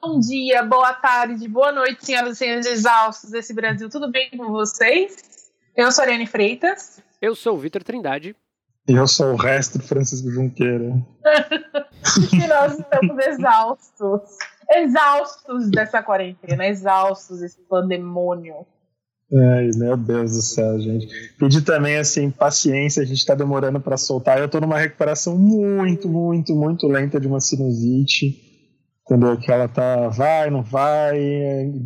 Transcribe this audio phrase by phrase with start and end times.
[0.00, 3.88] bom dia, boa tarde, boa noite, senhoras e senhores exaustos desse Brasil.
[3.88, 5.50] Tudo bem com vocês?
[5.76, 7.02] Eu sou a Ariane Freitas.
[7.20, 8.34] Eu sou o Vitor Trindade.
[8.88, 10.94] E eu sou o resto Francisco Junqueira.
[12.32, 14.20] e nós estamos exaustos.
[14.70, 18.66] Exaustos dessa quarentena, exaustos desse pandemônio.
[19.30, 21.34] Ai, meu Deus do céu, gente.
[21.38, 24.38] Pedir também, assim, paciência, a gente tá demorando para soltar.
[24.38, 28.47] Eu tô numa recuperação muito, muito, muito lenta de uma sinusite.
[29.08, 29.38] Entendeu?
[29.38, 31.18] Que ela tá, vai, não vai,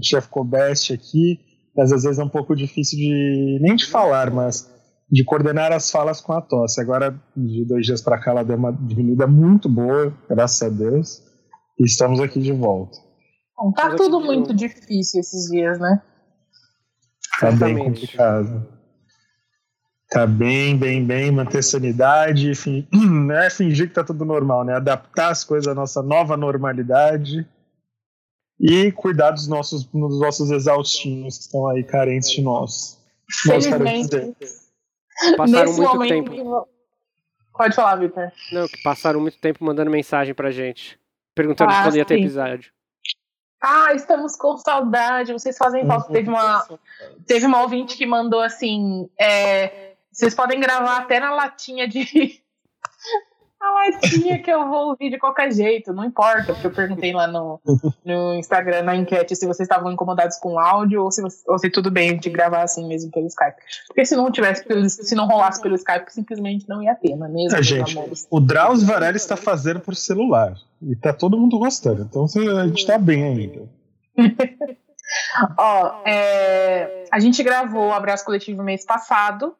[0.02, 1.38] já ficou best aqui.
[1.76, 4.68] Mas às vezes é um pouco difícil de, nem de falar, mas
[5.08, 6.80] de coordenar as falas com a tosse.
[6.80, 11.22] Agora, de dois dias para cá, ela deu uma diminuída muito boa, graças a Deus.
[11.78, 12.98] E estamos aqui de volta.
[13.56, 16.02] Bom, tá tudo muito difícil esses dias, né?
[17.38, 18.66] Tá bem complicado.
[20.12, 22.86] Tá bem, bem, bem, manter sanidade, fin...
[22.92, 24.74] não é fingir que tá tudo normal, né?
[24.74, 27.48] Adaptar as coisas à nossa nova normalidade
[28.60, 33.00] e cuidar dos nossos, dos nossos exaustinhos que estão aí carentes de nós.
[33.42, 34.36] Felizmente.
[35.36, 36.68] Passaram muito momento, tempo.
[37.52, 38.30] Pode falar, Vitor.
[38.52, 40.98] Não, que passaram muito tempo mandando mensagem pra gente,
[41.34, 42.70] perguntando ah, quando ia ter episódio.
[43.60, 46.08] Ah, estamos com saudade, vocês fazem falta.
[46.08, 46.12] Uhum.
[46.12, 46.68] Teve uma,
[47.26, 52.40] teve uma ouvinte que mandou assim: é, vocês podem gravar até na latinha de.
[53.62, 57.28] a latinha que eu vou ouvir de qualquer jeito, não importa, porque eu perguntei lá
[57.28, 57.60] no,
[58.04, 61.70] no Instagram, na enquete, se vocês estavam incomodados com o áudio ou se, ou se
[61.70, 63.56] tudo bem de gravar assim mesmo pelo Skype.
[63.86, 67.30] Porque se não tivesse, se não rolasse pelo Skype, simplesmente não ia ter, não é
[67.30, 67.56] mesmo?
[67.56, 67.96] É, gente,
[68.28, 70.56] o Drauzio Varela está fazendo por celular.
[70.82, 72.02] E tá todo mundo gostando.
[72.02, 72.26] Então
[72.58, 73.68] a gente tá bem ainda.
[75.56, 79.54] Ó, é, a gente gravou o Abraço Coletivo mês passado.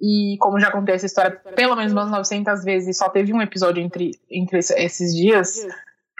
[0.00, 3.82] E como já contei essa história pelo menos umas 900 vezes, só teve um episódio
[3.82, 5.66] entre, entre esses dias.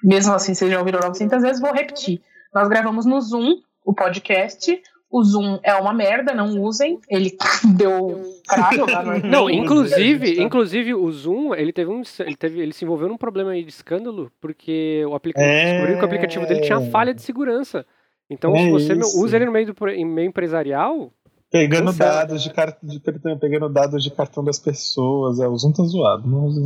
[0.02, 2.20] Mesmo assim, vocês já ouviram 900 vezes, vou repetir.
[2.54, 4.80] Nós gravamos no Zoom o podcast.
[5.10, 7.00] O Zoom é uma merda, não usem.
[7.08, 7.36] Ele
[7.76, 12.72] deu caralho lá no Não, inclusive, inclusive o Zoom, ele teve um ele teve ele
[12.72, 15.72] se envolveu num problema aí de escândalo, porque o aplicativo é...
[15.72, 17.84] descobriu que o aplicativo dele tinha falha de segurança.
[18.30, 19.20] Então, é se você isso.
[19.20, 21.12] usa ele no meio do em meio empresarial,
[21.50, 23.00] pegando dados de, cartão, de
[23.38, 26.62] pegando dados de cartão das pessoas, é, o Zoom tá zoado, não usa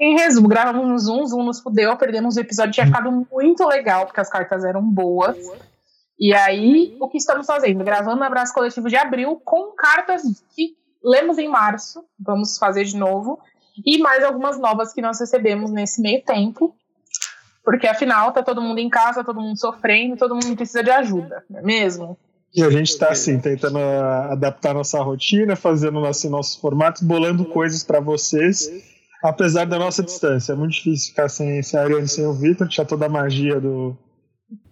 [0.00, 4.06] em resumo, gravamos no Zoom, Zoom nos fudeu, perdemos o episódio, tinha ficado muito legal,
[4.06, 5.36] porque as cartas eram boas.
[6.16, 7.82] E aí, o que estamos fazendo?
[7.82, 10.22] Gravando o Abraço Coletivo de Abril com cartas
[10.54, 13.40] que lemos em março, vamos fazer de novo,
[13.84, 16.74] e mais algumas novas que nós recebemos nesse meio tempo,
[17.64, 21.44] porque afinal tá todo mundo em casa, todo mundo sofrendo, todo mundo precisa de ajuda,
[21.50, 22.16] não é mesmo?
[22.54, 27.84] E a gente está assim, tentando adaptar nossa rotina, fazendo assim, nossos formatos, bolando coisas
[27.84, 28.70] para vocês,
[29.22, 30.52] apesar da nossa distância.
[30.52, 33.60] É muito difícil ficar sem, sem a Ariane sem o Vitor, tinha toda a magia
[33.60, 33.96] do,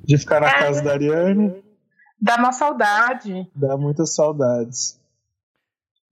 [0.04, 1.54] de ficar na é, casa da Ariane.
[2.20, 3.48] Dá uma saudade.
[3.54, 4.98] Dá muitas saudades.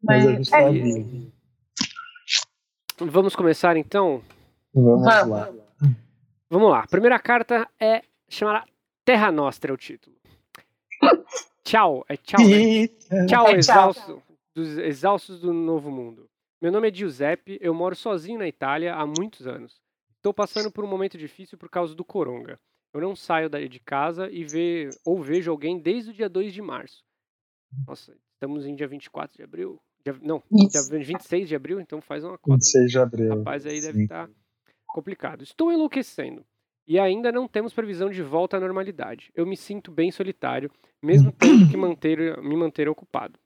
[0.02, 1.32] Mas, Mas a gente tá é vivo.
[2.98, 4.22] Vamos começar então?
[4.72, 5.50] Vamos lá.
[6.50, 6.80] Vamos lá.
[6.80, 8.64] A primeira carta é chamada
[9.04, 10.14] Terra Nostra, é o título.
[11.64, 12.40] tchau, é tchau.
[12.40, 12.88] Né?
[13.26, 14.22] tchau, é exausto,
[14.54, 16.28] dos exaustos do novo mundo.
[16.60, 19.80] Meu nome é Giuseppe, eu moro sozinho na Itália há muitos anos.
[20.16, 22.58] Estou passando por um momento difícil por causa do coronga.
[22.94, 26.62] Eu não saio de casa e ve, ou vejo alguém desde o dia 2 de
[26.62, 27.04] março.
[27.86, 29.80] Nossa, estamos em dia 24 de abril?
[30.04, 30.88] Dia, não, Isso.
[30.88, 32.56] dia 26 de abril, então faz uma conta.
[32.56, 33.38] 26 de abril.
[33.38, 34.34] Rapaz, aí deve estar tá
[34.88, 35.42] complicado.
[35.42, 36.44] Estou enlouquecendo.
[36.86, 39.30] E ainda não temos previsão de volta à normalidade.
[39.34, 40.70] Eu me sinto bem solitário,
[41.04, 43.38] mesmo tendo que manter, me manter ocupado.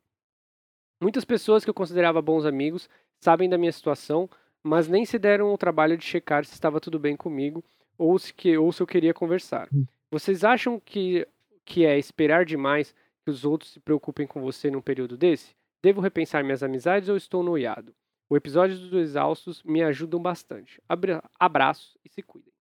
[1.00, 2.88] Muitas pessoas que eu considerava bons amigos
[3.20, 4.28] sabem da minha situação,
[4.62, 7.64] mas nem se deram o trabalho de checar se estava tudo bem comigo
[7.96, 9.68] ou se, que, ou se eu queria conversar.
[9.74, 9.84] Hum.
[10.10, 11.26] Vocês acham que,
[11.64, 15.54] que é esperar demais que os outros se preocupem com você num período desse?
[15.82, 17.94] Devo repensar minhas amizades ou estou noiado?
[18.30, 20.82] O episódio dos Exaustos me ajudam bastante.
[20.88, 22.52] Abra abraços e se cuidem.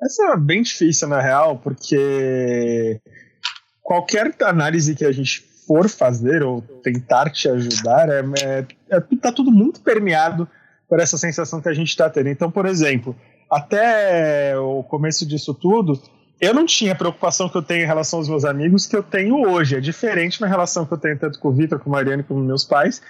[0.00, 3.00] Essa é bem difícil, na real, porque
[3.88, 9.32] qualquer análise que a gente for fazer ou tentar te ajudar, é, é, é tá
[9.32, 10.46] tudo muito permeado
[10.86, 12.28] por essa sensação que a gente está tendo.
[12.28, 13.16] Então, por exemplo,
[13.50, 15.98] até o começo disso tudo,
[16.38, 19.02] eu não tinha a preocupação que eu tenho em relação aos meus amigos que eu
[19.02, 19.76] tenho hoje.
[19.76, 22.34] É diferente na relação que eu tenho tanto com o Vitor, com a Mariana com
[22.34, 23.00] meus pais.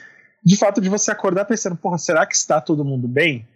[0.45, 3.49] De fato, de você acordar pensando, porra, será que está todo mundo bem?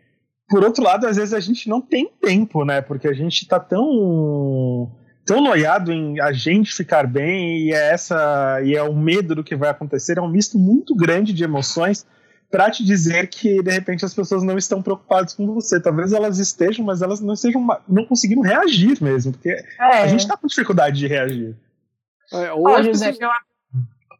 [0.48, 2.80] Por outro lado, às vezes a gente não tem tempo, né?
[2.80, 4.90] Porque a gente está tão
[5.24, 9.44] tão noiado em a gente ficar bem e é essa e é o medo do
[9.44, 12.06] que vai acontecer, é um misto muito grande de emoções
[12.50, 15.80] para te dizer que de repente as pessoas não estão preocupadas com você.
[15.80, 20.02] Talvez elas estejam, mas elas não estejam não conseguindo reagir mesmo, porque é.
[20.02, 21.56] a gente está com dificuldade de reagir.
[22.30, 23.32] É, ou José, pessoas...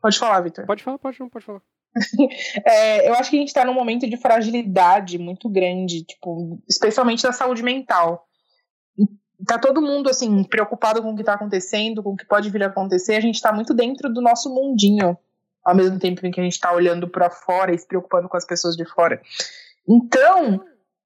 [0.01, 0.67] Pode falar, Vitor.
[0.67, 1.61] Pode falar, pode, pode falar.
[2.67, 7.23] é, eu acho que a gente está num momento de fragilidade muito grande, tipo, especialmente
[7.23, 8.27] da saúde mental.
[9.47, 12.63] Tá todo mundo assim preocupado com o que está acontecendo, com o que pode vir
[12.63, 13.17] a acontecer.
[13.17, 15.17] A gente está muito dentro do nosso mundinho
[15.65, 18.37] ao mesmo tempo em que a gente está olhando para fora e se preocupando com
[18.37, 19.21] as pessoas de fora.
[19.89, 20.65] Então,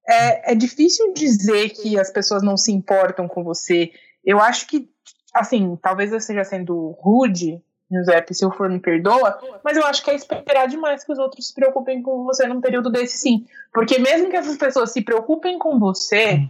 [0.08, 3.90] é, é difícil dizer que as pessoas não se importam com você.
[4.24, 4.88] Eu acho que,
[5.34, 10.02] assim, talvez eu esteja sendo rude, Giuseppe, se eu for me perdoa, mas eu acho
[10.02, 13.46] que é esperar demais que os outros se preocupem com você num período desse sim.
[13.72, 16.48] Porque mesmo que essas pessoas se preocupem com você,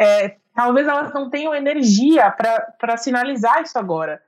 [0.00, 4.22] é, talvez elas não tenham energia para sinalizar isso agora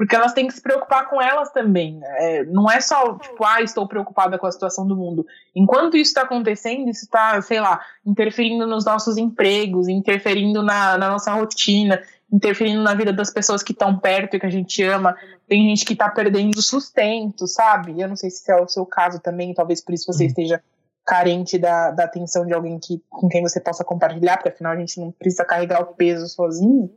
[0.00, 1.98] porque elas têm que se preocupar com elas também.
[1.98, 2.06] Né?
[2.18, 5.26] É, não é só, tipo, ah, estou preocupada com a situação do mundo.
[5.54, 11.10] Enquanto isso está acontecendo, isso está, sei lá, interferindo nos nossos empregos, interferindo na, na,
[11.10, 12.02] nossa rotina,
[12.32, 15.14] interferindo na vida das pessoas que estão perto e que a gente ama.
[15.46, 18.00] Tem gente que está perdendo sustento, sabe?
[18.00, 20.28] Eu não sei se é o seu caso também, talvez por isso você uhum.
[20.30, 20.62] esteja
[21.10, 24.76] carente da, da atenção de alguém que, com quem você possa compartilhar, porque afinal a
[24.76, 26.88] gente não precisa carregar o peso sozinho.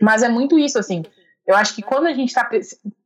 [0.00, 1.02] Mas é muito isso, assim
[1.46, 2.48] eu acho que quando a gente está.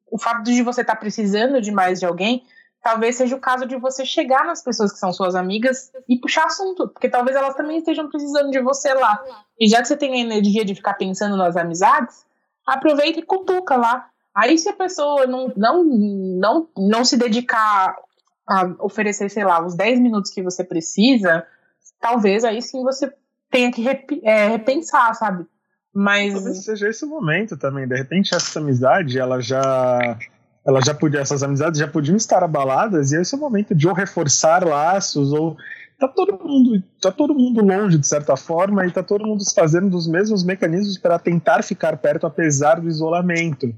[0.08, 2.44] O fato de você estar tá precisando de mais de alguém,
[2.80, 6.44] talvez seja o caso de você chegar nas pessoas que são suas amigas e puxar
[6.44, 9.20] assunto, porque talvez elas também estejam precisando de você lá.
[9.58, 12.24] E já que você tem a energia de ficar pensando nas amizades,
[12.64, 14.08] aproveita e cutuca lá.
[14.34, 17.96] Aí se a pessoa não, não, não, não se dedicar
[18.78, 21.44] oferecer, sei lá, os 10 minutos que você precisa,
[22.00, 23.12] talvez aí sim você
[23.50, 25.46] tenha que rep, é, repensar, sabe?
[25.94, 26.34] Mas.
[26.34, 27.88] Talvez seja esse o momento também.
[27.88, 30.18] De repente, essa amizade, ela já.
[30.64, 33.86] Ela já podia, essas amizades já podiam estar abaladas, e esse é o momento de
[33.86, 35.56] ou reforçar laços, ou
[35.96, 39.88] tá todo mundo tá todo mundo longe de certa forma e tá todo mundo fazendo
[39.88, 43.72] dos mesmos mecanismos para tentar ficar perto apesar do isolamento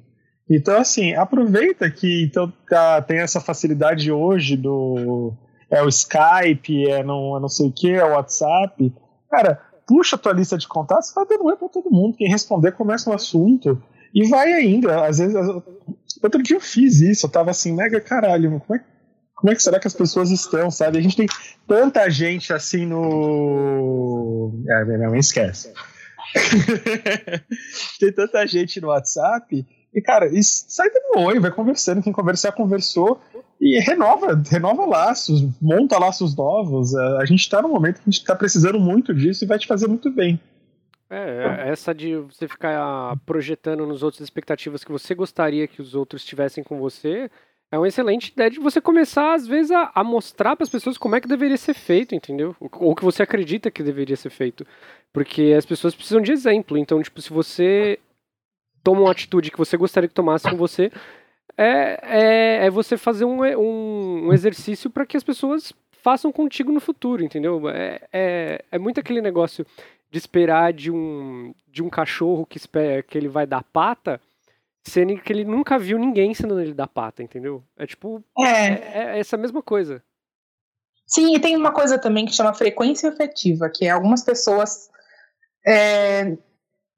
[0.50, 5.32] então assim aproveita que então tá, tem essa facilidade hoje do
[5.70, 8.92] é o Skype é não, é não sei o que é o WhatsApp
[9.30, 12.14] cara puxa a tua lista de contatos, vai dando para todo mundo.
[12.16, 13.82] Quem responder começa o um assunto
[14.14, 15.06] e vai ainda.
[15.06, 15.34] Às vezes,
[16.22, 18.84] outro dia eu fiz isso, eu tava assim, mega caralho, como é,
[19.34, 20.98] como é que será que as pessoas estão, sabe?
[20.98, 21.26] A gente tem
[21.66, 24.52] tanta gente assim no.
[24.68, 25.72] É, minha mãe esquece.
[27.98, 32.02] tem tanta gente no WhatsApp e, cara, e sai dando oi, vai conversando.
[32.02, 33.20] Quem conversar, conversou
[33.60, 36.94] e renova, renova laços, monta laços novos.
[36.94, 39.66] A gente está no momento que a gente está precisando muito disso e vai te
[39.66, 40.40] fazer muito bem.
[41.10, 46.22] É, essa de você ficar projetando nos outros expectativas que você gostaria que os outros
[46.22, 47.30] tivessem com você
[47.70, 50.96] é uma excelente ideia de você começar, às vezes, a, a mostrar para as pessoas
[50.96, 52.56] como é que deveria ser feito, entendeu?
[52.60, 54.66] Ou que você acredita que deveria ser feito.
[55.12, 56.78] Porque as pessoas precisam de exemplo.
[56.78, 57.98] Então, tipo, se você
[58.82, 60.90] toma uma atitude que você gostaria que tomasse com você,
[61.56, 65.72] é, é, é você fazer um, um, um exercício para que as pessoas
[66.02, 67.68] façam contigo no futuro, entendeu?
[67.68, 69.66] É, é, é muito aquele negócio
[70.10, 74.20] de esperar de um, de um cachorro que, espera, que ele vai dar pata,
[74.82, 77.62] sendo que ele nunca viu ninguém ensinando ele dar pata, entendeu?
[77.76, 78.22] É tipo.
[78.38, 78.44] É.
[78.44, 80.02] é, é essa mesma coisa.
[81.06, 84.90] Sim, e tem uma coisa também que chama frequência afetiva, que é algumas pessoas
[85.66, 86.36] é,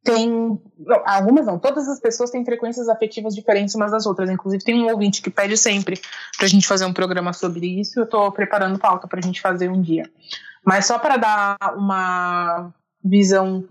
[0.02, 0.60] tem.
[1.04, 4.30] Algumas não, todas as pessoas têm frequências afetivas diferentes umas das outras.
[4.30, 6.00] Inclusive, tem um ouvinte que pede sempre
[6.38, 8.00] pra gente fazer um programa sobre isso.
[8.00, 10.10] Eu tô preparando pauta pra gente fazer um dia.
[10.64, 13.64] Mas só para dar uma visão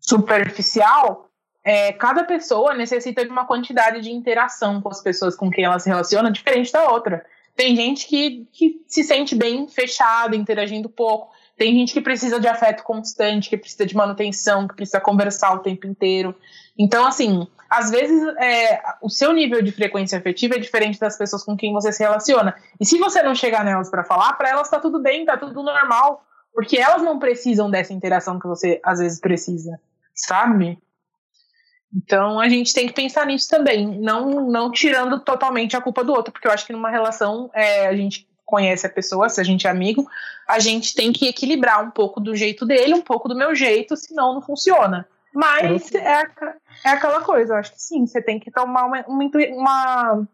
[0.00, 1.28] superficial,
[1.64, 5.78] é, cada pessoa necessita de uma quantidade de interação com as pessoas com quem ela
[5.78, 7.24] se relaciona diferente da outra.
[7.56, 11.34] Tem gente que, que se sente bem fechada, interagindo pouco.
[11.56, 15.60] Tem gente que precisa de afeto constante, que precisa de manutenção, que precisa conversar o
[15.60, 16.34] tempo inteiro.
[16.78, 21.42] Então, assim, às vezes é, o seu nível de frequência afetiva é diferente das pessoas
[21.42, 22.54] com quem você se relaciona.
[22.78, 25.62] E se você não chegar nelas para falar, para elas tá tudo bem, tá tudo
[25.62, 26.22] normal.
[26.52, 29.78] Porque elas não precisam dessa interação que você às vezes precisa,
[30.14, 30.78] sabe?
[31.94, 36.12] Então a gente tem que pensar nisso também, não, não tirando totalmente a culpa do
[36.12, 39.44] outro, porque eu acho que numa relação é, a gente conhece a pessoa, se a
[39.44, 40.06] gente é amigo,
[40.48, 43.96] a gente tem que equilibrar um pouco do jeito dele, um pouco do meu jeito,
[43.96, 45.06] senão não funciona.
[45.34, 46.22] Mas é,
[46.84, 50.28] é aquela coisa, eu acho que sim, você tem que tomar uma, uma, uma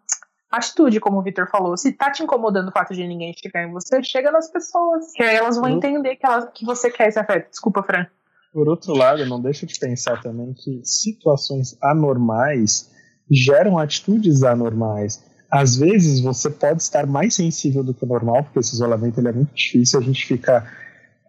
[0.53, 1.77] atitude, como o Victor falou.
[1.77, 5.23] Se tá te incomodando o fato de ninguém chegar em você, chega nas pessoas, que
[5.23, 5.77] aí elas vão uhum.
[5.79, 7.51] entender que, elas, que você quer esse afeto.
[7.51, 8.07] Desculpa, Fran.
[8.53, 12.93] Por outro lado, não deixa de pensar também que situações anormais
[13.31, 18.61] geram atitudes anormais às vezes você pode estar mais sensível do que o normal, porque
[18.61, 20.65] esse isolamento ele é muito difícil, a gente fica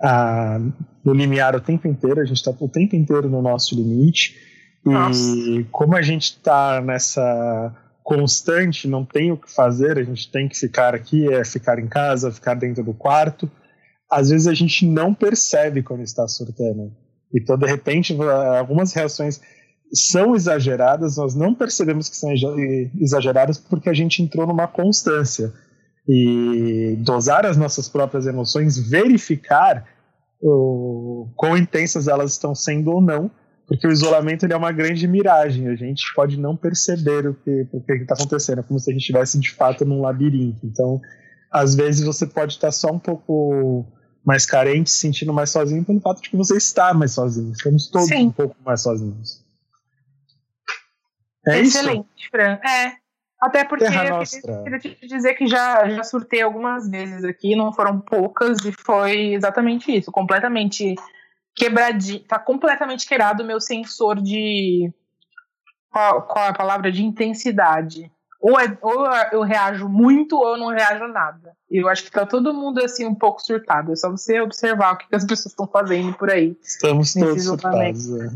[0.01, 0.61] ah,
[1.03, 4.37] no limiar o tempo inteiro, a gente está o tempo inteiro no nosso limite.
[4.85, 5.21] Nossa.
[5.35, 10.47] E como a gente está nessa constante, não tem o que fazer, a gente tem
[10.47, 13.51] que ficar aqui, é ficar em casa, ficar dentro do quarto.
[14.09, 16.93] Às vezes a gente não percebe quando está surtando.
[17.35, 18.15] Então, de repente,
[18.57, 19.41] algumas reações
[19.93, 22.31] são exageradas, nós não percebemos que são
[22.99, 25.53] exageradas porque a gente entrou numa constância.
[26.07, 29.87] E dosar as nossas próprias emoções, verificar
[30.41, 33.31] o, quão intensas elas estão sendo ou não,
[33.65, 37.65] porque o isolamento ele é uma grande miragem, a gente pode não perceber o que
[37.93, 40.65] está acontecendo, é como se a gente estivesse de fato num labirinto.
[40.65, 40.99] Então,
[41.49, 43.85] às vezes você pode estar só um pouco
[44.25, 47.51] mais carente, se sentindo mais sozinho pelo fato de que você está mais sozinho.
[47.53, 48.27] Estamos todos Sim.
[48.27, 49.42] um pouco mais sozinhos.
[51.47, 52.29] É Excelente, isso?
[52.29, 52.59] Fran.
[52.63, 53.03] É.
[53.41, 57.99] Até porque eu queria te dizer que já, já surtei algumas vezes aqui, não foram
[57.99, 60.95] poucas, e foi exatamente isso, completamente
[61.53, 64.91] quebradinho, tá completamente quebrado o meu sensor de.
[65.91, 66.91] Qual, qual é a palavra?
[66.91, 68.09] De intensidade.
[68.39, 71.55] Ou, é, ou eu reajo muito ou eu não reajo nada.
[71.71, 73.93] E eu acho que tá todo mundo assim um pouco surtado.
[73.93, 76.57] É só você observar o que, que as pessoas estão fazendo por aí.
[76.61, 78.09] Estamos todos surtados.
[78.09, 78.29] É.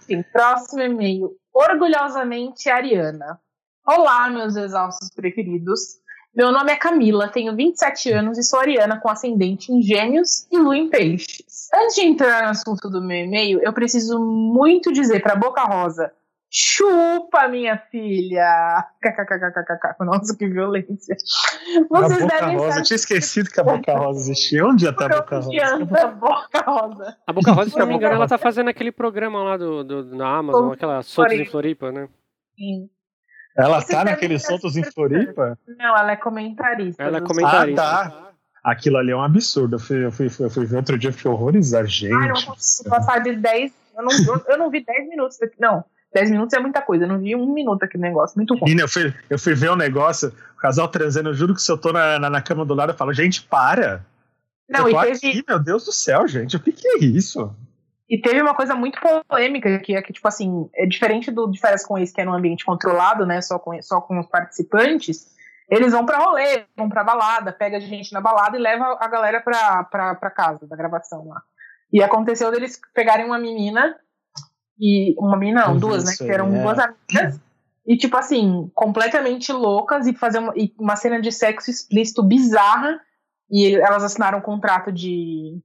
[0.00, 1.34] Sim, próximo e-mail.
[1.52, 3.40] Orgulhosamente Ariana.
[3.86, 5.98] Olá, meus exaustos preferidos.
[6.32, 10.56] Meu nome é Camila, tenho 27 anos e sou ariana com ascendente em gêmeos e
[10.56, 11.68] lua em peixes.
[11.74, 16.12] Antes de entrar no assunto do meu e-mail, eu preciso muito dizer para Boca Rosa,
[16.50, 18.84] chupa minha filha!
[19.00, 19.96] KKKKKK.
[20.04, 21.16] Nossa, que violência.
[21.88, 24.66] Vocês a Boca devem Rosa, eu tinha esquecido que a Boca Rosa existia.
[24.66, 25.50] Onde está a Boca Rosa?
[26.02, 27.16] A Boca Rosa.
[27.26, 30.16] A Boca Rosa, se não me engano, ela tá fazendo aquele programa lá do, do,
[30.16, 32.08] na Amazon, aquela Soltos em Floripa, né?
[32.56, 32.90] Sim.
[33.56, 35.58] Ela Você tá naqueles soltos em Floripa?
[35.66, 37.02] Não, ela é comentarista.
[37.02, 37.82] Ela é comentarista.
[37.82, 38.30] Ah, tá.
[38.62, 39.76] Aquilo ali é um absurdo.
[39.76, 42.14] Eu fui, eu fui, eu fui ver outro dia, fiquei horrorizado, gente.
[42.14, 43.72] Ah, eu não consigo passar de 10.
[43.96, 45.56] Eu não, eu não vi 10 minutos daqui.
[45.58, 45.84] Não.
[46.12, 48.64] 10 minutos é muita coisa, eu não vi um minuto aqui no negócio, muito ruim.
[48.64, 51.62] Menina, eu fui, eu fui ver o um negócio, o casal transando, eu juro que
[51.62, 54.04] se eu tô na, na, na cama do lado, eu falo, gente, para!
[54.68, 55.28] Não, eu tô e teve...
[55.28, 57.54] aqui, meu Deus do céu, gente, o que, que é isso?
[58.08, 58.98] E teve uma coisa muito
[59.28, 62.24] polêmica, que é que, tipo assim, é diferente do de férias com ex, que é
[62.24, 65.30] num ambiente controlado, né, só com, só com os participantes,
[65.70, 69.06] eles vão pra rolê, vão pra balada, pega a gente na balada e leva a
[69.06, 71.40] galera pra, pra, pra casa da gravação lá.
[71.92, 73.96] E aconteceu deles pegarem uma menina,
[74.80, 76.62] e uma menina não, duas, né, que eram é.
[76.62, 77.40] duas amigas,
[77.86, 82.98] e tipo assim, completamente loucas, e fazer uma, e uma cena de sexo explícito bizarra,
[83.50, 85.60] e elas assinaram um contrato de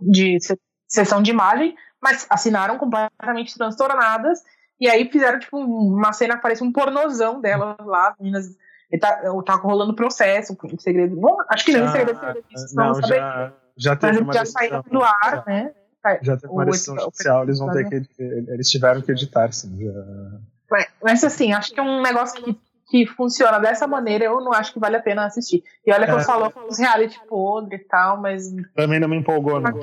[0.00, 0.38] de
[0.86, 4.40] sessão de imagem, mas assinaram completamente transtornadas,
[4.80, 8.56] e aí fizeram, tipo, uma cena que parecia um pornozão delas lá, as meninas.
[9.00, 11.16] Tá, tá rolando processo, um segredo.
[11.16, 14.46] Bom, acho que não, já, segredo, segredo disso, não, não já, já teve uma já
[14.46, 15.74] saiu do ar, né?
[16.22, 18.02] Já teve uma decisão judicial, eles vão ter que.
[18.18, 19.78] Eles tiveram que editar, sim.
[19.78, 20.86] Já...
[21.02, 22.58] Mas assim, acho que é um negócio que,
[22.88, 25.62] que funciona dessa maneira, eu não acho que vale a pena assistir.
[25.86, 26.14] E olha que é.
[26.14, 28.44] eu falo com os reality podre e tal, mas.
[28.74, 29.80] Também não me empolgou, não.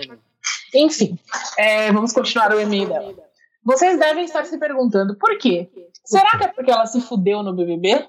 [0.75, 1.17] Enfim,
[1.57, 3.13] é, vamos continuar o e-mail dela.
[3.63, 5.69] Vocês devem estar se perguntando por quê?
[6.03, 8.07] Será que é porque ela se fudeu no BBB?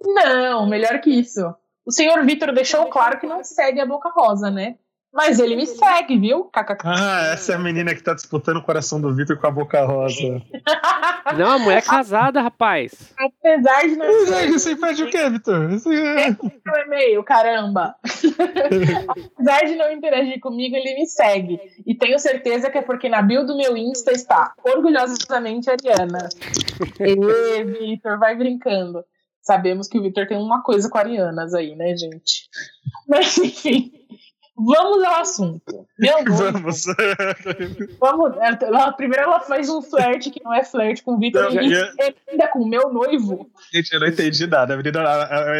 [0.00, 1.54] Não, melhor que isso.
[1.84, 4.76] O senhor Vitor deixou claro que não segue a Boca Rosa, né?
[5.14, 6.50] Mas ele me segue, viu?
[6.82, 9.84] Ah, essa é a menina que tá disputando o coração do Vitor com a boca
[9.84, 10.42] rosa.
[11.38, 13.14] Não, a mulher é casada, rapaz.
[13.16, 14.52] Apesar de não.
[14.52, 15.70] Você impede o quê, Vitor?
[15.70, 17.94] É meu e-mail, caramba.
[19.34, 21.58] Apesar de não interagir comigo, ele me segue.
[21.86, 26.28] E tenho certeza que é porque na bio do meu Insta está orgulhosamente Ariana.
[27.00, 29.02] Ê, Vitor, vai brincando.
[29.40, 32.48] Sabemos que o Vitor tem uma coisa com Arianas aí, né, gente?
[33.08, 33.92] Mas enfim.
[34.56, 35.86] Vamos ao assunto.
[35.98, 36.84] Meu Vamos.
[37.98, 38.36] Vamos.
[38.60, 41.74] Ela, primeiro ela faz um flerte que não é flerte com o Vitor e
[42.30, 43.50] ainda com o meu noivo.
[43.72, 44.76] Gente, eu não entendi nada.
[44.76, 45.02] Menina,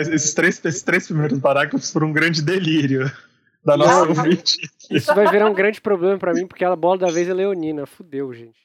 [0.01, 3.11] esses, três, esses três primeiros parágrafos foram um grande delírio
[3.65, 4.59] da nossa não, ouvinte.
[4.91, 7.87] Isso vai virar um grande problema pra mim, porque a bola da vez é leonina.
[7.87, 8.61] Fudeu, gente.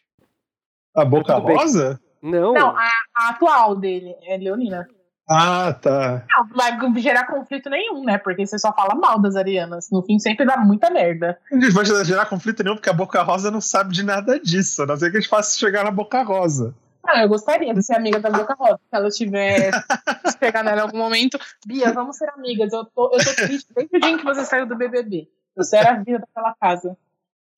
[0.96, 2.00] A boca rosa?
[2.22, 2.54] Não.
[2.54, 4.88] Não, a, a atual dele é leonina.
[5.30, 6.26] Ah, tá.
[6.36, 8.18] Não vai gerar conflito nenhum, né?
[8.18, 9.88] Porque você só fala mal das arianas.
[9.92, 11.40] No fim, sempre dá muita merda.
[11.52, 14.82] Não vai gerar conflito nenhum, porque a Boca Rosa não sabe de nada disso.
[14.82, 16.74] A não ser que a gente faça chegar na Boca Rosa.
[17.06, 18.80] Ah, eu gostaria de ser amiga da Boca Rosa.
[18.90, 19.70] Se ela tiver
[20.40, 21.38] pegar nela em algum momento.
[21.64, 22.74] Bia, vamos ser amigas.
[22.74, 25.30] Eu tô, eu tô triste desde o dia em que você saiu do BBB.
[25.56, 26.98] Você era a vida daquela casa.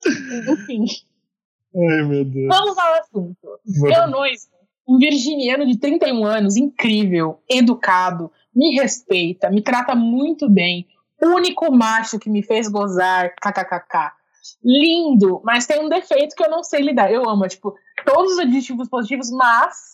[0.06, 0.86] Enfim.
[1.74, 2.48] Ai, meu Deus.
[2.50, 3.60] Vamos ao assunto.
[3.66, 3.82] Vamos.
[3.82, 10.88] Meu noivo Um virginiano de 31 anos, incrível, educado, me respeita, me trata muito bem.
[11.21, 14.11] Único macho que me fez gozar, kkkk.
[14.63, 17.11] Lindo, mas tem um defeito que eu não sei lidar.
[17.11, 19.91] Eu amo, tipo, todos os adjetivos positivos, mas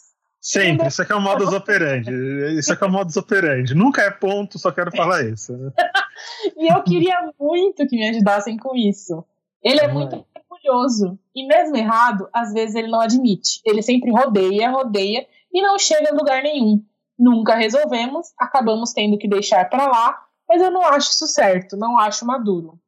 [0.47, 2.09] Sempre, isso aqui é o modus operandi.
[2.57, 3.75] Isso aqui é o modus operandi.
[3.75, 5.51] Nunca é ponto, só quero falar isso.
[5.51, 5.71] Né?
[6.55, 9.25] e eu queria muito que me ajudassem com isso.
[9.61, 10.25] Ele é muito
[10.65, 11.17] orgulhoso.
[11.35, 13.61] E mesmo errado, às vezes ele não admite.
[13.65, 16.83] Ele sempre rodeia, rodeia e não chega a lugar nenhum.
[17.17, 21.97] Nunca resolvemos, acabamos tendo que deixar para lá, mas eu não acho isso certo, não
[21.97, 22.79] acho maduro.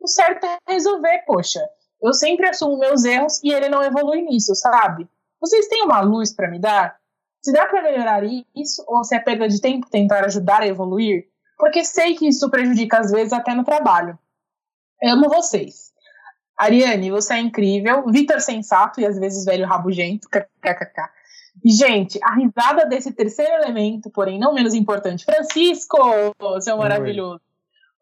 [0.00, 1.60] O certo é resolver, poxa.
[2.00, 5.08] Eu sempre assumo meus erros e ele não evolui nisso, sabe?
[5.40, 6.96] Vocês têm uma luz para me dar?
[7.42, 11.28] Se dá para melhorar isso, ou se é perda de tempo tentar ajudar a evoluir,
[11.56, 14.18] porque sei que isso prejudica às vezes até no trabalho.
[15.02, 15.87] amo vocês.
[16.58, 18.04] Ariane, você é incrível.
[18.08, 20.28] Vitor sensato e às vezes velho rabugento.
[20.28, 21.10] KKK.
[21.64, 25.96] Gente, a risada desse terceiro elemento, porém não menos importante, Francisco,
[26.60, 27.40] seu maravilhoso.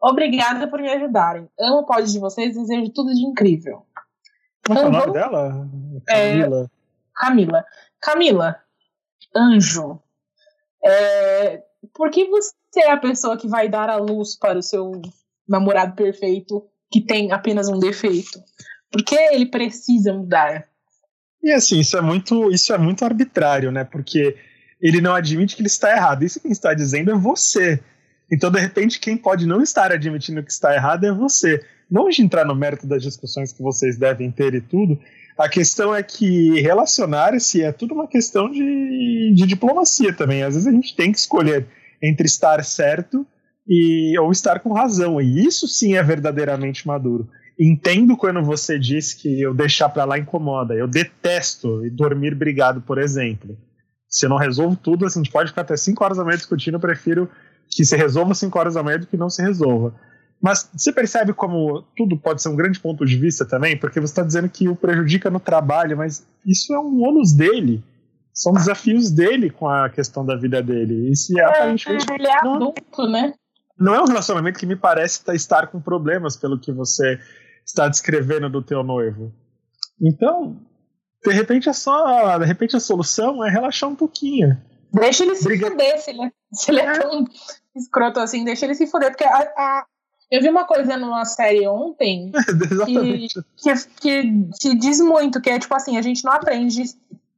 [0.01, 1.49] Obrigada por me ajudarem.
[1.59, 3.87] Amo o pod de vocês desejo tudo de incrível.
[4.67, 5.69] Qual é o nome dela?
[6.07, 6.65] Camila.
[6.65, 6.69] É,
[7.15, 7.65] Camila.
[8.01, 8.61] Camila,
[9.35, 10.01] anjo.
[10.85, 11.63] É,
[11.95, 15.01] por que você é a pessoa que vai dar a luz para o seu
[15.49, 18.41] namorado perfeito que tem apenas um defeito?
[18.91, 20.65] Por que ele precisa mudar?
[21.43, 23.85] E assim, isso é muito, isso é muito arbitrário, né?
[23.85, 24.37] Porque
[24.81, 26.25] ele não admite que ele está errado.
[26.25, 27.81] Isso quem está dizendo é você.
[28.31, 31.65] Então, de repente, quem pode não estar admitindo que está errado é você.
[31.91, 34.99] Não de entrar no mérito das discussões que vocês devem ter e tudo,
[35.39, 40.43] a questão é que relacionar-se é tudo uma questão de, de diplomacia também.
[40.43, 41.67] Às vezes a gente tem que escolher
[42.03, 43.27] entre estar certo
[43.69, 45.21] e ou estar com razão.
[45.21, 47.29] E isso sim é verdadeiramente maduro.
[47.59, 50.75] Entendo quando você diz que eu deixar para lá incomoda.
[50.75, 53.57] Eu detesto dormir brigado, por exemplo.
[54.09, 56.37] Se eu não resolvo tudo, assim, a gente pode ficar até 5 horas da manhã
[56.37, 57.29] discutindo, eu prefiro
[57.69, 59.95] que se resolva 5 horas da manhã do que não se resolva.
[60.41, 63.77] Mas você percebe como tudo pode ser um grande ponto de vista também?
[63.77, 67.83] Porque você está dizendo que o prejudica no trabalho, mas isso é um ônus dele.
[68.35, 71.11] São desafios dele com a questão da vida dele.
[71.11, 72.07] E se é, aparentemente.
[72.13, 73.33] Ele é adulto, né?
[73.79, 77.21] Não é um relacionamento que me parece estar com problemas, pelo que você
[77.65, 79.33] está descrevendo do teu noivo.
[80.01, 80.57] Então,
[81.25, 82.39] de repente é só.
[82.39, 84.57] De repente a solução é relaxar um pouquinho.
[84.93, 85.71] Deixa ele se Briga...
[85.71, 87.25] fuder, se ele, é, se ele é, é tão
[87.75, 89.87] escroto assim, deixa ele se fuder, porque a, a,
[90.31, 92.33] eu vi uma coisa numa série ontem
[92.87, 96.85] que, que, que, que, diz muito, que é tipo assim, a gente não aprende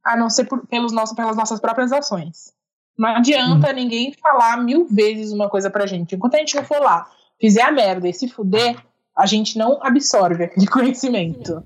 [0.03, 2.53] a não ser por, pelos nossos, pelas nossas próprias ações.
[2.99, 3.73] Não adianta hum.
[3.73, 6.15] ninguém falar mil vezes uma coisa pra gente.
[6.15, 7.09] Enquanto a gente não for lá,
[7.39, 8.75] fizer a merda e se fuder,
[9.17, 11.63] a gente não absorve aquele conhecimento.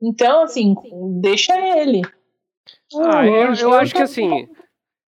[0.00, 0.76] Então, assim,
[1.22, 2.02] deixa ele.
[2.94, 4.46] Ah, eu, eu acho que assim,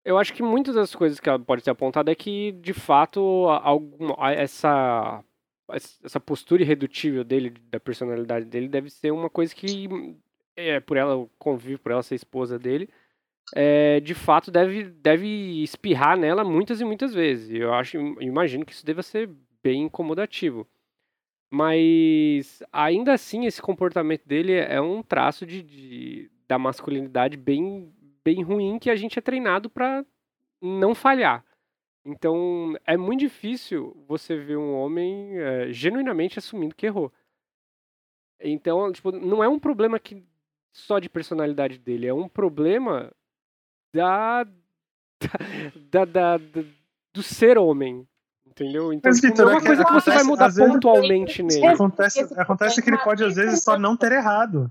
[0.05, 3.21] eu acho que muitas das coisas que pode ser apontada é que, de fato,
[3.63, 5.23] algum, essa
[5.71, 9.89] essa postura irredutível dele, da personalidade dele, deve ser uma coisa que,
[10.55, 12.91] é, por ela convive, por ela ser esposa dele,
[13.53, 17.51] é, de fato deve, deve espirrar nela muitas e muitas vezes.
[17.51, 19.29] Eu acho, imagino que isso deva ser
[19.63, 20.67] bem incomodativo.
[21.51, 27.93] Mas ainda assim, esse comportamento dele é um traço de, de da masculinidade bem,
[28.25, 30.05] bem ruim que a gente é treinado para
[30.61, 31.45] não falhar.
[32.05, 37.13] Então, é muito difícil você ver um homem é, genuinamente assumindo que errou.
[38.41, 40.23] Então, tipo, não é um problema que
[40.73, 43.13] só de personalidade dele, é um problema
[43.95, 44.45] da,
[45.91, 46.65] da, da, da
[47.13, 48.07] do ser homem.
[48.47, 48.93] Entendeu?
[48.93, 51.67] Então, Mas, tipo, não é uma coisa que você vai mudar pontualmente nele.
[51.67, 54.71] Acontece, acontece que ele pode, às vezes, só não ter errado.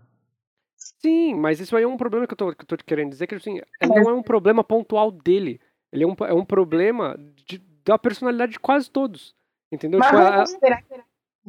[0.78, 3.28] Sim, mas isso aí é um problema que eu tô, que eu tô querendo dizer,
[3.28, 5.60] que assim, não é um problema pontual dele.
[5.92, 9.36] Ele é um, é um problema de, da personalidade de quase todos.
[9.70, 10.00] Entendeu?
[10.00, 11.02] Mas tipo, considerar que...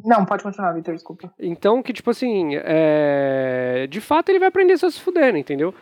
[0.04, 1.32] Não, pode continuar, Vitor, desculpa.
[1.38, 3.86] Então, que, tipo assim, é...
[3.88, 5.72] de fato ele vai aprender só se fudendo, entendeu?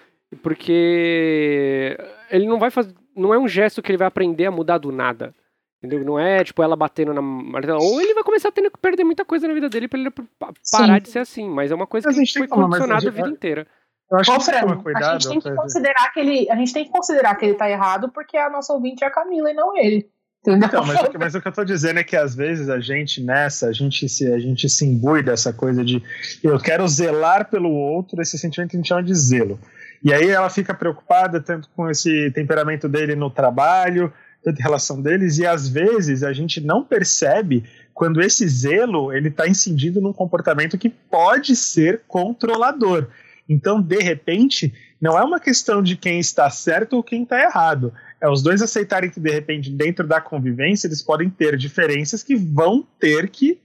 [0.42, 1.96] Porque
[2.30, 2.94] ele não vai fazer.
[3.14, 5.34] Não é um gesto que ele vai aprender a mudar do nada.
[5.82, 6.04] Entendeu?
[6.04, 7.78] Não é, tipo, ela batendo na martela.
[7.78, 10.10] Ou ele vai começar a ter que perder muita coisa na vida dele pra ele
[10.70, 11.02] parar Sim.
[11.02, 11.48] de ser assim.
[11.48, 13.66] Mas é uma coisa que foi condicionada a vida inteira.
[14.10, 16.90] Eu acho que cuidado, a gente tem que considerar que ele, a gente tem que
[16.90, 20.06] considerar que ele tá errado porque a nossa ouvinte é a Camila e não ele.
[20.42, 20.68] Entendeu?
[20.68, 23.68] Então, mas, mas, o que eu tô dizendo é que às vezes a gente nessa,
[23.68, 26.02] a gente se, a gente se imbui dessa coisa de
[26.42, 29.58] eu quero zelar pelo outro, esse sentimento que a gente chama de zelo.
[30.04, 34.12] E aí ela fica preocupada tanto com esse temperamento dele no trabalho,
[34.42, 39.28] tanto em relação deles, e às vezes a gente não percebe quando esse zelo ele
[39.28, 43.06] está incidindo num comportamento que pode ser controlador.
[43.48, 47.92] Então, de repente, não é uma questão de quem está certo ou quem está errado.
[48.20, 52.34] É os dois aceitarem que, de repente, dentro da convivência, eles podem ter diferenças que
[52.34, 53.60] vão ter que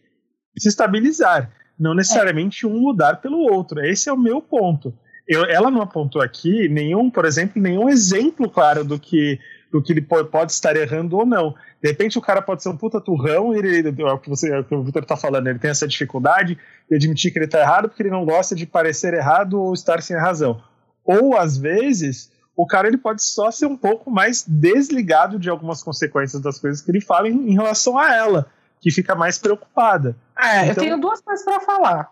[0.57, 1.51] se estabilizar.
[1.79, 3.79] Não necessariamente um mudar pelo outro.
[3.79, 4.93] Esse é o meu ponto.
[5.27, 9.39] Eu, ela não apontou aqui nenhum, por exemplo, nenhum exemplo claro do que
[9.71, 11.53] do que ele pode, estar errando ou não.
[11.81, 14.49] De repente o cara pode ser um puta turrão e ele, é o que, você,
[14.49, 16.57] é o, que o Victor está falando, ele tem essa dificuldade
[16.89, 20.01] de admitir que ele está errado porque ele não gosta de parecer errado ou estar
[20.01, 20.61] sem razão.
[21.03, 25.83] Ou às vezes o cara ele pode só ser um pouco mais desligado de algumas
[25.83, 28.47] consequências das coisas que ele fala em, em relação a ela,
[28.81, 30.15] que fica mais preocupada.
[30.37, 32.09] É, então, eu tenho duas coisas para falar.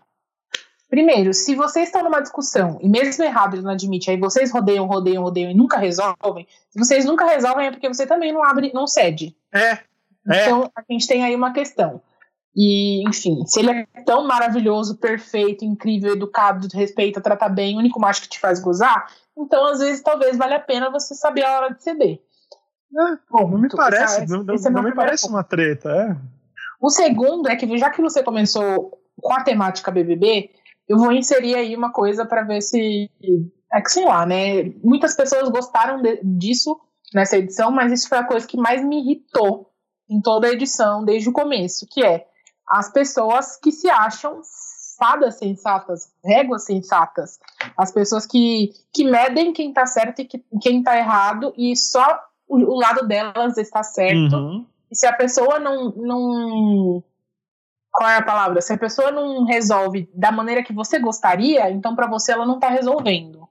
[0.88, 4.86] Primeiro, se vocês estão numa discussão e mesmo errado ele não admite, aí vocês rodeiam,
[4.86, 8.72] rodeiam, rodeiam e nunca resolvem, se vocês nunca resolvem é porque você também não abre,
[8.72, 9.36] não cede.
[9.52, 9.72] É.
[9.72, 9.80] é.
[10.28, 12.00] Então a gente tem aí uma questão.
[12.54, 18.00] E, enfim, se ele é tão maravilhoso, perfeito, incrível, educado, respeita, trata bem, o único
[18.00, 21.56] macho que te faz gozar, então às vezes talvez valha a pena você saber a
[21.56, 22.20] hora de ceder.
[22.98, 25.90] É, Bom, não me parece, esse, não, esse não, é não me parece uma treta,
[25.90, 26.16] é.
[26.80, 30.50] O segundo é que, já que você começou com a temática BBB,
[30.88, 33.10] eu vou inserir aí uma coisa para ver se.
[33.72, 34.64] É que sei lá, né?
[34.82, 36.78] Muitas pessoas gostaram de, disso
[37.12, 39.70] nessa edição, mas isso foi a coisa que mais me irritou
[40.08, 42.26] em toda a edição, desde o começo, que é
[42.68, 44.40] as pessoas que se acham
[44.98, 47.38] fadas sensatas, réguas sensatas,
[47.76, 52.20] as pessoas que, que medem quem tá certo e que, quem tá errado, e só
[52.48, 54.36] o, o lado delas está certo.
[54.36, 54.66] Uhum.
[54.90, 57.04] E se a pessoa não, não
[57.96, 58.60] qual é a palavra?
[58.60, 62.58] Se a pessoa não resolve da maneira que você gostaria, então para você ela não
[62.58, 63.48] tá resolvendo.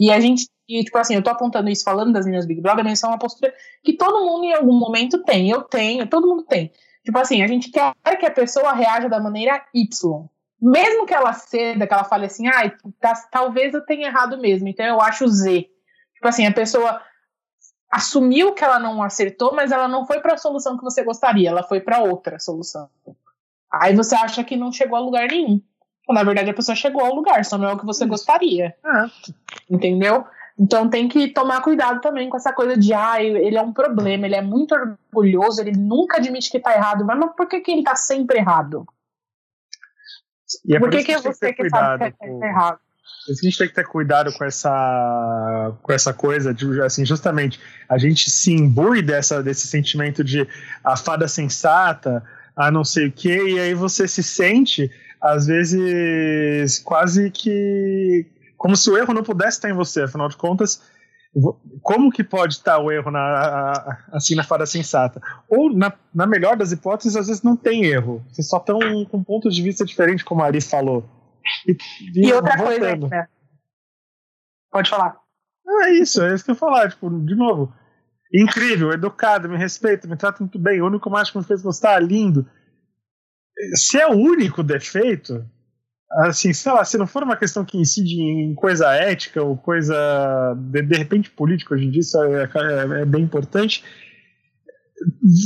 [0.00, 2.82] E a gente, e, tipo assim, eu tô apontando isso falando das minhas Big Brother,
[2.82, 3.52] mas isso é uma postura
[3.84, 5.50] que todo mundo em algum momento tem.
[5.50, 6.72] Eu tenho, todo mundo tem.
[7.04, 10.26] Tipo assim, a gente quer que a pessoa reaja da maneira Y.
[10.58, 14.66] Mesmo que ela ceda, que ela fale assim, ah, tá, talvez eu tenha errado mesmo,
[14.66, 15.68] então eu acho Z.
[16.14, 17.02] Tipo assim, a pessoa
[17.90, 21.50] assumiu que ela não acertou, mas ela não foi para a solução que você gostaria,
[21.50, 22.88] ela foi para outra solução.
[23.72, 25.60] Aí você acha que não chegou a lugar nenhum.
[26.08, 28.74] Na verdade, a pessoa chegou ao lugar, só não é o que você gostaria.
[28.82, 29.10] Ah.
[29.68, 30.24] Entendeu?
[30.58, 34.26] Então tem que tomar cuidado também com essa coisa de, ah, ele é um problema,
[34.26, 37.04] ele é muito orgulhoso, ele nunca admite que tá errado.
[37.04, 38.84] Mas, mas por que, que ele tá sempre errado?
[40.64, 42.78] E é por, por que, que, é você que sabe que errado?
[43.26, 46.80] Por isso que a gente tem que ter cuidado com essa, com essa coisa de,
[46.80, 50.48] assim, justamente, a gente se imbui dessa, desse sentimento de
[50.82, 52.24] a fada sensata,
[52.58, 54.90] a não sei o quê, e aí você se sente,
[55.20, 58.26] às vezes, quase que.
[58.56, 60.82] como se o erro não pudesse estar em você, afinal de contas.
[61.82, 65.20] Como que pode estar o erro na, assim na fada sensata?
[65.48, 68.24] Ou, na, na melhor das hipóteses, às vezes não tem erro.
[68.32, 71.04] Vocês só estão com pontos de vista diferentes, como a Ari falou.
[71.66, 71.76] E,
[72.16, 72.80] e, e outra voltando.
[72.80, 73.28] coisa, né?
[74.72, 75.16] Pode falar.
[75.84, 76.90] É isso, é isso que eu ia falar.
[76.90, 77.72] Tipo, de novo,
[78.32, 81.98] incrível, educado, me respeita, me trata muito bem, o único macho que me fez gostar,
[82.00, 82.46] lindo.
[83.74, 85.44] Se é o único defeito,
[86.10, 90.54] assim, sei lá, se não for uma questão que incide em coisa ética ou coisa
[90.56, 93.84] de, de repente política hoje em dia, isso é, é, é bem importante.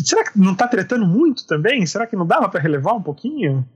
[0.04, 1.84] Será que não está tretando muito também?
[1.86, 3.66] Será que não dava para relevar um pouquinho?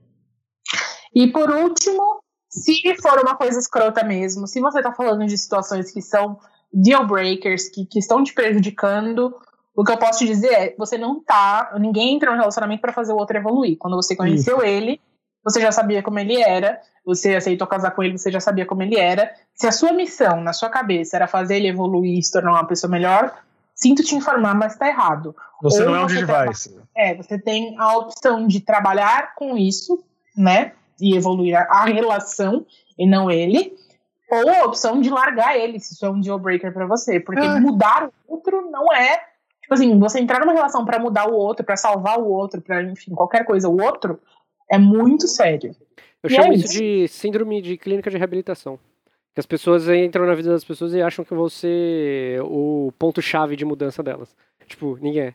[1.14, 5.90] E por último, se for uma coisa escrota mesmo, se você está falando de situações
[5.90, 6.38] que são
[6.76, 9.34] deal breakers que, que estão te prejudicando,
[9.74, 12.92] o que eu posso te dizer é, você não tá, ninguém entra no relacionamento para
[12.92, 13.78] fazer o outro evoluir.
[13.78, 14.66] Quando você conheceu Isso.
[14.66, 15.00] ele,
[15.42, 18.82] você já sabia como ele era, você aceitou casar com ele, você já sabia como
[18.82, 19.32] ele era.
[19.54, 22.66] Se a sua missão na sua cabeça era fazer ele evoluir e se tornar uma
[22.66, 23.32] pessoa melhor,
[23.74, 25.34] sinto te informar, mas está errado.
[25.62, 26.76] Você Ou não é um device.
[26.96, 30.02] É, você tem a opção de trabalhar com isso,
[30.36, 30.72] né?
[31.00, 32.66] E evoluir a relação
[32.98, 33.76] e não ele
[34.30, 37.20] ou a opção de largar ele, se isso é um deal breaker pra você.
[37.20, 37.60] Porque é.
[37.60, 39.24] mudar o outro não é.
[39.62, 42.82] Tipo assim, você entrar numa relação para mudar o outro, para salvar o outro, para
[42.82, 44.20] enfim, qualquer coisa, o outro,
[44.70, 45.74] é muito sério.
[46.22, 48.78] Eu e chamo é isso de síndrome de clínica de reabilitação.
[49.34, 53.64] Que as pessoas entram na vida das pessoas e acham que você o ponto-chave de
[53.64, 54.34] mudança delas.
[54.66, 55.34] Tipo, ninguém é.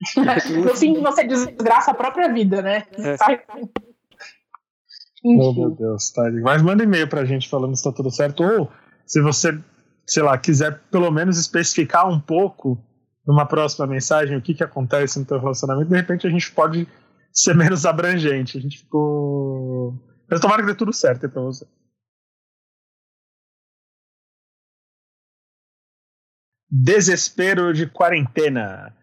[0.64, 2.84] no fim, você desgraça a própria vida, né?
[2.98, 3.16] É.
[5.26, 6.30] Oh, meu Deus, tá.
[6.42, 8.42] Mas manda e-mail pra gente falando se tá tudo certo.
[8.44, 8.70] Ou
[9.04, 9.58] se você,
[10.06, 12.78] sei lá, quiser pelo menos especificar um pouco
[13.26, 16.86] numa próxima mensagem o que, que acontece no teu relacionamento, de repente a gente pode
[17.32, 18.56] ser menos abrangente.
[18.56, 19.94] A gente ficou.
[20.30, 21.66] Mas tomara que dê tudo certo aí pra você.
[26.70, 28.94] Desespero de quarentena.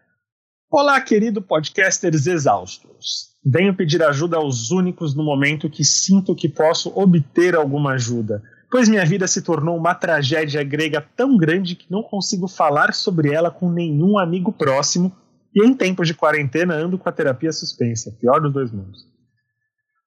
[0.70, 3.34] Olá, querido podcasters exaustos.
[3.44, 8.42] Venho pedir ajuda aos únicos no momento que sinto que posso obter alguma ajuda.
[8.70, 13.32] pois minha vida se tornou uma tragédia grega tão grande que não consigo falar sobre
[13.32, 15.14] ela com nenhum amigo próximo
[15.54, 19.02] e em tempos de quarentena ando com a terapia suspensa, pior dos dois mundos.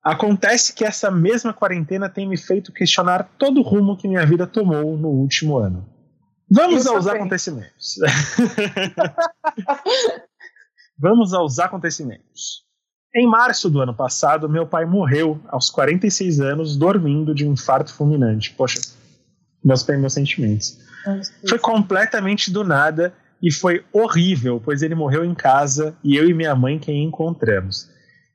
[0.03, 4.45] Acontece que essa mesma quarentena tem me feito questionar todo o rumo que minha vida
[4.45, 5.87] tomou no último ano.
[6.49, 7.95] Vamos aos acontecimentos.
[10.99, 12.65] Vamos aos acontecimentos.
[13.15, 17.93] Em março do ano passado, meu pai morreu aos 46 anos, dormindo de um infarto
[17.93, 18.53] fulminante.
[18.53, 18.79] Poxa,
[19.63, 20.79] meus, meus sentimentos.
[21.47, 26.33] Foi completamente do nada e foi horrível, pois ele morreu em casa e eu e
[26.33, 27.89] minha mãe quem encontramos.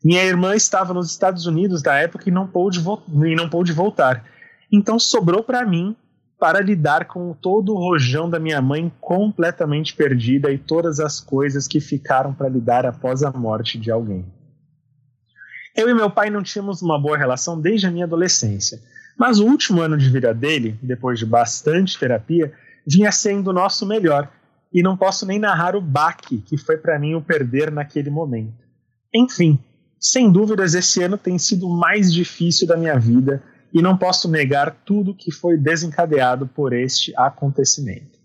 [0.05, 4.25] Minha irmã estava nos Estados Unidos da época e não pôde, e não pôde voltar.
[4.71, 5.97] Então sobrou para mim
[6.43, 11.69] para lidar com todo o rojão da minha mãe completamente perdida e todas as coisas
[11.69, 14.27] que ficaram para lidar após a morte de alguém.
[15.77, 18.81] Eu e meu pai não tínhamos uma boa relação desde a minha adolescência,
[19.17, 22.53] mas o último ano de vida dele, depois de bastante terapia,
[22.85, 24.29] vinha sendo o nosso melhor
[24.75, 28.65] e não posso nem narrar o baque que foi para mim o perder naquele momento.
[29.15, 29.61] Enfim,
[30.01, 33.41] sem dúvidas, esse ano tem sido o mais difícil da minha vida
[33.73, 38.21] e não posso negar tudo que foi desencadeado por este acontecimento.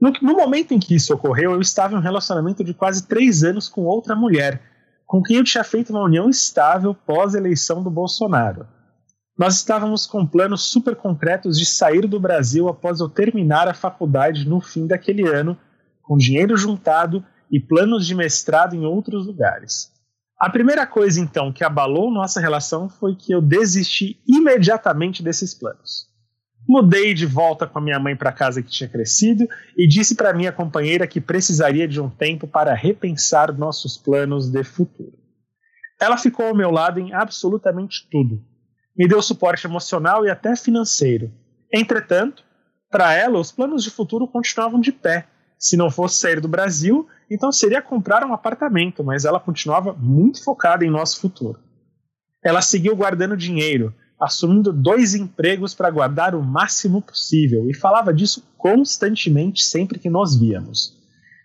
[0.00, 3.44] No, no, momento em que isso ocorreu, eu estava em um relacionamento de quase três
[3.44, 4.60] anos com outra mulher,
[5.06, 8.66] com quem eu tinha feito uma união estável pós-eleição do Bolsonaro.
[9.36, 14.48] Nós estávamos com planos super concretos de sair do Brasil após eu terminar a faculdade
[14.48, 15.58] no fim daquele ano,
[16.02, 19.93] com dinheiro juntado e planos de mestrado em outros lugares.
[20.38, 26.12] A primeira coisa, então, que abalou nossa relação foi que eu desisti imediatamente desses planos.
[26.66, 30.14] Mudei de volta com a minha mãe para a casa que tinha crescido e disse
[30.14, 35.12] para minha companheira que precisaria de um tempo para repensar nossos planos de futuro.
[36.00, 38.42] Ela ficou ao meu lado em absolutamente tudo
[38.96, 41.32] me deu suporte emocional e até financeiro.
[41.72, 42.44] Entretanto,
[42.90, 45.26] para ela, os planos de futuro continuavam de pé.
[45.64, 50.44] Se não fosse sair do Brasil, então seria comprar um apartamento, mas ela continuava muito
[50.44, 51.58] focada em nosso futuro.
[52.44, 58.46] Ela seguiu guardando dinheiro, assumindo dois empregos para guardar o máximo possível e falava disso
[58.58, 60.98] constantemente sempre que nos víamos.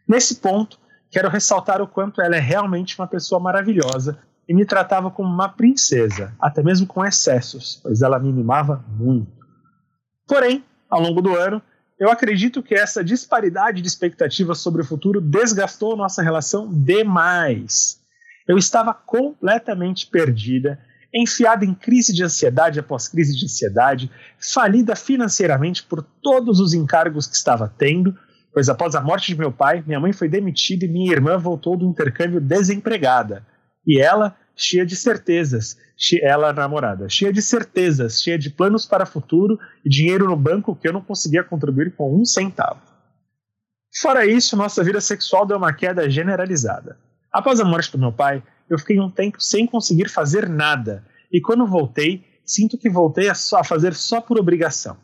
[0.05, 0.77] Nesse ponto,
[1.09, 5.47] quero ressaltar o quanto ela é realmente uma pessoa maravilhosa e me tratava como uma
[5.47, 9.31] princesa, até mesmo com excessos, pois ela me mimava muito.
[10.27, 11.61] Porém, ao longo do ano,
[11.99, 17.99] eu acredito que essa disparidade de expectativas sobre o futuro desgastou nossa relação demais.
[18.47, 20.79] Eu estava completamente perdida,
[21.13, 24.09] enfiada em crise de ansiedade após crise de ansiedade,
[24.39, 28.15] falida financeiramente por todos os encargos que estava tendo,
[28.53, 31.75] pois após a morte de meu pai, minha mãe foi demitida e minha irmã voltou
[31.75, 33.45] do intercâmbio desempregada.
[33.85, 35.77] E ela, cheia de certezas,
[36.21, 40.87] ela namorada, cheia de certezas, cheia de planos para futuro e dinheiro no banco que
[40.87, 42.81] eu não conseguia contribuir com um centavo.
[44.01, 46.97] Fora isso, nossa vida sexual deu uma queda generalizada.
[47.31, 51.39] Após a morte do meu pai, eu fiquei um tempo sem conseguir fazer nada, e
[51.39, 54.97] quando voltei, sinto que voltei a, só, a fazer só por obrigação.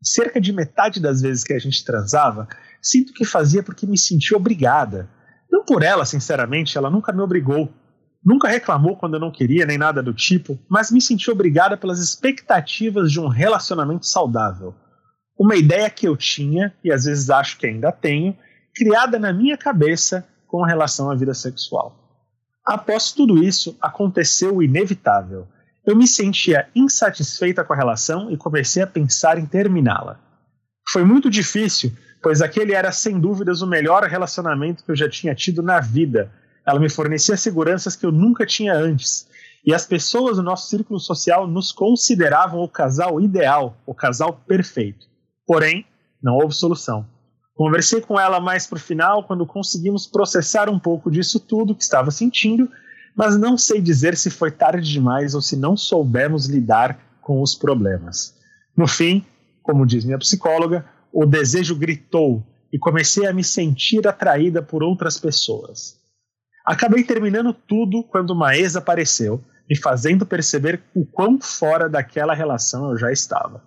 [0.00, 2.46] Cerca de metade das vezes que a gente transava,
[2.80, 5.10] sinto que fazia porque me sentia obrigada.
[5.50, 7.72] Não por ela, sinceramente, ela nunca me obrigou,
[8.24, 12.00] Nunca reclamou quando eu não queria, nem nada do tipo, mas me senti obrigada pelas
[12.00, 14.74] expectativas de um relacionamento saudável.
[15.38, 18.36] Uma ideia que eu tinha, e às vezes acho que ainda tenho,
[18.74, 21.96] criada na minha cabeça com relação à vida sexual.
[22.66, 25.46] Após tudo isso, aconteceu o inevitável.
[25.86, 30.20] Eu me sentia insatisfeita com a relação e comecei a pensar em terminá-la.
[30.90, 35.34] Foi muito difícil, pois aquele era sem dúvidas o melhor relacionamento que eu já tinha
[35.34, 36.30] tido na vida
[36.68, 39.26] ela me fornecia seguranças que eu nunca tinha antes.
[39.64, 45.06] E as pessoas do nosso círculo social nos consideravam o casal ideal, o casal perfeito.
[45.46, 45.86] Porém,
[46.22, 47.06] não houve solução.
[47.54, 51.82] Conversei com ela mais para o final, quando conseguimos processar um pouco disso tudo que
[51.82, 52.70] estava sentindo,
[53.16, 57.54] mas não sei dizer se foi tarde demais ou se não soubemos lidar com os
[57.54, 58.34] problemas.
[58.76, 59.24] No fim,
[59.62, 65.18] como diz minha psicóloga, o desejo gritou e comecei a me sentir atraída por outras
[65.18, 65.97] pessoas.
[66.68, 72.90] Acabei terminando tudo quando uma ex apareceu, me fazendo perceber o quão fora daquela relação
[72.90, 73.62] eu já estava.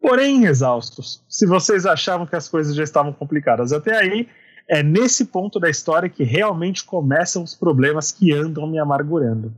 [0.00, 4.26] Porém, exaustos, se vocês achavam que as coisas já estavam complicadas até aí,
[4.70, 9.54] é nesse ponto da história que realmente começam os problemas que andam me amargurando.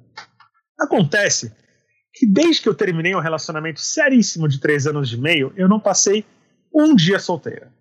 [0.76, 1.54] Acontece
[2.12, 5.78] que desde que eu terminei um relacionamento seríssimo de três anos e meio, eu não
[5.78, 6.24] passei
[6.74, 7.72] um dia solteira.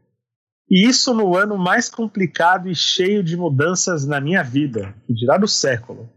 [0.70, 5.38] E isso no ano mais complicado e cheio de mudanças na minha vida, que dirá
[5.38, 6.10] do século.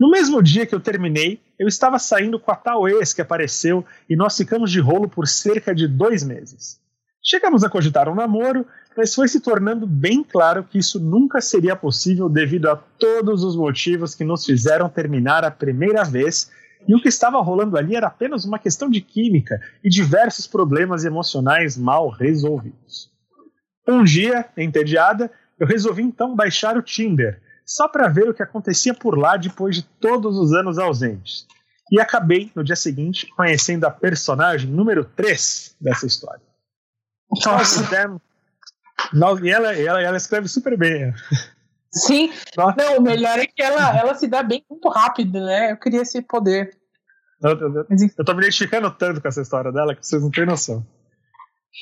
[0.00, 3.84] No mesmo dia que eu terminei, eu estava saindo com a tal ex que apareceu
[4.08, 6.80] e nós ficamos de rolo por cerca de dois meses.
[7.22, 8.64] Chegamos a cogitar um namoro,
[8.96, 13.54] mas foi se tornando bem claro que isso nunca seria possível devido a todos os
[13.54, 16.50] motivos que nos fizeram terminar a primeira vez,
[16.86, 21.04] e o que estava rolando ali era apenas uma questão de química e diversos problemas
[21.04, 23.10] emocionais mal resolvidos.
[23.88, 28.92] Um dia, entediada, eu resolvi então baixar o Tinder, só para ver o que acontecia
[28.92, 31.46] por lá depois de todos os anos ausentes.
[31.90, 36.42] E acabei, no dia seguinte, conhecendo a personagem número 3 dessa história.
[37.30, 38.20] Nossa.
[39.12, 41.14] Nós, e ela, ela, ela escreve super bem.
[41.92, 42.30] Sim.
[42.56, 42.76] Nossa.
[42.76, 45.72] Não, o melhor é que ela, ela se dá bem muito rápido, né?
[45.72, 46.76] Eu queria esse poder.
[47.42, 47.86] Eu, eu,
[48.18, 50.84] eu tô me identificando tanto com essa história dela que vocês não têm noção.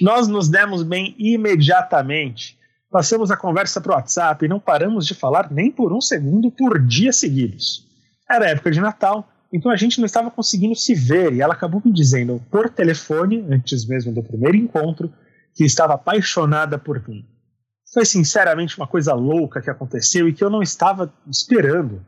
[0.01, 2.59] Nós nos demos bem imediatamente.
[2.91, 6.79] Passamos a conversa pro WhatsApp e não paramos de falar nem por um segundo por
[6.79, 7.87] dias seguidos.
[8.31, 11.81] Era época de Natal, então a gente não estava conseguindo se ver e ela acabou
[11.85, 15.13] me dizendo por telefone, antes mesmo do primeiro encontro,
[15.55, 17.25] que estava apaixonada por mim.
[17.93, 22.05] Foi sinceramente uma coisa louca que aconteceu e que eu não estava esperando.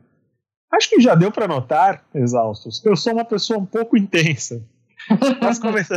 [0.71, 4.63] Acho que já deu para notar, exaustos, que eu sou uma pessoa um pouco intensa.
[5.41, 5.81] Nós, come...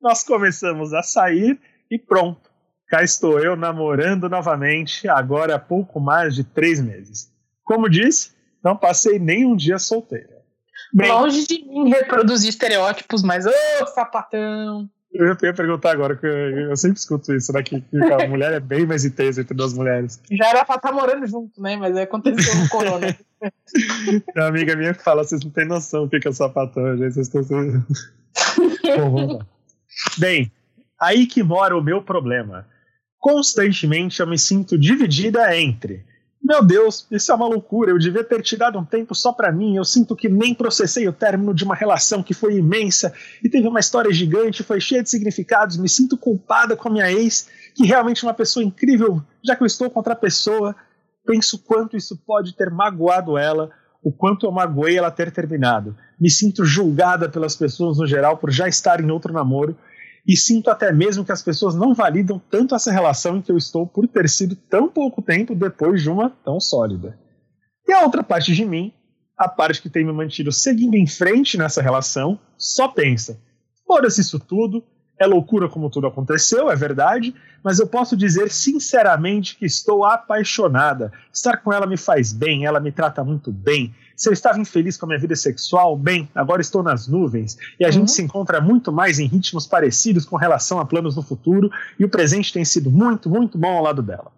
[0.00, 1.58] Nós começamos a sair
[1.90, 2.48] e pronto.
[2.88, 7.30] Cá estou eu namorando novamente, agora há pouco mais de três meses.
[7.64, 8.32] Como disse,
[8.64, 10.38] não passei nem um dia solteira.
[10.92, 13.50] Bem, Longe de mim reproduzir estereótipos, mas ô
[13.82, 14.88] oh, sapatão!
[15.12, 17.62] Eu ia perguntar agora, que eu, sempre escuto isso, né?
[17.62, 20.20] Que, que, a mulher é bem mais intensa entre duas mulheres.
[20.30, 21.76] Já era pra estar tá morando junto, né?
[21.76, 23.16] Mas aconteceu o corona.
[24.36, 27.14] Uma amiga minha que fala, vocês não têm noção do que é sapatão, gente.
[27.14, 27.84] Vocês estão.
[28.96, 29.40] Bom,
[30.16, 30.52] Bem,
[31.00, 32.66] aí que mora o meu problema.
[33.18, 36.04] Constantemente eu me sinto dividida entre
[36.42, 37.90] meu Deus, isso é uma loucura.
[37.90, 39.76] Eu devia ter te dado um tempo só para mim.
[39.76, 43.66] Eu sinto que nem processei o término de uma relação que foi imensa e teve
[43.66, 45.76] uma história gigante, foi cheia de significados.
[45.76, 49.62] Me sinto culpada com a minha ex, que realmente é uma pessoa incrível, já que
[49.62, 50.74] eu estou contra a pessoa.
[51.26, 53.70] Penso quanto isso pode ter magoado ela,
[54.02, 55.96] o quanto eu magoei ela ter terminado.
[56.20, 59.76] Me sinto julgada pelas pessoas no geral por já estar em outro namoro
[60.26, 63.56] e sinto até mesmo que as pessoas não validam tanto essa relação em que eu
[63.56, 67.18] estou por ter sido tão pouco tempo depois de uma tão sólida.
[67.86, 68.92] E a outra parte de mim,
[69.36, 73.40] a parte que tem me mantido seguindo em frente nessa relação, só pensa:
[73.86, 74.84] foda-se isso tudo,
[75.18, 81.12] é loucura como tudo aconteceu, é verdade, mas eu posso dizer sinceramente que estou apaixonada.
[81.32, 84.96] Estar com ela me faz bem, ela me trata muito bem, se eu estava infeliz
[84.96, 87.92] com a minha vida sexual, bem, agora estou nas nuvens e a uhum.
[87.92, 92.04] gente se encontra muito mais em ritmos parecidos com relação a planos no futuro e
[92.04, 94.32] o presente tem sido muito, muito bom ao lado dela.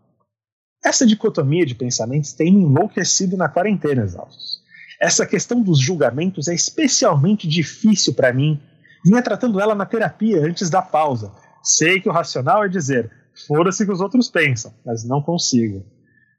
[0.85, 4.61] Essa dicotomia de pensamentos tem me enlouquecido na quarentena, exaustos.
[5.01, 8.61] Essa questão dos julgamentos é especialmente difícil para mim.
[9.05, 11.33] Vinha tratando ela na terapia antes da pausa.
[11.63, 13.11] Sei que o racional é dizer,
[13.47, 15.85] foda-se que os outros pensam, mas não consigo.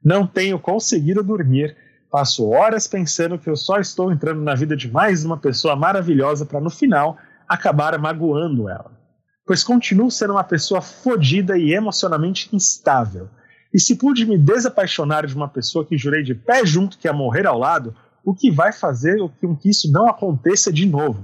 [0.03, 1.75] Não tenho conseguido dormir
[2.11, 6.45] Passo horas pensando que eu só estou entrando na vida de mais uma pessoa maravilhosa
[6.45, 8.91] para no final acabar magoando ela.
[9.47, 13.29] Pois continuo sendo uma pessoa fodida e emocionalmente instável.
[13.73, 17.13] E se pude me desapaixonar de uma pessoa que jurei de pé junto que ia
[17.13, 17.95] morrer ao lado,
[18.25, 21.23] o que vai fazer com que isso não aconteça de novo?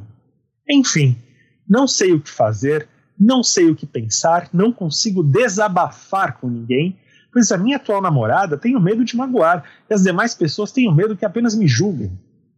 [0.69, 1.21] Enfim,
[1.69, 2.87] não sei o que fazer,
[3.19, 6.97] não sei o que pensar, não consigo desabafar com ninguém
[7.37, 11.15] pois a minha atual namorada tenho medo de magoar e as demais pessoas tenho medo
[11.15, 12.17] que apenas me julguem.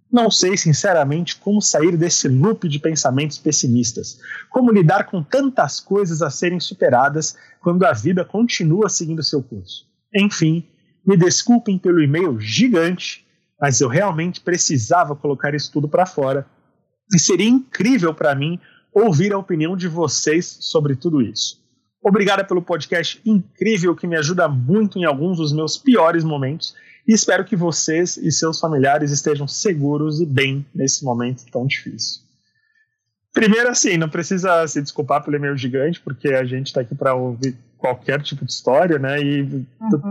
[0.10, 4.22] Não sei, sinceramente, como sair desse loop de pensamentos pessimistas.
[4.50, 9.86] Como lidar com tantas coisas a serem superadas quando a vida continua seguindo seu curso.
[10.16, 10.66] Enfim,
[11.06, 13.28] me desculpem pelo e-mail gigante,
[13.60, 16.48] mas eu realmente precisava colocar isso tudo para fora.
[17.14, 18.58] E seria incrível para mim
[18.94, 21.60] ouvir a opinião de vocês sobre tudo isso.
[22.02, 26.74] Obrigada pelo podcast incrível que me ajuda muito em alguns dos meus piores momentos
[27.08, 32.22] e espero que vocês e seus familiares estejam seguros e bem nesse momento tão difícil.
[33.34, 37.14] Primeiro, assim, não precisa se desculpar pelo e-mail gigante, porque a gente está aqui para
[37.14, 39.22] ouvir qualquer tipo de história, né?
[39.22, 39.66] E uhum.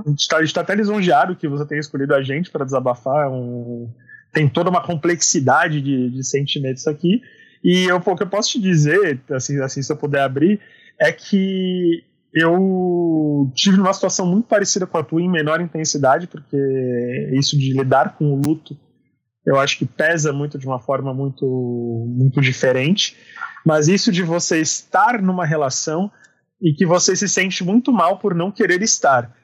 [0.04, 3.30] a gente está tá até lisonjeado que você tenha escolhido a gente para desabafar.
[3.30, 3.88] Um...
[4.32, 7.20] Tem toda uma complexidade de, de sentimentos aqui.
[7.62, 10.60] E eu, o que eu posso te dizer, assim, assim, se eu puder abrir,
[11.00, 16.56] é que eu tive uma situação muito parecida com a tua, em menor intensidade, porque
[17.32, 18.76] isso de lidar com o luto,
[19.46, 21.46] eu acho que pesa muito de uma forma muito,
[22.08, 23.16] muito diferente.
[23.64, 26.10] Mas isso de você estar numa relação
[26.60, 29.34] e que você se sente muito mal por não querer estar.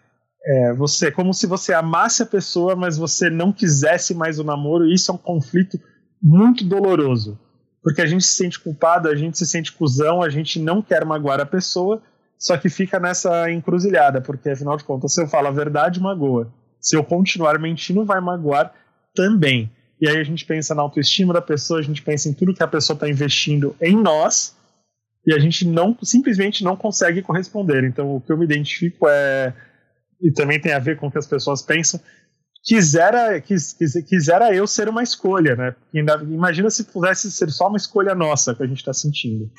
[0.46, 4.90] é, você, como se você amasse a pessoa, mas você não quisesse mais o namoro,
[4.92, 5.78] isso é um conflito
[6.22, 7.38] muito doloroso.
[7.84, 11.04] Porque a gente se sente culpado, a gente se sente cuzão, a gente não quer
[11.04, 12.02] magoar a pessoa,
[12.38, 16.50] só que fica nessa encruzilhada, porque afinal de contas, se eu falo a verdade, magoa.
[16.80, 18.72] Se eu continuar mentindo, vai magoar
[19.14, 19.70] também.
[20.00, 22.62] E aí a gente pensa na autoestima da pessoa, a gente pensa em tudo que
[22.62, 24.56] a pessoa está investindo em nós,
[25.26, 27.84] e a gente não simplesmente não consegue corresponder.
[27.84, 29.52] Então o que eu me identifico é
[30.22, 32.00] e também tem a ver com o que as pessoas pensam,
[32.64, 35.76] quisera, quis, quis, quisera eu ser uma escolha, né?
[35.92, 39.50] Imagina se pudesse ser só uma escolha nossa que a gente está sentindo.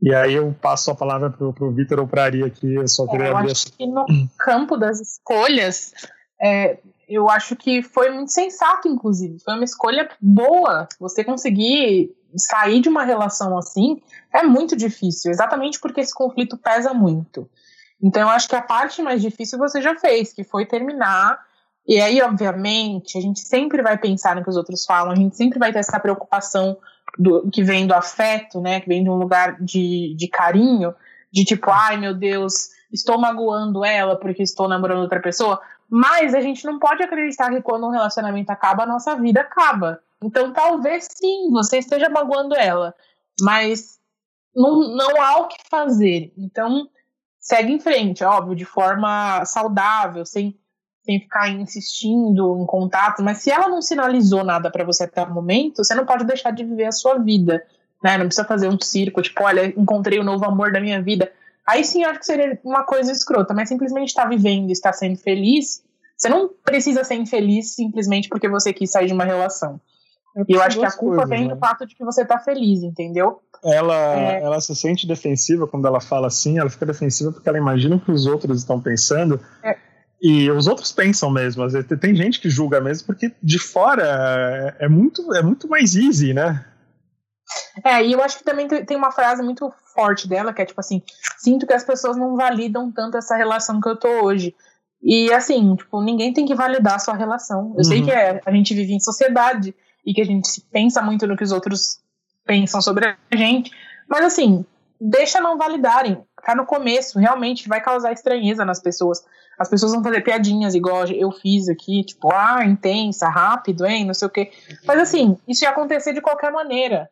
[0.00, 2.88] E aí eu passo a palavra para o Vitor ou para a Ari aqui, eu
[2.88, 4.04] só queria é, eu abrir acho que no
[4.38, 5.92] campo das escolhas,
[6.40, 9.38] é, eu acho que foi muito sensato, inclusive.
[9.42, 10.88] Foi uma escolha boa.
[10.98, 14.02] Você conseguir sair de uma relação assim
[14.32, 17.48] é muito difícil, exatamente porque esse conflito pesa muito.
[18.02, 21.38] Então, eu acho que a parte mais difícil você já fez, que foi terminar.
[21.86, 25.36] E aí, obviamente, a gente sempre vai pensar no que os outros falam, a gente
[25.36, 26.78] sempre vai ter essa preocupação
[27.18, 28.80] do, que vem do afeto, né?
[28.80, 30.94] Que vem de um lugar de, de carinho,
[31.30, 35.60] de tipo, ai meu Deus, estou magoando ela porque estou namorando outra pessoa.
[35.88, 40.00] Mas a gente não pode acreditar que quando um relacionamento acaba, a nossa vida acaba.
[40.22, 42.94] Então, talvez sim, você esteja magoando ela,
[43.40, 43.98] mas
[44.54, 46.32] não, não há o que fazer.
[46.38, 46.88] Então,
[47.38, 50.58] segue em frente, óbvio, de forma saudável, sem,
[51.04, 55.32] sem ficar insistindo em contato, mas se ela não sinalizou nada para você até o
[55.32, 57.62] momento, você não pode deixar de viver a sua vida,
[58.02, 58.16] né?
[58.16, 61.30] Não precisa fazer um circo, tipo, olha, encontrei o novo amor da minha vida.
[61.66, 65.16] Aí sim, acho que seria uma coisa escrota, mas simplesmente estar tá vivendo, estar sendo
[65.16, 65.82] feliz,
[66.16, 69.80] você não precisa ser infeliz simplesmente porque você quis sair de uma relação.
[70.36, 71.54] É e eu acho que a culpa coisas, vem né?
[71.54, 73.40] do fato de que você tá feliz, entendeu?
[73.64, 74.42] ela, é.
[74.42, 78.00] ela se sente defensiva quando ela fala assim, ela fica defensiva porque ela imagina o
[78.00, 79.40] que os outros estão pensando.
[79.62, 79.76] É.
[80.26, 81.62] E os outros pensam mesmo.
[82.00, 86.64] Tem gente que julga mesmo, porque de fora é muito, é muito mais easy, né?
[87.84, 90.80] É, e eu acho que também tem uma frase muito forte dela, que é tipo
[90.80, 91.02] assim:
[91.36, 94.54] sinto que as pessoas não validam tanto essa relação que eu tô hoje.
[95.02, 97.72] E assim, tipo, ninguém tem que validar a sua relação.
[97.72, 97.84] Eu uhum.
[97.84, 99.74] sei que é, a gente vive em sociedade
[100.06, 102.00] e que a gente pensa muito no que os outros
[102.46, 103.70] pensam sobre a gente.
[104.08, 104.64] Mas assim,
[104.98, 106.18] deixa não validarem.
[106.44, 109.24] Tá no começo, realmente vai causar estranheza nas pessoas.
[109.58, 114.14] As pessoas vão fazer piadinhas igual eu fiz aqui, tipo, ah, intensa, rápido, hein, não
[114.14, 114.52] sei o quê.
[114.84, 117.08] Mas assim, isso ia acontecer de qualquer maneira.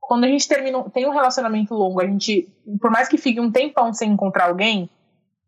[0.00, 2.48] Quando a gente termina, tem um relacionamento longo, a gente,
[2.80, 4.90] por mais que fique um tempão sem encontrar alguém,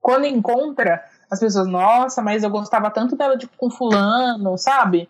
[0.01, 5.09] quando encontra, as pessoas, nossa, mas eu gostava tanto dela de, com fulano, sabe?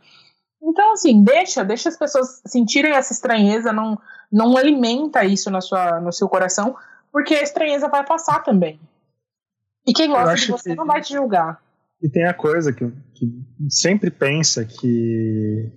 [0.63, 3.99] Então, assim, deixa, deixa as pessoas sentirem essa estranheza, não,
[4.33, 6.75] não alimenta isso na sua, no seu coração,
[7.15, 8.81] porque a estranheza vai passar também.
[9.87, 11.63] E quem gosta de você que, não vai te julgar.
[12.03, 13.31] E tem a coisa que, que
[13.71, 15.71] sempre pensa que,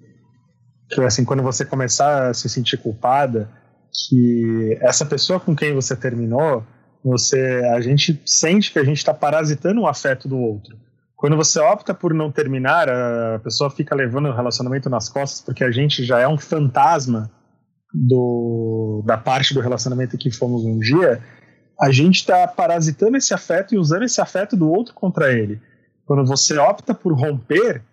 [0.90, 3.52] que, assim, quando você começar a se sentir culpada,
[3.94, 6.66] que essa pessoa com quem você terminou,
[7.04, 10.76] você, a gente sente que a gente está parasitando o afeto do outro.
[11.16, 15.64] Quando você opta por não terminar, a pessoa fica levando o relacionamento nas costas porque
[15.64, 17.30] a gente já é um fantasma
[17.94, 21.22] do, da parte do relacionamento que fomos um dia.
[21.80, 25.62] A gente está parasitando esse afeto e usando esse afeto do outro contra ele.
[26.06, 27.84] Quando você opta por romper,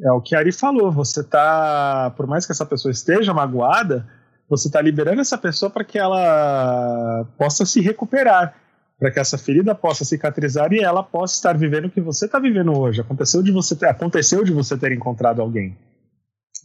[0.00, 0.90] é o que a Ari falou.
[0.90, 4.06] Você tá, por mais que essa pessoa esteja magoada,
[4.48, 8.54] você está liberando essa pessoa para que ela possa se recuperar
[8.98, 12.38] para que essa ferida possa cicatrizar e ela possa estar vivendo o que você está
[12.38, 13.00] vivendo hoje.
[13.00, 15.76] Aconteceu de você ter, aconteceu de você ter encontrado alguém.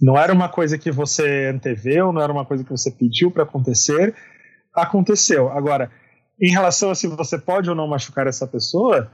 [0.03, 3.43] Não era uma coisa que você anteveu, não era uma coisa que você pediu para
[3.43, 4.13] acontecer.
[4.75, 5.49] Aconteceu.
[5.51, 5.89] Agora,
[6.41, 9.09] em relação a se você pode ou não machucar essa pessoa,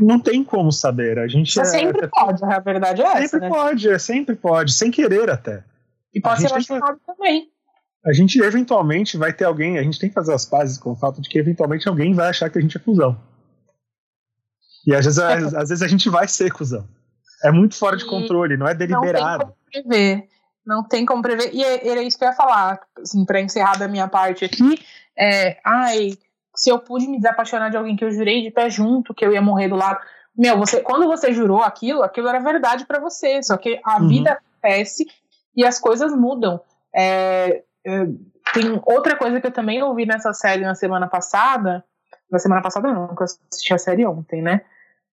[0.00, 1.18] não tem como saber.
[1.18, 3.28] A gente você é, sempre é, pode, a verdade é sempre essa.
[3.28, 3.54] Sempre né?
[3.56, 5.64] pode, é, sempre pode, sem querer até.
[6.14, 7.50] E pode ser machucado também
[8.06, 10.96] a gente eventualmente vai ter alguém, a gente tem que fazer as pazes com o
[10.96, 13.20] fato de que eventualmente alguém vai achar que a gente é cusão.
[14.86, 16.88] E às vezes, às, às vezes a gente vai ser cuzão.
[17.42, 19.46] É muito fora de controle, não é deliberado.
[19.46, 20.28] Não prever.
[20.64, 21.54] Não tem como prever.
[21.54, 24.80] E é, era isso que eu ia falar, assim, pra encerrar da minha parte aqui.
[25.16, 26.12] É, ai,
[26.54, 29.32] se eu pude me desapaixonar de alguém que eu jurei de pé junto, que eu
[29.32, 30.00] ia morrer do lado.
[30.36, 33.42] Meu, você, quando você jurou aquilo, aquilo era verdade para você.
[33.42, 34.08] Só que a uhum.
[34.08, 35.06] vida acontece
[35.54, 36.60] e as coisas mudam.
[36.94, 37.62] É,
[38.52, 41.84] tem outra coisa que eu também ouvi nessa série na semana passada,
[42.30, 44.62] na semana passada não, porque eu assisti a série ontem, né?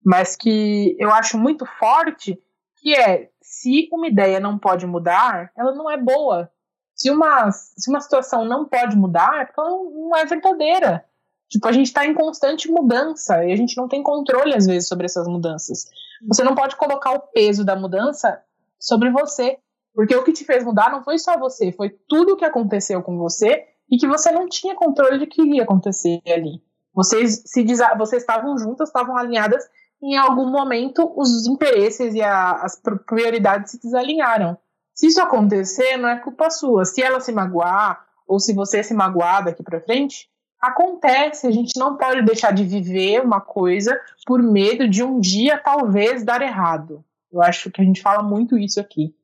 [0.05, 2.39] Mas que eu acho muito forte,
[2.83, 6.51] que é, se uma ideia não pode mudar, ela não é boa.
[6.95, 11.05] Se uma, se uma situação não pode mudar, é porque ela não é verdadeira.
[11.49, 14.89] Tipo, a gente está em constante mudança e a gente não tem controle, às vezes,
[14.89, 15.87] sobre essas mudanças.
[16.27, 18.43] Você não pode colocar o peso da mudança
[18.81, 19.59] sobre você,
[19.95, 23.03] porque o que te fez mudar não foi só você, foi tudo o que aconteceu
[23.03, 26.63] com você e que você não tinha controle de que ia acontecer ali.
[26.95, 27.65] Vocês, se
[27.97, 29.65] vocês estavam juntas, estavam alinhadas,
[30.03, 34.59] em algum momento os interesses e a, as prioridades se desalinharam.
[34.95, 36.85] Se isso acontecer, não é culpa sua.
[36.85, 40.29] Se ela se magoar, ou se você se magoar daqui para frente,
[40.61, 45.59] acontece, a gente não pode deixar de viver uma coisa por medo de um dia
[45.59, 47.05] talvez dar errado.
[47.33, 49.15] Eu acho que a gente fala muito isso aqui.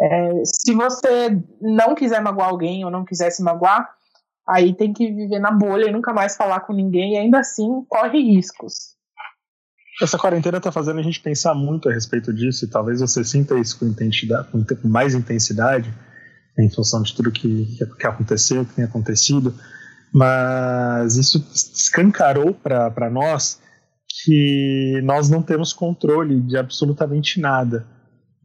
[0.00, 3.88] É, se você não quiser magoar alguém ou não quiser se magoar,
[4.46, 7.84] aí tem que viver na bolha e nunca mais falar com ninguém e ainda assim
[7.88, 8.97] corre riscos.
[10.00, 13.58] Essa quarentena está fazendo a gente pensar muito a respeito disso e talvez você sinta
[13.58, 15.92] isso com, com mais intensidade
[16.58, 19.54] em função de tudo que, que aconteceu, que tem acontecido
[20.12, 23.60] mas isso escancarou para nós
[24.24, 27.86] que nós não temos controle de absolutamente nada.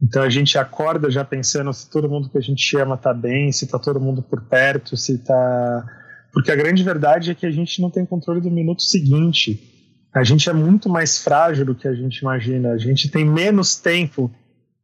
[0.02, 3.50] Então a gente acorda já pensando se todo mundo que a gente ama está bem,
[3.50, 5.84] se está todo mundo por perto, se está.
[6.32, 9.73] Porque a grande verdade é que a gente não tem controle do minuto seguinte.
[10.14, 12.70] A gente é muito mais frágil do que a gente imagina.
[12.70, 14.30] A gente tem menos tempo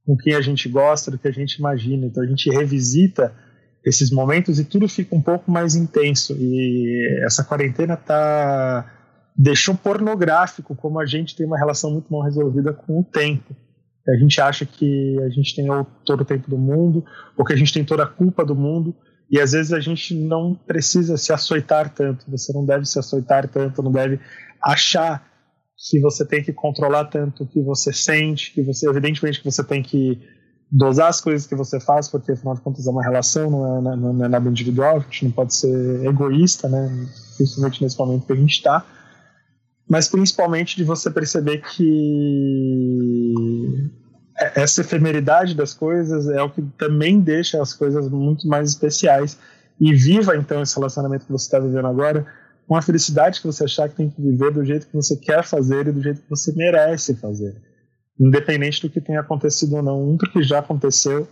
[0.04, 2.06] com quem a gente gosta do que a gente imagina.
[2.06, 3.32] Então a gente revisita
[3.84, 6.36] esses momentos e tudo fica um pouco mais intenso.
[6.38, 8.96] E essa quarentena tá
[9.36, 13.56] deixou pornográfico como a gente tem uma relação muito mal resolvida com o tempo.
[14.08, 15.66] A gente acha que a gente tem
[16.04, 17.04] todo o tempo do mundo,
[17.36, 18.94] ou que a gente tem toda a culpa do mundo,
[19.30, 22.28] e às vezes a gente não precisa se açoitar tanto.
[22.30, 24.18] Você não deve se açoitar tanto, não deve
[24.62, 25.26] achar
[25.76, 29.64] que você tem que controlar tanto o que você sente, que você evidentemente que você
[29.64, 30.20] tem que
[30.70, 33.96] dosar as coisas que você faz, porque afinal de contas é uma relação, não é,
[33.96, 37.08] não é nada individual, a gente não pode ser egoísta, né?
[37.36, 38.86] principalmente nesse momento que a gente está,
[39.88, 43.34] mas principalmente de você perceber que
[44.54, 49.36] essa efemeridade das coisas é o que também deixa as coisas muito mais especiais
[49.80, 52.26] e viva então esse relacionamento que você está vivendo agora
[52.70, 55.42] com a felicidade que você achar que tem que viver do jeito que você quer
[55.42, 57.60] fazer e do jeito que você merece fazer
[58.20, 60.10] independente do que tenha acontecido ou não.
[60.10, 61.26] Um, porque já aconteceu.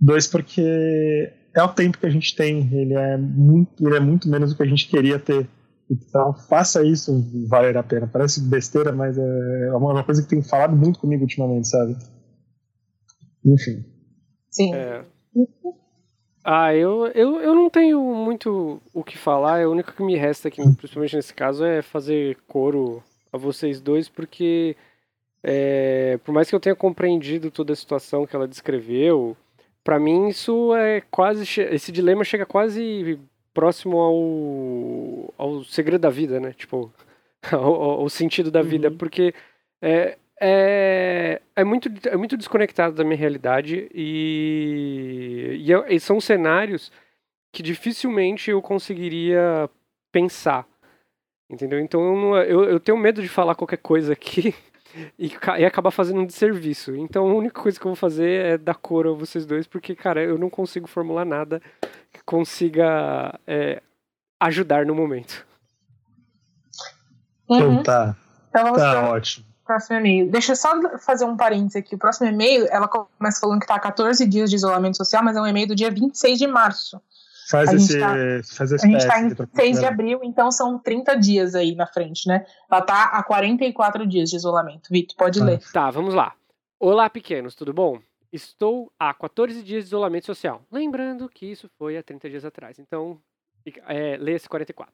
[0.00, 2.68] Dois, porque é o tempo que a gente tem.
[2.74, 5.48] Ele é muito, ele é muito menos do que a gente queria ter.
[5.88, 8.08] Então, faça isso valer a pena.
[8.08, 11.96] Parece besteira, mas é uma coisa que tem falado muito comigo ultimamente, sabe?
[13.46, 13.84] Enfim.
[14.50, 14.74] Sim.
[14.74, 15.04] É.
[16.44, 19.66] Ah, eu, eu, eu não tenho muito o que falar.
[19.66, 24.10] O único que me resta aqui, principalmente nesse caso, é fazer coro a vocês dois,
[24.10, 24.76] porque
[25.42, 29.36] é, por mais que eu tenha compreendido toda a situação que ela descreveu,
[29.82, 33.18] para mim isso é quase esse dilema chega quase
[33.52, 36.52] próximo ao ao segredo da vida, né?
[36.52, 36.92] Tipo,
[37.52, 38.96] ao, ao sentido da vida, uhum.
[38.98, 39.34] porque
[39.82, 46.92] é, é, é, muito, é muito desconectado da minha realidade e, e, e são cenários
[47.50, 49.70] que dificilmente eu conseguiria
[50.12, 50.66] pensar,
[51.48, 51.80] entendeu?
[51.80, 54.54] Então eu, eu, eu tenho medo de falar qualquer coisa aqui
[55.18, 56.94] e, e acabar fazendo um desserviço.
[56.94, 59.94] Então a única coisa que eu vou fazer é dar cor a vocês dois, porque,
[59.94, 61.62] cara, eu não consigo formular nada
[62.12, 63.80] que consiga é,
[64.38, 65.46] ajudar no momento.
[67.48, 67.56] Uhum.
[67.56, 68.14] Então tá.
[68.50, 69.53] Então, tá ótimo.
[69.64, 70.30] Próximo e-mail.
[70.30, 71.94] Deixa eu só fazer um parênteses aqui.
[71.94, 75.40] O próximo e-mail, ela começa falando que tá 14 dias de isolamento social, mas é
[75.40, 77.00] um e-mail do dia 26 de março.
[77.48, 78.14] Faz a esse, tá,
[78.56, 81.86] faz esse A gente está em 6 de abril, então são 30 dias aí na
[81.86, 82.46] frente, né?
[82.70, 84.88] Ela tá há 44 dias de isolamento.
[84.90, 85.44] Vitor, pode ah.
[85.44, 85.60] ler.
[85.72, 86.34] Tá, vamos lá.
[86.78, 87.98] Olá, pequenos, tudo bom?
[88.32, 90.62] Estou há 14 dias de isolamento social.
[90.70, 92.78] Lembrando que isso foi há 30 dias atrás.
[92.78, 93.18] Então,
[93.86, 94.92] é, lê esse 44.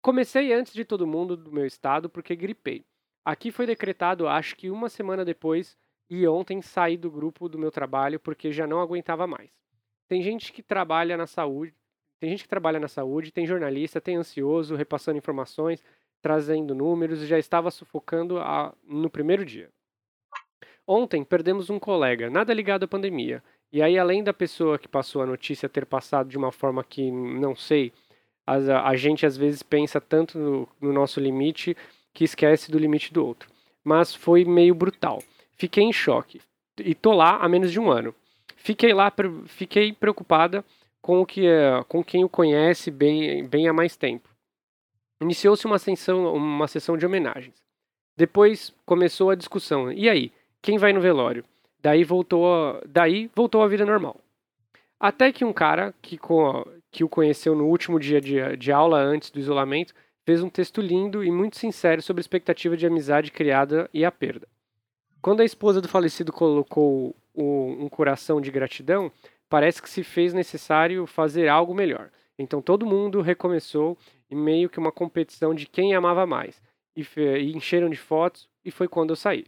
[0.00, 2.84] Comecei antes de todo mundo do meu estado porque gripei.
[3.24, 5.76] Aqui foi decretado, acho que uma semana depois,
[6.08, 9.50] e ontem saí do grupo do meu trabalho porque já não aguentava mais.
[10.08, 11.74] Tem gente que trabalha na saúde,
[12.18, 15.82] tem gente que trabalha na saúde, tem jornalista, tem ansioso, repassando informações,
[16.20, 19.70] trazendo números já estava sufocando a, no primeiro dia.
[20.86, 23.42] Ontem perdemos um colega, nada ligado à pandemia.
[23.72, 27.10] E aí, além da pessoa que passou a notícia ter passado de uma forma que
[27.10, 27.92] não sei,
[28.44, 31.76] a, a gente às vezes pensa tanto no, no nosso limite
[32.12, 33.50] que esquece do limite do outro.
[33.84, 35.22] Mas foi meio brutal.
[35.56, 36.40] Fiquei em choque.
[36.78, 38.14] E tô lá há menos de um ano.
[38.56, 39.12] Fiquei lá,
[39.46, 40.64] fiquei preocupada
[41.00, 44.28] com, o que, é, com quem o conhece bem, bem há mais tempo.
[45.20, 47.54] Iniciou-se uma sessão, uma sessão de homenagens.
[48.16, 49.92] Depois começou a discussão.
[49.92, 50.32] E aí,
[50.62, 51.44] quem vai no velório?
[51.82, 54.20] Daí voltou, a, daí voltou a vida normal.
[54.98, 56.18] Até que um cara que,
[56.90, 59.94] que o conheceu no último dia de, de aula antes do isolamento
[60.30, 64.12] fez um texto lindo e muito sincero sobre a expectativa de amizade criada e a
[64.12, 64.46] perda.
[65.20, 69.10] Quando a esposa do falecido colocou um coração de gratidão,
[69.48, 72.12] parece que se fez necessário fazer algo melhor.
[72.38, 73.98] Então todo mundo recomeçou
[74.30, 76.62] em meio que uma competição de quem amava mais.
[76.94, 79.46] E, e encheram de fotos, e foi quando eu saí.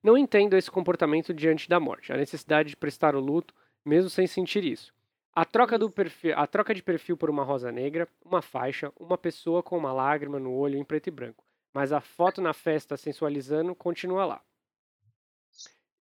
[0.00, 3.52] Não entendo esse comportamento diante da morte, a necessidade de prestar o luto,
[3.84, 4.94] mesmo sem sentir isso.
[5.36, 9.18] A troca, do perfil, a troca de perfil por uma rosa negra, uma faixa, uma
[9.18, 11.44] pessoa com uma lágrima no olho em preto e branco.
[11.74, 14.42] Mas a foto na festa sensualizando continua lá.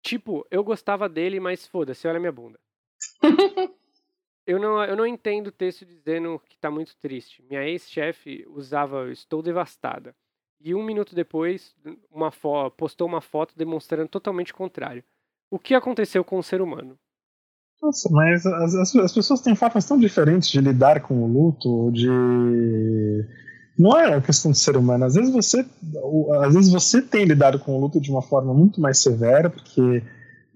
[0.03, 2.59] Tipo, eu gostava dele, mas foda-se, olha minha bunda.
[4.45, 7.41] eu, não, eu não entendo o texto dizendo que tá muito triste.
[7.45, 10.12] Minha ex-chefe usava Estou devastada.
[10.61, 11.76] E um minuto depois,
[12.11, 12.33] uma
[12.76, 15.05] postou uma foto demonstrando totalmente o contrário.
[15.49, 16.99] O que aconteceu com o ser humano?
[17.83, 21.91] Nossa, mas as, as, as, pessoas têm formas tão diferentes de lidar com o luto,
[21.93, 23.24] de.
[23.78, 25.07] Não é uma questão de ser humano.
[25.07, 25.64] Às vezes você,
[26.43, 30.03] às vezes você tem lidado com o luto de uma forma muito mais severa, porque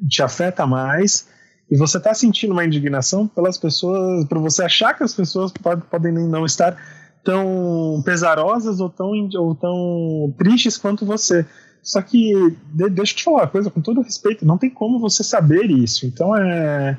[0.06, 1.26] te afeta mais,
[1.70, 5.82] e você está sentindo uma indignação pelas pessoas, por você achar que as pessoas pode,
[5.84, 6.76] podem não estar
[7.24, 11.46] tão pesarosas ou tão, ou tão tristes quanto você.
[11.82, 15.24] Só que, deixa eu te falar uma coisa, com todo respeito, não tem como você
[15.24, 16.04] saber isso.
[16.04, 16.98] Então é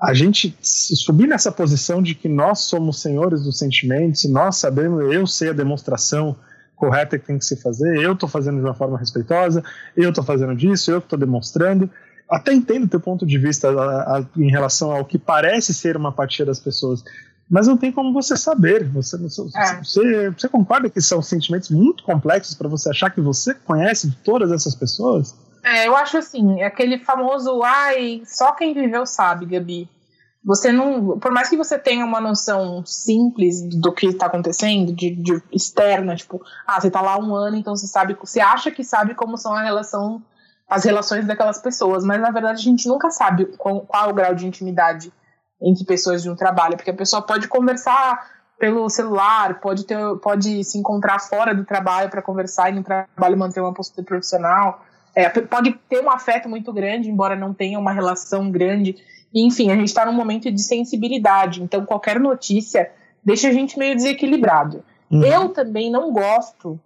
[0.00, 5.26] a gente subir nessa posição de que nós somos senhores dos sentimentos, nós sabemos, eu
[5.26, 6.34] sei a demonstração
[6.74, 9.62] correta que tem que se fazer, eu estou fazendo de uma forma respeitosa,
[9.94, 11.90] eu estou fazendo disso, eu estou demonstrando.
[12.28, 15.96] Até entendo o teu ponto de vista a, a, em relação ao que parece ser
[15.96, 17.04] uma apatia das pessoas,
[17.50, 18.88] mas não tem como você saber.
[18.88, 19.76] Você, você, é.
[19.82, 24.50] você, você concorda que são sentimentos muito complexos para você achar que você conhece todas
[24.50, 25.34] essas pessoas?
[25.62, 29.88] É, eu acho assim, é aquele famoso, ai, só quem viveu sabe, Gabi.
[30.42, 35.14] Você não, por mais que você tenha uma noção simples do que está acontecendo, de,
[35.14, 38.82] de, externa, tipo, ah, você está lá um ano, então você sabe, você acha que
[38.82, 40.22] sabe como são a relação,
[40.66, 44.34] as relações daquelas pessoas, mas na verdade a gente nunca sabe qual, qual o grau
[44.34, 45.12] de intimidade
[45.60, 48.26] entre pessoas de um trabalho, porque a pessoa pode conversar
[48.58, 53.36] pelo celular, pode ter, pode se encontrar fora do trabalho para conversar e no trabalho
[53.36, 54.84] manter uma postura profissional.
[55.14, 58.96] É, pode ter um afeto muito grande, embora não tenha uma relação grande.
[59.32, 62.90] E, enfim, a gente está num momento de sensibilidade, então qualquer notícia
[63.24, 64.84] deixa a gente meio desequilibrado.
[65.10, 65.24] Uhum.
[65.24, 66.78] Eu também não gosto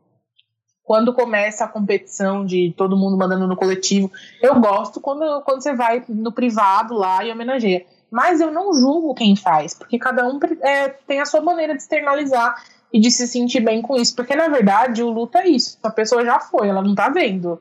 [0.82, 4.10] quando começa a competição de todo mundo mandando no coletivo.
[4.40, 7.86] Eu gosto quando, quando você vai no privado lá e homenageia.
[8.10, 11.80] Mas eu não julgo quem faz, porque cada um é, tem a sua maneira de
[11.80, 12.62] externalizar
[12.92, 14.14] e de se sentir bem com isso.
[14.14, 15.78] Porque, na verdade, o luto é isso.
[15.82, 17.60] A pessoa já foi, ela não tá vendo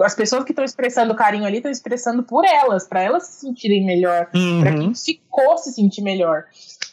[0.00, 3.84] as pessoas que estão expressando carinho ali estão expressando por elas, para elas se sentirem
[3.84, 4.60] melhor, uhum.
[4.60, 6.44] para quem ficou se sentir melhor.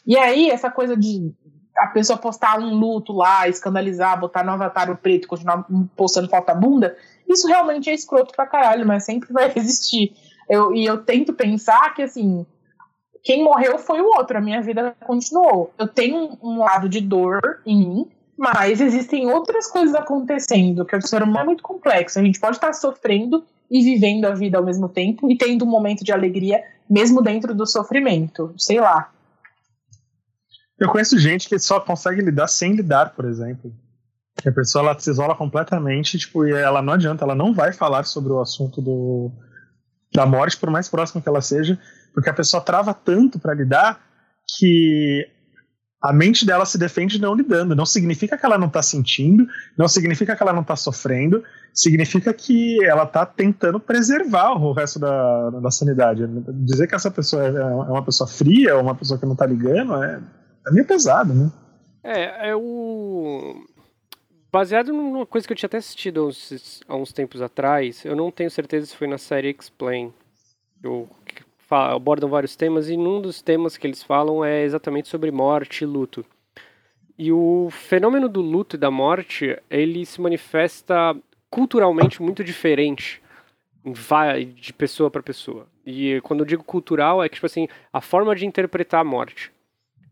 [0.05, 1.33] E aí, essa coisa de
[1.77, 5.65] a pessoa postar um luto lá, escandalizar, botar no avatar o preto, continuar
[5.95, 10.13] postando falta bunda, isso realmente é escroto pra caralho, mas sempre vai existir.
[10.49, 12.45] Eu, e eu tento pensar que, assim,
[13.23, 15.71] quem morreu foi o outro, a minha vida continuou.
[15.77, 21.01] Eu tenho um lado de dor em mim, mas existem outras coisas acontecendo, que o
[21.01, 22.17] ser humano é muito complexo.
[22.17, 25.67] A gente pode estar sofrendo e vivendo a vida ao mesmo tempo e tendo um
[25.67, 28.53] momento de alegria, mesmo dentro do sofrimento.
[28.57, 29.11] Sei lá.
[30.79, 33.73] Eu conheço gente que só consegue lidar sem lidar, por exemplo.
[34.41, 37.73] Que a pessoa ela se isola completamente, tipo, e ela não adianta, ela não vai
[37.73, 39.33] falar sobre o assunto do,
[40.13, 41.77] da morte, por mais próximo que ela seja,
[42.13, 43.99] porque a pessoa trava tanto para lidar
[44.57, 45.27] que
[46.01, 47.75] a mente dela se defende não lidando.
[47.75, 49.47] Não significa que ela não está sentindo,
[49.77, 51.43] não significa que ela não está sofrendo,
[51.73, 56.25] significa que ela está tentando preservar o resto da, da sanidade.
[56.53, 59.45] Dizer que essa pessoa é, é uma pessoa fria, ou uma pessoa que não está
[59.45, 60.21] ligando, é,
[60.67, 61.51] é meio pesado, né?
[62.01, 63.65] É, é o.
[64.51, 68.15] Baseado numa coisa que eu tinha até assistido há uns, há uns tempos atrás, eu
[68.15, 70.11] não tenho certeza se foi na série Explain,
[70.81, 71.07] eu
[71.69, 75.87] abordam vários temas e num dos temas que eles falam é exatamente sobre morte e
[75.87, 76.25] luto.
[77.17, 81.15] E o fenômeno do luto e da morte, ele se manifesta
[81.49, 83.21] culturalmente muito diferente
[84.55, 85.67] de pessoa para pessoa.
[85.85, 89.51] E quando eu digo cultural, é que tipo assim, a forma de interpretar a morte.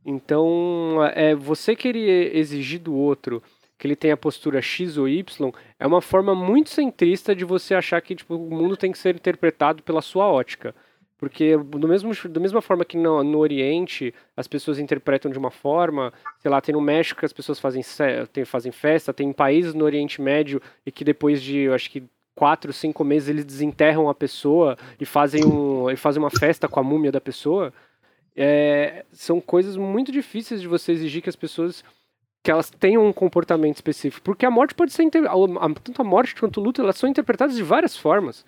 [0.05, 3.43] Então, é você querer exigir do outro
[3.77, 8.01] que ele tenha postura X ou Y, é uma forma muito centrista de você achar
[8.01, 10.73] que tipo, o mundo tem que ser interpretado pela sua ótica.
[11.17, 15.49] Porque do mesmo, da mesma forma que no, no Oriente as pessoas interpretam de uma
[15.49, 17.81] forma, sei lá, tem no México que as pessoas fazem,
[18.31, 22.03] tem, fazem festa, tem países no Oriente Médio e que depois de, eu acho que
[22.35, 26.79] quatro, cinco meses eles desenterram a pessoa e fazem, um, e fazem uma festa com
[26.79, 27.73] a múmia da pessoa.
[28.35, 31.83] É, são coisas muito difíceis de você exigir que as pessoas
[32.43, 34.23] que elas tenham um comportamento específico.
[34.23, 35.09] Porque a morte pode ser.
[35.09, 38.45] Tanto a morte quanto o luto, elas são interpretadas de várias formas.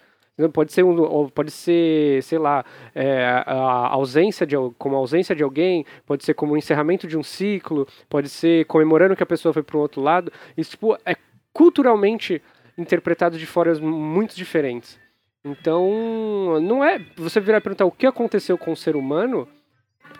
[0.54, 2.64] Pode ser, um, pode ser, sei lá,
[2.96, 7.18] é, a ausência de, como a ausência de alguém, pode ser como o encerramento de
[7.18, 10.32] um ciclo, pode ser comemorando que a pessoa foi para um outro lado.
[10.56, 11.16] Isso tipo, é
[11.52, 12.42] culturalmente
[12.78, 14.98] interpretado de formas muito diferentes.
[15.44, 19.48] Então, não é você virar e perguntar o que aconteceu com o ser humano,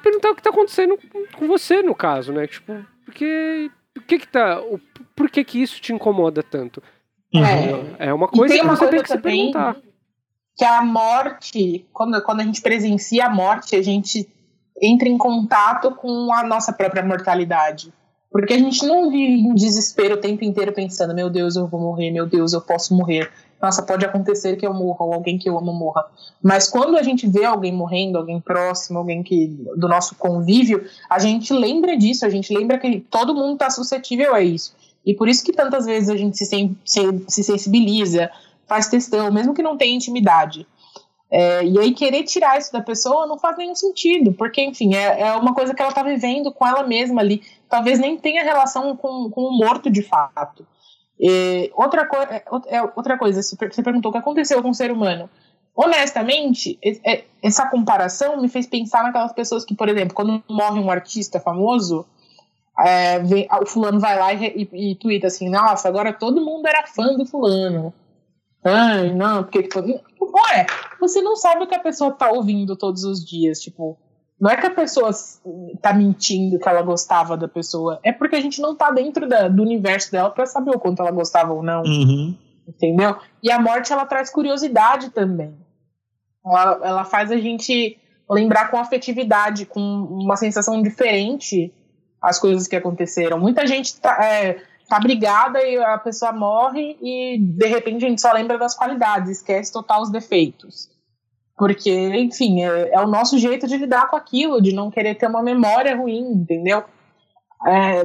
[0.02, 0.98] perguntar o que está acontecendo
[1.38, 2.48] com você, no caso, né?
[2.48, 3.72] Tipo, porque.
[3.94, 4.62] Por que que tá.
[5.16, 6.82] Por que que isso te incomoda tanto?
[7.36, 9.76] É, é uma coisa que você tem que se perguntar.
[10.60, 14.28] Que a morte, quando, quando a gente presencia a morte, a gente
[14.82, 17.94] entra em contato com a nossa própria mortalidade.
[18.30, 21.80] Porque a gente não vive em desespero o tempo inteiro pensando, meu Deus, eu vou
[21.80, 23.32] morrer, meu Deus, eu posso morrer.
[23.62, 26.06] Nossa, pode acontecer que eu morra, ou alguém que eu amo morra.
[26.44, 29.48] Mas quando a gente vê alguém morrendo, alguém próximo, alguém que
[29.78, 34.36] do nosso convívio, a gente lembra disso, a gente lembra que todo mundo está suscetível
[34.36, 34.76] a isso.
[35.06, 36.46] E por isso que tantas vezes a gente se,
[36.86, 38.30] se, se sensibiliza,
[38.70, 40.66] faz testão, mesmo que não tenha intimidade.
[41.32, 45.22] É, e aí querer tirar isso da pessoa não faz nenhum sentido, porque, enfim, é,
[45.22, 47.44] é uma coisa que ela está vivendo com ela mesma ali.
[47.68, 50.66] Talvez nem tenha relação com, com o morto de fato.
[51.20, 54.92] E outra, co é, é, outra coisa, você perguntou o que aconteceu com o ser
[54.92, 55.30] humano.
[55.76, 60.90] Honestamente, é, essa comparação me fez pensar naquelas pessoas que, por exemplo, quando morre um
[60.90, 62.06] artista famoso,
[62.80, 66.66] é, vem, o fulano vai lá e, e, e twitta assim, nossa, agora todo mundo
[66.66, 67.94] era fã do fulano.
[68.64, 70.66] Ai, não, porque tipo, ué,
[71.00, 73.98] você não sabe o que a pessoa tá ouvindo todos os dias, tipo,
[74.40, 75.12] não é que a pessoa
[75.82, 79.48] tá mentindo que ela gostava da pessoa, é porque a gente não tá dentro da,
[79.48, 81.84] do universo dela para saber o quanto ela gostava ou não.
[81.84, 82.36] Uhum.
[82.68, 83.18] Entendeu?
[83.42, 85.58] E a morte ela traz curiosidade também.
[86.46, 87.98] Ela, ela faz a gente
[88.30, 91.74] lembrar com afetividade, com uma sensação diferente
[92.22, 93.40] as coisas que aconteceram.
[93.40, 98.20] Muita gente tá, é, tá brigada e a pessoa morre e de repente a gente
[98.22, 100.90] só lembra das qualidades, esquece total os defeitos.
[101.56, 105.28] Porque, enfim, é, é o nosso jeito de lidar com aquilo, de não querer ter
[105.28, 106.84] uma memória ruim, entendeu?
[107.68, 108.04] É,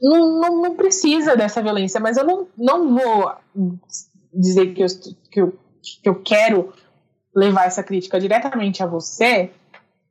[0.00, 3.32] não, não, não, precisa dessa violência, mas eu não, não vou
[4.32, 4.86] dizer que eu,
[5.30, 5.58] que, eu,
[6.02, 6.72] que eu quero
[7.34, 9.50] levar essa crítica diretamente a você,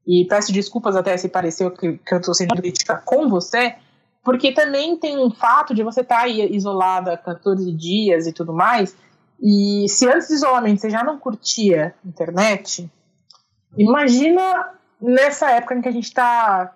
[0.06, 3.76] e peço desculpas até se pareceu que, que eu estou sendo crítica com você,
[4.26, 8.98] porque também tem um fato de você estar tá isolada 14 dias e tudo mais.
[9.40, 12.92] E se antes do isolamento você já não curtia internet,
[13.78, 16.76] imagina nessa época em que a gente está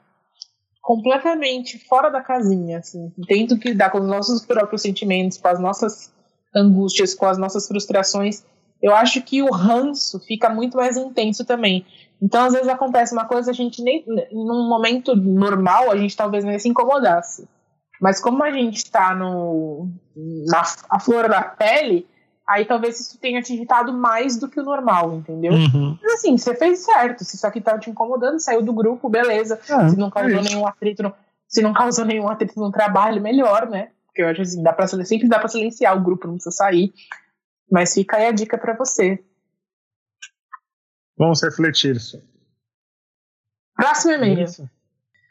[0.80, 5.60] completamente fora da casinha, assim, tendo que lidar com os nossos próprios sentimentos, com as
[5.60, 6.14] nossas
[6.56, 8.44] angústias, com as nossas frustrações.
[8.80, 11.84] Eu acho que o ranço fica muito mais intenso também.
[12.22, 14.04] Então, às vezes acontece uma coisa, a gente nem.
[14.32, 17.48] Num momento normal, a gente talvez nem se incomodasse.
[18.02, 19.90] Mas como a gente está no.
[20.48, 22.08] Na a flor da pele,
[22.48, 25.54] aí talvez isso tenha te irritado mais do que o normal, entendeu?
[25.54, 25.98] Uhum.
[26.02, 27.24] Mas assim, você fez certo.
[27.24, 29.60] Se isso aqui tá te incomodando, saiu do grupo, beleza.
[29.70, 31.14] É, se não causou é nenhum atrito no,
[31.48, 33.90] se não causou nenhum atrito no trabalho, melhor, né?
[34.08, 36.94] Porque eu acho assim, dá pra, sempre dá pra silenciar o grupo, não precisa sair.
[37.72, 39.24] Mas fica aí a dica para você.
[41.20, 42.24] Vamos refletir isso.
[43.76, 44.48] Próximo e-mail.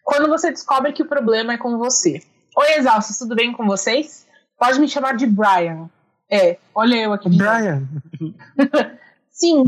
[0.05, 2.23] Quando você descobre que o problema é com você.
[2.55, 4.27] Oi, exaustos, tudo bem com vocês?
[4.59, 5.89] Pode me chamar de Brian.
[6.31, 7.31] É, olha eu aqui.
[7.31, 7.89] Brian.
[9.31, 9.63] Sim,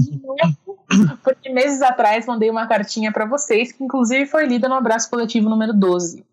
[1.22, 5.48] porque meses atrás mandei uma cartinha para vocês, que inclusive foi lida no abraço coletivo
[5.48, 6.26] número 12.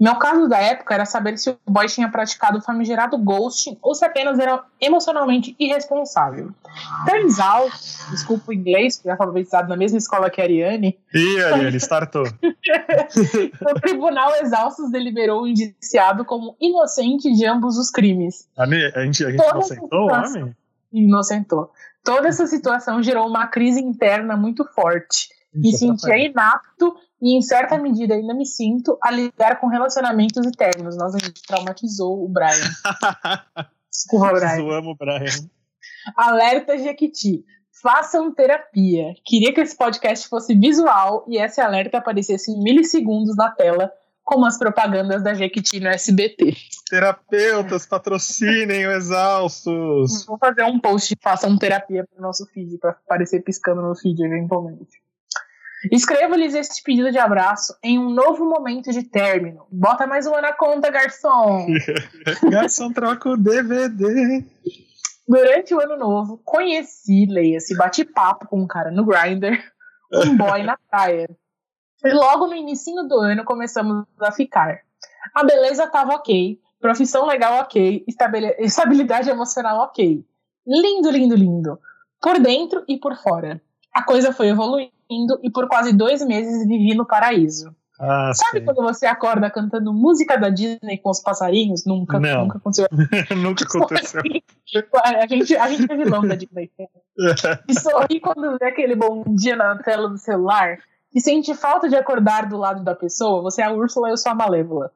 [0.00, 3.94] Meu caso da época era saber se o boy tinha praticado o famigerado ghosting ou
[3.94, 6.52] se apenas era emocionalmente irresponsável.
[7.06, 7.76] Turns out,
[8.10, 10.98] desculpa o inglês, foi alfabetizado na mesma escola que a Ariane.
[11.12, 12.24] Ih, Ariane, startou.
[13.60, 18.48] o tribunal exaustos deliberou o indiciado como inocente de ambos os crimes.
[18.56, 20.56] A, a gente, a gente inocentou o homem?
[20.90, 21.70] Inocentou.
[22.02, 25.28] Toda essa situação gerou uma crise interna muito forte.
[25.52, 30.96] Me sentia inapto e em certa medida ainda me sinto a lidar com relacionamentos eternos.
[30.96, 32.48] Nós a gente traumatizou o Brian.
[33.90, 34.56] Desculpa, Brian.
[34.56, 35.50] Zoamos o Brian.
[36.16, 37.44] Alerta Jequiti.
[37.82, 39.14] Façam terapia.
[39.24, 43.90] Queria que esse podcast fosse visual e esse alerta aparecesse em milissegundos na tela,
[44.22, 46.54] como as propagandas da Jequiti no SBT.
[46.88, 50.26] Terapeutas, patrocinem o Exaustos.
[50.26, 53.94] Vou fazer um post de façam terapia para o nosso feed, para aparecer piscando no
[53.94, 55.00] feed eventualmente.
[55.90, 59.66] Escrevo-lhes este pedido de abraço em um novo momento de término.
[59.72, 61.66] Bota mais uma na conta, garçom.
[62.50, 64.44] garçom, troca o DVD.
[65.26, 69.58] Durante o ano novo, conheci, leia-se, bati papo com um cara no Grindr,
[70.12, 71.30] um boy na praia.
[72.04, 74.80] E logo no início do ano começamos a ficar.
[75.34, 78.04] A beleza tava ok, profissão legal ok,
[78.58, 80.24] estabilidade emocional ok.
[80.66, 81.78] Lindo, lindo, lindo.
[82.20, 83.62] Por dentro e por fora.
[83.94, 84.99] A coisa foi evoluindo
[85.42, 87.74] e por quase dois meses vivi no paraíso.
[88.02, 91.84] Ah, Sabe quando você acorda cantando música da Disney com os passarinhos?
[91.84, 92.44] Nunca, Não.
[92.44, 92.88] nunca aconteceu.
[93.36, 94.22] nunca aconteceu.
[95.04, 96.70] a, gente, a gente é vilão da Disney.
[97.68, 100.78] E sorri quando vê aquele bom dia na tela do celular
[101.14, 104.16] e sente falta de acordar do lado da pessoa, você é a Úrsula e eu
[104.16, 104.90] sou a Malévola.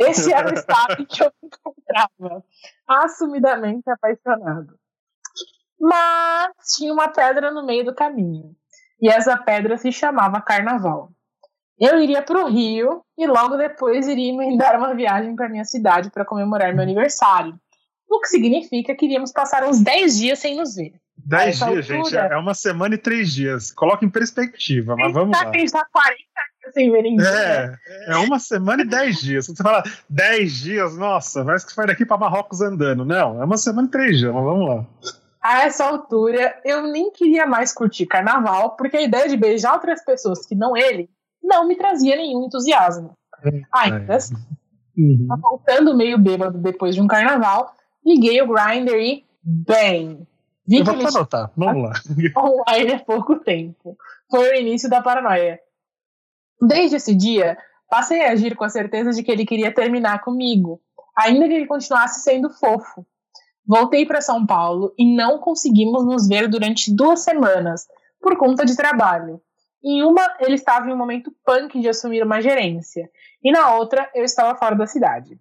[0.00, 2.44] Esse era o estado que eu me encontrava,
[2.86, 4.74] assumidamente apaixonado.
[5.80, 8.54] Mas tinha uma pedra no meio do caminho,
[9.00, 11.10] e essa pedra se chamava Carnaval.
[11.78, 16.10] Eu iria para o Rio e logo depois iria emendar uma viagem para minha cidade
[16.10, 17.54] para comemorar meu aniversário.
[18.08, 20.94] O que significa que iríamos passar uns 10 dias sem nos ver.
[21.18, 23.72] 10 dias, altura, gente, é uma semana e três dias.
[23.72, 25.50] Coloca em perspectiva, mas vamos lá.
[25.50, 27.26] A gente tá 40 dias sem ver ninguém.
[27.26, 27.76] É,
[28.08, 29.46] é uma semana e 10 dias.
[29.46, 33.04] Você fala 10 dias, nossa, parece que vai daqui para Marrocos andando.
[33.04, 34.86] Não, é uma semana e três dias, mas vamos lá.
[35.46, 40.04] A essa altura, eu nem queria mais curtir carnaval, porque a ideia de beijar outras
[40.04, 41.08] pessoas que não ele
[41.40, 43.16] não me trazia nenhum entusiasmo.
[43.72, 44.34] Ainda assim,
[44.98, 45.26] uhum.
[45.28, 47.72] Tá voltando meio bêbado depois de um carnaval,
[48.04, 50.26] liguei o Grindr e bem.
[50.66, 51.92] Vi Eu vou anotar, vamos lá.
[52.36, 53.96] Online há pouco tempo.
[54.28, 55.60] Foi o início da paranoia.
[56.60, 57.56] Desde esse dia,
[57.88, 60.80] passei a agir com a certeza de que ele queria terminar comigo,
[61.16, 63.06] ainda que ele continuasse sendo fofo.
[63.66, 67.86] Voltei para São Paulo e não conseguimos nos ver durante duas semanas,
[68.20, 69.40] por conta de trabalho.
[69.84, 73.10] Em uma, ele estava em um momento punk de assumir uma gerência,
[73.42, 75.38] e na outra, eu estava fora da cidade.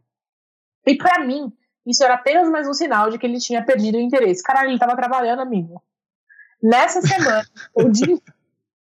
[0.85, 1.51] E para mim,
[1.85, 4.43] isso era apenas mais um sinal de que ele tinha perdido o interesse.
[4.43, 5.81] Caralho, ele estava trabalhando, amigo.
[6.61, 8.17] Nessa semana, o dia...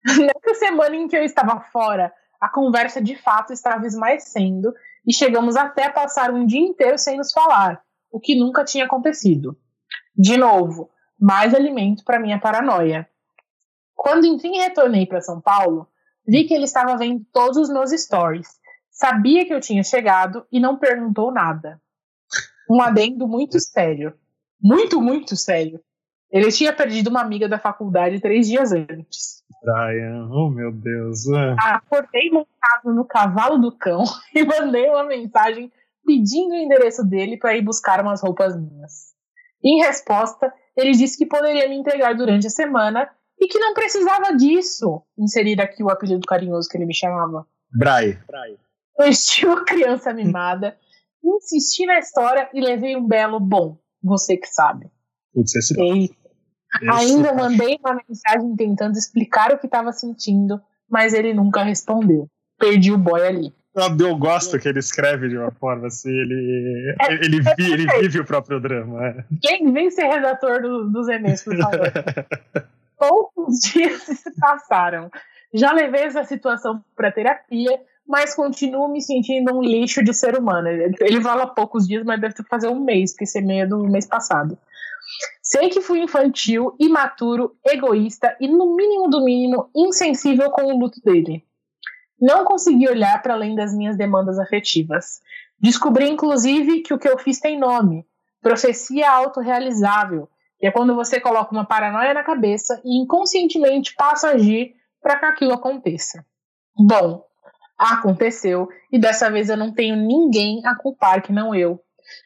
[0.06, 4.74] nessa semana em que eu estava fora, a conversa de fato estava esmaecendo
[5.06, 7.82] e chegamos até a passar um dia inteiro sem nos falar,
[8.12, 9.58] o que nunca tinha acontecido.
[10.16, 10.90] De novo,
[11.20, 13.08] mais alimento para minha paranoia.
[13.96, 15.88] Quando enfim retornei para São Paulo,
[16.26, 18.48] vi que ele estava vendo todos os meus stories.
[18.92, 21.82] Sabia que eu tinha chegado e não perguntou nada.
[22.70, 24.14] Um adendo muito sério.
[24.62, 25.80] Muito, muito sério.
[26.32, 29.44] Ele tinha perdido uma amiga da faculdade três dias antes.
[29.64, 31.28] Brian, oh meu Deus.
[31.58, 34.04] Acordei montado no cavalo do cão
[34.36, 35.72] e mandei uma mensagem
[36.08, 39.14] pedindo o endereço dele para ir buscar umas roupas minhas.
[39.62, 44.36] Em resposta, ele disse que poderia me entregar durante a semana e que não precisava
[44.38, 45.04] disso.
[45.18, 47.46] Inserir aqui o apelido carinhoso que ele me chamava.
[48.26, 48.58] Brai.
[48.98, 50.78] No estilo criança mimada,
[51.22, 53.78] insisti na história e levei um belo bom.
[54.02, 54.90] Você que sabe.
[55.34, 55.76] Putz, esse
[56.90, 62.30] Ainda mandei uma mensagem tentando explicar o que estava sentindo, mas ele nunca respondeu.
[62.58, 63.54] Perdi o boy ali.
[64.00, 68.20] Eu gosto que ele escreve de uma forma assim, ele, é, ele, é ele, vive
[68.20, 69.08] o próprio drama.
[69.08, 69.24] É.
[69.42, 71.92] Quem vem ser redator do, dos e-mails, por favor?
[72.98, 75.10] poucos dias se passaram.
[75.54, 80.68] Já levei essa situação para terapia, mas continuo me sentindo um lixo de ser humano.
[80.68, 83.84] Ele fala poucos dias, mas deve ter que fazer um mês, porque esse meio do
[83.84, 84.58] mês passado.
[85.42, 91.00] Sei que fui infantil, imaturo, egoísta e, no mínimo do mínimo, insensível com o luto
[91.02, 91.44] dele.
[92.20, 95.22] Não consegui olhar para além das minhas demandas afetivas.
[95.60, 98.06] Descobri, inclusive, que o que eu fiz tem nome:
[98.42, 104.32] profecia autorrealizável que é quando você coloca uma paranoia na cabeça e inconscientemente passa a
[104.32, 106.26] agir para que aquilo aconteça.
[106.76, 107.24] Bom,
[107.78, 111.80] aconteceu e dessa vez eu não tenho ninguém a culpar que não eu.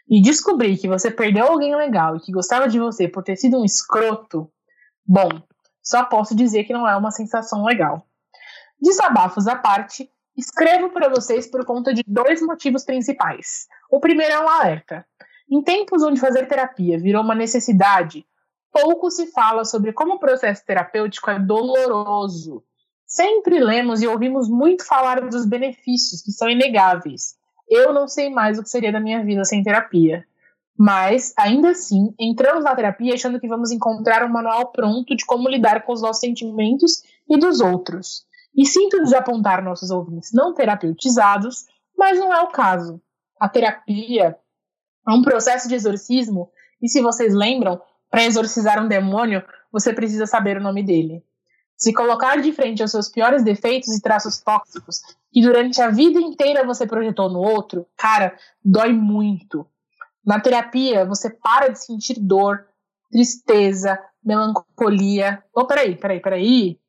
[0.07, 3.59] E descobrir que você perdeu alguém legal e que gostava de você por ter sido
[3.59, 4.49] um escroto,
[5.05, 5.29] bom,
[5.83, 8.05] só posso dizer que não é uma sensação legal.
[8.81, 13.67] Desabafos à parte, escrevo para vocês por conta de dois motivos principais.
[13.91, 15.05] O primeiro é um alerta.
[15.49, 18.25] Em tempos onde fazer terapia virou uma necessidade,
[18.71, 22.63] pouco se fala sobre como o processo terapêutico é doloroso.
[23.05, 27.35] Sempre lemos e ouvimos muito falar dos benefícios, que são inegáveis.
[27.69, 30.25] Eu não sei mais o que seria da minha vida sem terapia.
[30.77, 35.49] Mas, ainda assim, entramos na terapia achando que vamos encontrar um manual pronto de como
[35.49, 38.25] lidar com os nossos sentimentos e dos outros.
[38.55, 41.65] E sinto desapontar nossos ouvintes não terapeutizados,
[41.97, 43.01] mas não é o caso.
[43.39, 44.37] A terapia
[45.07, 49.41] é um processo de exorcismo, e se vocês lembram, para exorcizar um demônio,
[49.71, 51.23] você precisa saber o nome dele.
[51.77, 56.19] Se colocar de frente aos seus piores defeitos e traços tóxicos, que durante a vida
[56.19, 59.65] inteira você projetou no outro, cara, dói muito.
[60.23, 62.67] Na terapia, você para de sentir dor,
[63.09, 65.43] tristeza, melancolia.
[65.55, 66.79] Oh, peraí, peraí, peraí.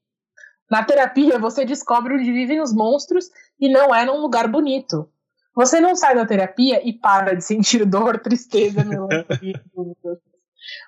[0.73, 3.27] Na terapia, você descobre onde vivem os monstros
[3.61, 5.07] e não é num lugar bonito.
[5.55, 9.63] Você não sai da terapia e para de sentir dor, tristeza, melancolia.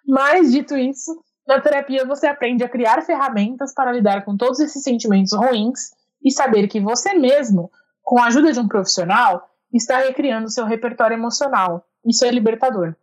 [0.08, 4.82] Mas, dito isso, na terapia você aprende a criar ferramentas para lidar com todos esses
[4.82, 5.90] sentimentos ruins
[6.24, 7.70] e saber que você mesmo,
[8.02, 11.86] com a ajuda de um profissional, está recriando seu repertório emocional.
[12.06, 12.96] Isso é libertador.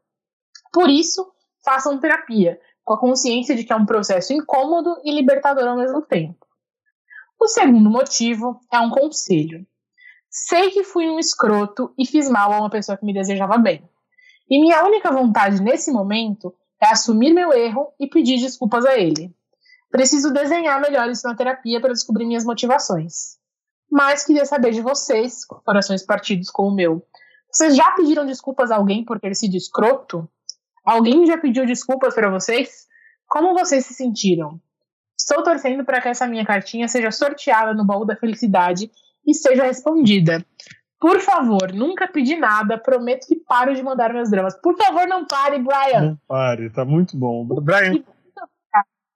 [0.73, 1.31] Por isso,
[1.63, 6.01] façam terapia, com a consciência de que é um processo incômodo e libertador ao mesmo
[6.01, 6.41] tempo.
[7.43, 9.65] O segundo motivo é um conselho.
[10.29, 13.83] Sei que fui um escroto e fiz mal a uma pessoa que me desejava bem.
[14.47, 19.35] E minha única vontade nesse momento é assumir meu erro e pedir desculpas a ele.
[19.89, 23.39] Preciso desenhar melhor isso na terapia para descobrir minhas motivações.
[23.89, 27.03] Mas queria saber de vocês, corações partidos como o meu.
[27.51, 30.29] Vocês já pediram desculpas a alguém por ter sido escroto?
[30.85, 32.85] Alguém já pediu desculpas para vocês?
[33.27, 34.61] Como vocês se sentiram?
[35.21, 38.89] Estou torcendo para que essa minha cartinha seja sorteada no baú da felicidade
[39.25, 40.43] e seja respondida.
[40.99, 44.59] Por favor, nunca pedi nada, prometo que paro de mandar meus dramas.
[44.59, 46.01] Por favor, não pare, Brian.
[46.01, 47.45] Não pare, tá muito bom.
[47.45, 48.03] Brian.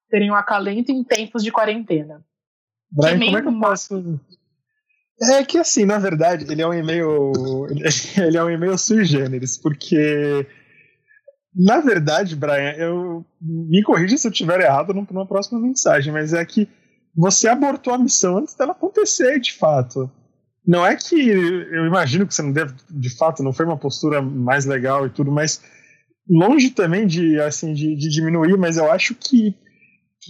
[0.09, 2.23] Terem um acalento em tempos de quarentena.
[2.91, 4.19] Brian, como é que eu posso.
[5.23, 7.31] É que assim, na verdade, ele é um e-mail.
[8.17, 10.45] Ele é um e-mail sui generis, porque
[11.55, 16.43] na verdade, Brian, eu me corrija se eu estiver errado numa próxima mensagem, mas é
[16.45, 16.67] que
[17.15, 20.11] você abortou a missão antes dela acontecer, de fato.
[20.67, 24.21] Não é que eu imagino que você não deve, de fato, não foi uma postura
[24.21, 25.61] mais legal e tudo, mas
[26.29, 29.55] longe também de assim de, de diminuir, mas eu acho que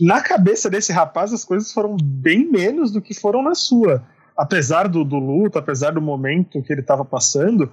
[0.02, 4.06] na cabeça desse rapaz as coisas foram bem menos do que foram na sua.
[4.38, 7.72] Apesar do, do luto, apesar do momento que ele estava passando,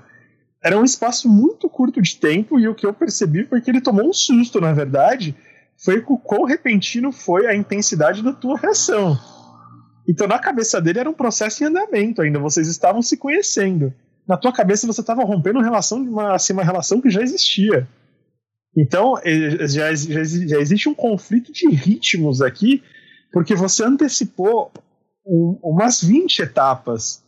[0.62, 3.80] era um espaço muito curto de tempo e o que eu percebi foi que ele
[3.80, 5.34] tomou um susto, na verdade,
[5.76, 9.18] foi o quão repentino foi a intensidade da tua reação.
[10.08, 13.92] Então, na cabeça dele era um processo em andamento ainda, vocês estavam se conhecendo.
[14.26, 17.88] Na tua cabeça você estava rompendo uma relação, uma, assim, uma relação que já existia.
[18.76, 19.14] Então,
[19.68, 22.82] já, já, já existe um conflito de ritmos aqui,
[23.32, 24.72] porque você antecipou
[25.26, 27.21] um, umas 20 etapas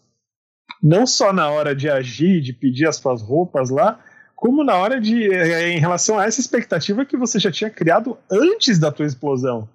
[0.83, 3.99] não só na hora de agir, de pedir as suas roupas lá,
[4.35, 8.19] como na hora de eh, em relação a essa expectativa que você já tinha criado
[8.31, 9.69] antes da tua explosão.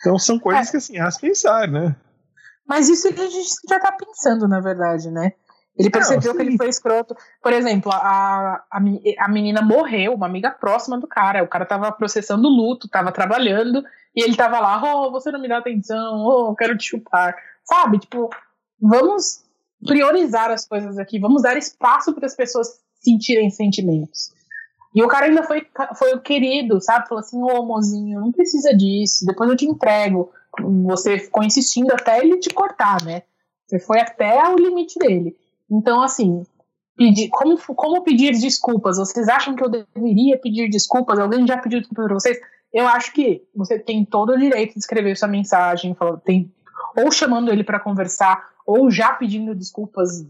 [0.00, 0.70] Então são coisas é.
[0.70, 1.94] que assim, as pensar, né?
[2.66, 5.32] Mas isso a gente já tá pensando, na verdade, né?
[5.76, 7.16] Ele percebeu Não, que ele foi escroto.
[7.42, 8.80] Por exemplo, a, a,
[9.18, 11.42] a menina morreu, uma amiga próxima do cara.
[11.42, 13.82] O cara tava processando luto, tava trabalhando,
[14.14, 17.34] e ele tava lá, oh, você não me dá atenção, oh, quero te chupar.
[17.64, 17.98] Sabe?
[17.98, 18.28] Tipo,
[18.80, 19.41] vamos
[19.86, 24.32] priorizar as coisas aqui, vamos dar espaço para as pessoas sentirem sentimentos.
[24.94, 25.66] E o cara ainda foi,
[25.96, 27.08] foi o querido, sabe?
[27.08, 30.30] Falou assim: ô mozinho, não precisa disso, depois eu te entrego.
[30.84, 33.22] Você ficou insistindo até ele te cortar, né?
[33.66, 35.34] Você foi até o limite dele.
[35.70, 36.44] Então, assim,
[36.94, 38.98] pedir, como, como pedir desculpas?
[38.98, 41.18] Vocês acham que eu deveria pedir desculpas?
[41.18, 42.38] Alguém já pediu desculpas para vocês?
[42.70, 46.52] Eu acho que você tem todo o direito de escrever sua mensagem, tem,
[46.96, 50.24] ou chamando ele para conversar, ou já pedindo desculpas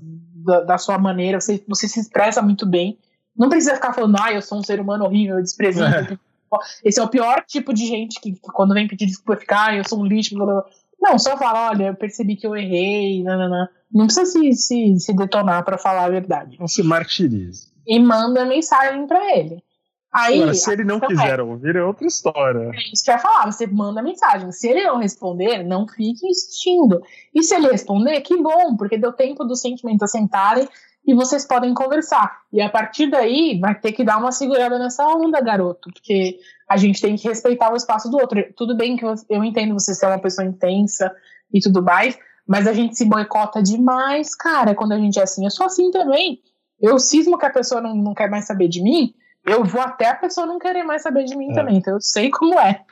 [0.45, 2.99] da, da sua maneira, você, você se expressa muito bem.
[3.37, 5.89] Não precisa ficar falando, ah, eu sou um ser humano horrível, desprezível.
[5.89, 6.19] É.
[6.85, 9.77] Esse é o pior tipo de gente que, que quando vem pedir desculpa fica, ah,
[9.77, 10.35] eu sou um lixo.
[10.35, 10.65] Blá, blá.
[11.01, 13.69] Não, só fala, olha, eu percebi que eu errei, não, não, não.
[13.93, 16.57] Não precisa se, se, se detonar para falar a verdade.
[16.59, 17.73] Não se martirize.
[17.87, 19.63] E manda mensagem para ele.
[20.13, 22.71] Aí, Agora, se ele não quiser é, ouvir, é outra história.
[22.75, 24.53] É isso que eu ia falar, você manda mensagem.
[24.53, 27.01] Se ele não responder, não fique insistindo.
[27.35, 30.69] E se ele responder, que bom, porque deu tempo dos sentimentos assentarem
[31.07, 32.43] e vocês podem conversar.
[32.53, 36.39] E a partir daí, vai ter que dar uma segurada nessa onda, garoto, porque
[36.69, 38.45] a gente tem que respeitar o espaço do outro.
[38.55, 41.11] Tudo bem que eu entendo você ser uma pessoa intensa
[41.53, 45.45] e tudo mais, mas a gente se boicota demais, cara, quando a gente é assim.
[45.45, 46.41] Eu sou assim também.
[46.79, 49.15] Eu cismo que a pessoa não, não quer mais saber de mim,
[49.47, 51.55] eu vou até a pessoa não querer mais saber de mim é.
[51.55, 52.83] também, então eu sei como é.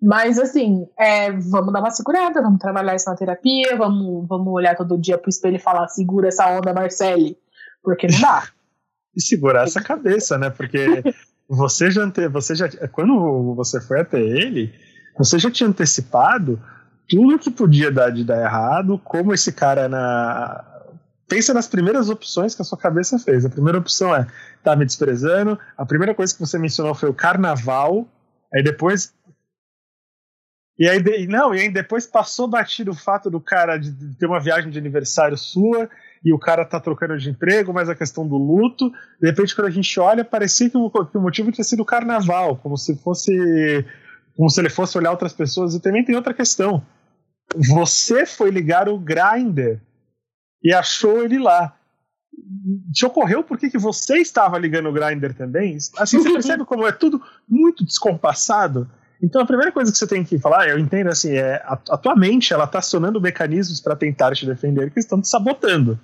[0.00, 4.74] Mas assim, é, vamos dar uma segurada, vamos trabalhar isso na terapia, vamos, vamos olhar
[4.74, 7.36] todo dia pro espelho e falar, segura essa onda, Marcele,
[7.82, 8.48] porque não dá.
[9.14, 10.50] e segurar essa cabeça, né?
[10.50, 11.02] Porque
[11.48, 12.26] você já ante...
[12.28, 14.72] você já quando você foi até ele,
[15.16, 16.60] você já tinha antecipado
[17.08, 20.64] tudo que podia dar de dar errado, como esse cara na
[21.32, 23.46] pensa nas primeiras opções que a sua cabeça fez.
[23.46, 24.26] A primeira opção é
[24.62, 25.58] tá me desprezando.
[25.78, 28.06] A primeira coisa que você mencionou foi o carnaval.
[28.54, 29.14] Aí depois.
[30.78, 31.26] E aí, de...
[31.26, 34.78] não, e aí depois passou batido o fato do cara de ter uma viagem de
[34.78, 35.88] aniversário sua
[36.22, 38.90] e o cara tá trocando de emprego, mas a questão do luto.
[39.18, 41.86] De repente, quando a gente olha, parecia que o, que o motivo tinha sido o
[41.86, 43.32] carnaval, como se fosse.
[44.36, 45.74] Como se ele fosse olhar outras pessoas.
[45.74, 46.84] E também tem outra questão.
[47.56, 49.80] Você foi ligar o grinder
[50.62, 51.74] e achou ele lá.
[52.92, 55.76] te ocorreu por que você estava ligando o grinder também?
[55.98, 58.88] Assim você percebe como é tudo muito descompassado.
[59.22, 61.96] Então a primeira coisa que você tem que falar, eu entendo assim, é a, a
[61.96, 65.98] tua mente ela está acionando mecanismos para tentar te defender que estão te sabotando.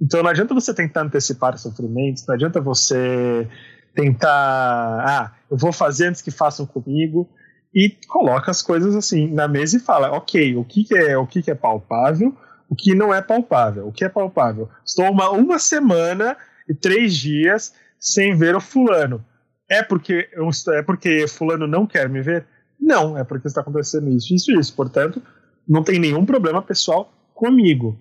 [0.00, 3.46] Então não adianta você tentar antecipar sofrimentos, não adianta você
[3.94, 7.28] tentar, ah, eu vou fazer antes que façam comigo
[7.74, 11.26] e coloca as coisas assim na mesa e fala, ok, o que, que é o
[11.26, 12.36] que, que é palpável,
[12.72, 13.86] o que não é palpável.
[13.86, 14.66] O que é palpável?
[14.82, 19.22] Estou uma, uma semana e três dias sem ver o fulano.
[19.68, 22.46] É porque, eu, é porque fulano não quer me ver?
[22.80, 24.74] Não, é porque está acontecendo isso, isso e isso.
[24.74, 25.22] Portanto,
[25.68, 28.00] não tem nenhum problema pessoal comigo.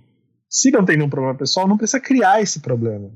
[0.49, 3.11] Se não tem nenhum problema pessoal, não precisa criar esse problema.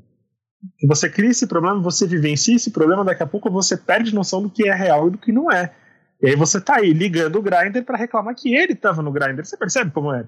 [0.77, 4.43] Se você cria esse problema, você vivencia esse problema, daqui a pouco você perde noção
[4.43, 5.73] do que é real e do que não é.
[6.21, 9.45] E aí você tá aí ligando o grinder para reclamar que ele estava no grinder.
[9.45, 10.25] Você percebe como é?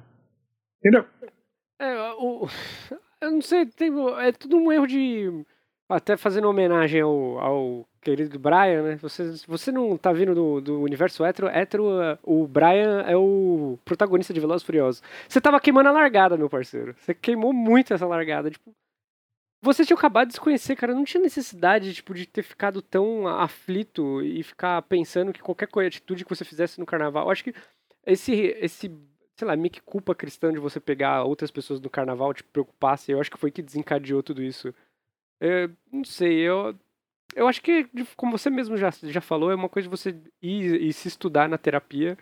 [0.79, 1.05] Entendeu?
[1.79, 2.47] É, o,
[3.21, 5.45] eu não sei, tem, é tudo um erro de.
[5.89, 8.95] Até fazendo homenagem ao, ao querido Brian, né?
[8.97, 11.85] Você, você não tá vindo do, do universo hétero, hétero,
[12.23, 15.01] o Brian é o protagonista de Velozes Furiosos.
[15.29, 16.93] Você tava queimando a largada, meu parceiro.
[16.99, 18.51] Você queimou muito essa largada.
[18.51, 18.75] Tipo,
[19.61, 20.93] você tinha acabado de se conhecer, cara.
[20.93, 26.25] Não tinha necessidade tipo, de ter ficado tão aflito e ficar pensando que qualquer atitude
[26.25, 27.25] que você fizesse no carnaval.
[27.25, 27.53] Eu acho que
[28.05, 28.89] esse, esse
[29.37, 33.11] sei lá, meio que culpa cristã de você pegar outras pessoas no carnaval, te preocupasse.
[33.11, 34.73] Eu acho que foi que desencadeou tudo isso.
[35.39, 36.75] Eu, não sei, eu.
[37.35, 40.81] Eu acho que, como você mesmo já, já falou, é uma coisa de você ir
[40.81, 42.17] e se estudar na terapia,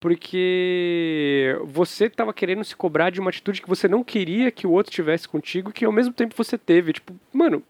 [0.00, 4.70] porque você estava querendo se cobrar de uma atitude que você não queria que o
[4.70, 6.94] outro tivesse contigo, que ao mesmo tempo você teve.
[6.94, 7.62] Tipo, mano,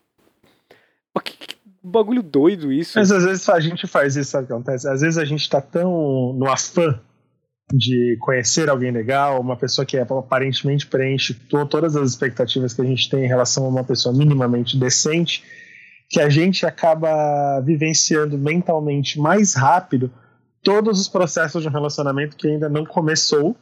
[1.24, 2.96] que, que bagulho doido isso.
[2.96, 4.88] Mas às vezes a gente faz isso, sabe o que acontece?
[4.88, 7.00] Às vezes a gente tá tão no afã
[7.76, 12.84] de conhecer alguém legal, uma pessoa que é, aparentemente preenche todas as expectativas que a
[12.84, 15.42] gente tem em relação a uma pessoa minimamente decente,
[16.08, 20.08] que a gente acaba vivenciando mentalmente mais rápido
[20.62, 23.56] todos os processos de um relacionamento que ainda não começou,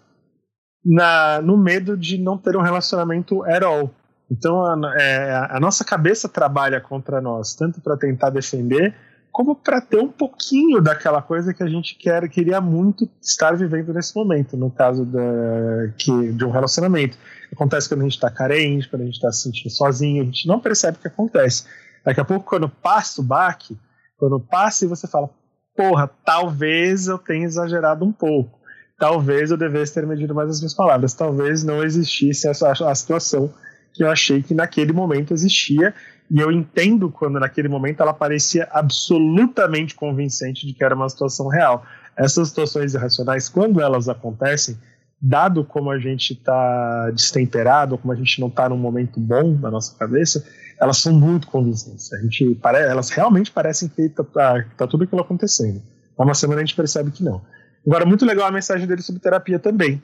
[0.84, 3.90] na, no medo de não ter um relacionamento at all.
[4.30, 8.94] Então a, é, a nossa cabeça trabalha contra nós, tanto para tentar defender
[9.32, 13.92] como para ter um pouquinho daquela coisa que a gente quer, queria muito estar vivendo
[13.94, 17.16] nesse momento, no caso da, que, de um relacionamento.
[17.50, 20.46] Acontece quando a gente está carente, quando a gente está se sentindo sozinho, a gente
[20.46, 21.64] não percebe o que acontece.
[22.04, 23.78] Daqui a pouco, quando passa o baque,
[24.18, 25.30] quando passa e você fala,
[25.74, 28.60] porra, talvez eu tenha exagerado um pouco,
[28.98, 33.50] talvez eu devesse ter medido mais as minhas palavras, talvez não existisse essa a situação
[33.94, 35.94] que eu achei que naquele momento existia
[36.32, 41.46] e eu entendo quando naquele momento ela parecia absolutamente convincente de que era uma situação
[41.46, 41.84] real.
[42.16, 44.78] Essas situações irracionais, quando elas acontecem,
[45.20, 49.70] dado como a gente está destemperado, como a gente não está num momento bom na
[49.70, 50.42] nossa cabeça,
[50.80, 52.10] elas são muito convincentes.
[52.14, 55.82] A gente elas realmente parecem que está tá, tá tudo aquilo acontecendo.
[56.16, 57.42] Há uma semana a gente percebe que não.
[57.86, 60.02] Agora, muito legal a mensagem dele sobre terapia também.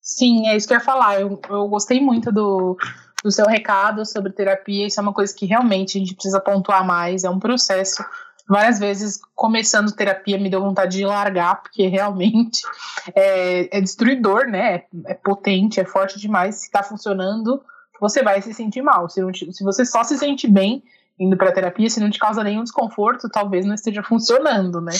[0.00, 1.20] Sim, é isso que eu ia falar.
[1.20, 2.76] Eu, eu gostei muito do,
[3.22, 4.86] do seu recado sobre terapia.
[4.86, 7.24] Isso é uma coisa que realmente a gente precisa pontuar mais.
[7.24, 8.04] É um processo.
[8.48, 12.62] Várias vezes, começando terapia, me deu vontade de largar, porque realmente
[13.14, 14.82] é, é destruidor, né?
[15.06, 16.56] É potente, é forte demais.
[16.56, 17.62] Se está funcionando,
[18.00, 19.08] você vai se sentir mal.
[19.08, 20.82] Se, te, se você só se sente bem
[21.18, 24.92] indo para terapia, se não te causa nenhum desconforto, talvez não esteja funcionando, né?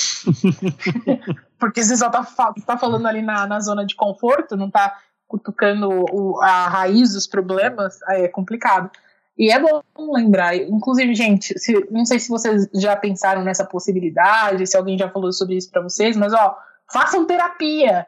[1.58, 2.24] porque você só está
[2.64, 4.96] tá falando ali na, na zona de conforto, não está
[5.32, 8.90] cutucando o, a raiz dos problemas, é complicado.
[9.38, 9.82] E é bom
[10.12, 15.08] lembrar, inclusive, gente, se, não sei se vocês já pensaram nessa possibilidade, se alguém já
[15.08, 16.54] falou sobre isso para vocês, mas ó,
[16.92, 18.06] façam terapia,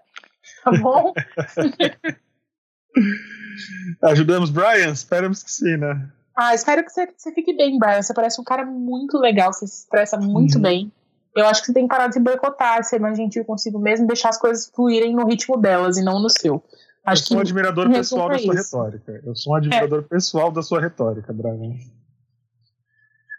[0.62, 1.14] tá bom?
[4.02, 4.92] Ajudamos Brian?
[4.92, 6.06] Esperamos que sim, né?
[6.36, 8.02] Ah, espero que você, você fique bem, Brian.
[8.02, 10.62] Você parece um cara muito legal, você se expressa muito uhum.
[10.62, 10.92] bem.
[11.34, 14.06] Eu acho que você tem que parar de se boicotar, ser mais gentil consigo mesmo,
[14.06, 16.62] deixar as coisas fluírem no ritmo delas e não no seu.
[17.05, 18.62] Acho eu sou um admirador pessoal da sua isso.
[18.64, 19.20] retórica.
[19.24, 20.09] Eu sou um admirador é.
[20.09, 21.76] pessoal da sua retórica, Brian.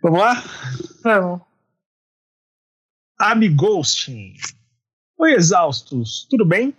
[0.04, 0.44] Vamos lá?
[1.04, 1.42] Vamos.
[3.18, 4.34] Amighosting.
[5.18, 6.28] Oi, exaustos.
[6.30, 6.76] Tudo bem?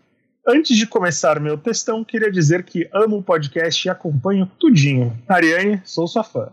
[0.47, 5.21] Antes de começar meu textão, queria dizer que amo o podcast e acompanho tudinho.
[5.27, 6.53] Ariane, sou sua fã.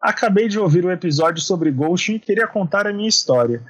[0.00, 3.62] Acabei de ouvir um episódio sobre ghosting e queria contar a minha história.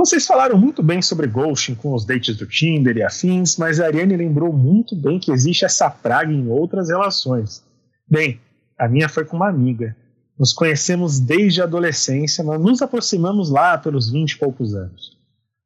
[0.00, 3.84] Vocês falaram muito bem sobre ghosting com os dates do Tinder e afins, mas a
[3.84, 7.62] Ariane lembrou muito bem que existe essa praga em outras relações.
[8.08, 8.40] Bem,
[8.78, 9.94] a minha foi com uma amiga.
[10.38, 15.18] Nos conhecemos desde a adolescência, mas nos aproximamos lá pelos vinte e poucos anos.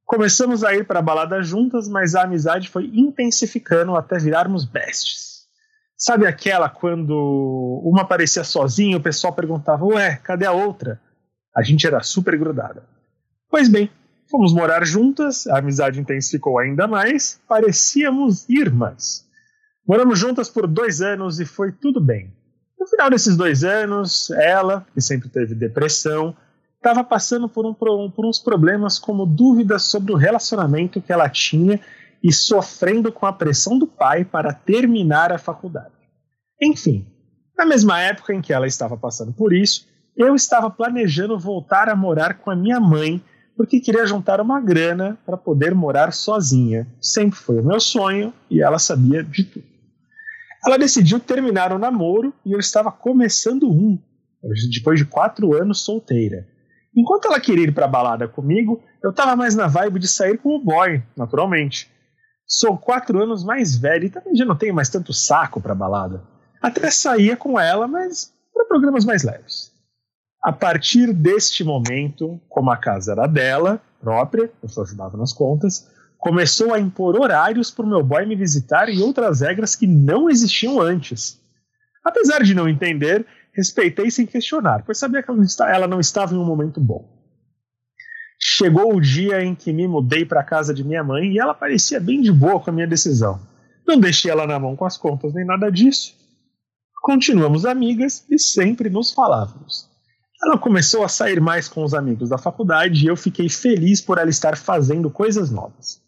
[0.05, 5.45] Começamos a ir para a balada juntas, mas a amizade foi intensificando até virarmos bestes.
[5.97, 11.01] Sabe aquela quando uma aparecia sozinha, o pessoal perguntava, ué, cadê a outra?
[11.57, 12.83] A gente era super grudada.
[13.49, 13.89] Pois bem,
[14.35, 19.25] fomos morar juntas, a amizade intensificou ainda mais, parecíamos irmãs.
[19.87, 22.35] Moramos juntas por dois anos e foi tudo bem.
[22.77, 26.37] No final desses dois anos, ela, que sempre teve depressão,
[26.75, 27.73] estava passando por, um,
[28.11, 31.79] por uns problemas como dúvidas sobre o relacionamento que ela tinha
[32.21, 35.95] e sofrendo com a pressão do pai para terminar a faculdade.
[36.61, 37.07] Enfim,
[37.57, 39.87] na mesma época em que ela estava passando por isso,
[40.17, 43.23] eu estava planejando voltar a morar com a minha mãe
[43.57, 46.87] porque queria juntar uma grana para poder morar sozinha.
[47.01, 49.65] Sempre foi o meu sonho e ela sabia de tudo.
[50.67, 53.99] Ela decidiu terminar o namoro e eu estava começando um,
[54.73, 56.49] depois de quatro anos solteira.
[56.97, 60.57] Enquanto ela queria ir para balada comigo, eu estava mais na vibe de sair com
[60.57, 61.91] o boy, naturalmente.
[62.47, 66.23] Sou quatro anos mais velho e também já não tenho mais tanto saco para balada.
[66.63, 69.74] Até saía com ela, mas para programas mais leves.
[70.45, 75.91] A partir deste momento, como a casa era dela, própria, eu só ajudava nas contas,
[76.19, 80.29] começou a impor horários para o meu boy me visitar e outras regras que não
[80.29, 81.41] existiam antes.
[82.05, 86.45] Apesar de não entender, respeitei sem questionar, pois sabia que ela não estava em um
[86.45, 87.09] momento bom.
[88.39, 91.55] Chegou o dia em que me mudei para a casa de minha mãe e ela
[91.55, 93.41] parecia bem de boa com a minha decisão.
[93.87, 96.15] Não deixei ela na mão com as contas nem nada disso.
[97.01, 99.94] Continuamos amigas e sempre nos falávamos.
[100.45, 104.19] Ela começou a sair mais com os amigos da faculdade e eu fiquei feliz por
[104.19, 106.03] ela estar fazendo coisas novas.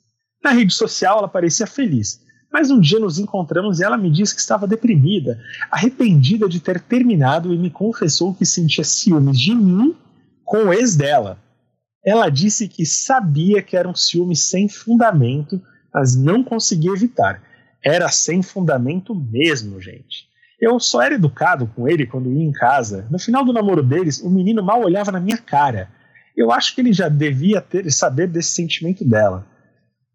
[0.44, 2.20] Na rede social ela parecia feliz,
[2.52, 5.40] mas um dia nos encontramos e ela me disse que estava deprimida,
[5.70, 9.96] arrependida de ter terminado e me confessou que sentia ciúmes de mim
[10.44, 11.38] com o ex dela.
[12.04, 15.60] Ela disse que sabia que era um ciúme sem fundamento,
[15.92, 17.42] mas não conseguia evitar.
[17.82, 20.25] Era sem fundamento mesmo, gente.
[20.60, 23.06] Eu só era educado com ele quando ia em casa.
[23.10, 25.88] No final do namoro deles, o menino mal olhava na minha cara.
[26.36, 29.46] Eu acho que ele já devia ter saber desse sentimento dela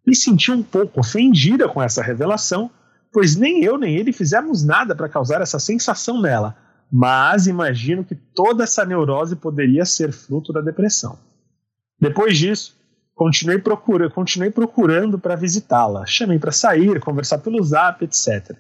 [0.06, 2.70] me senti um pouco ofendida com essa revelação,
[3.12, 6.56] pois nem eu nem ele fizemos nada para causar essa sensação nela,
[6.92, 11.18] mas imagino que toda essa neurose poderia ser fruto da depressão.
[12.00, 12.76] Depois disso,
[13.14, 18.58] continuei, procura, continuei procurando para visitá-la, chamei para sair, conversar pelo zap, etc.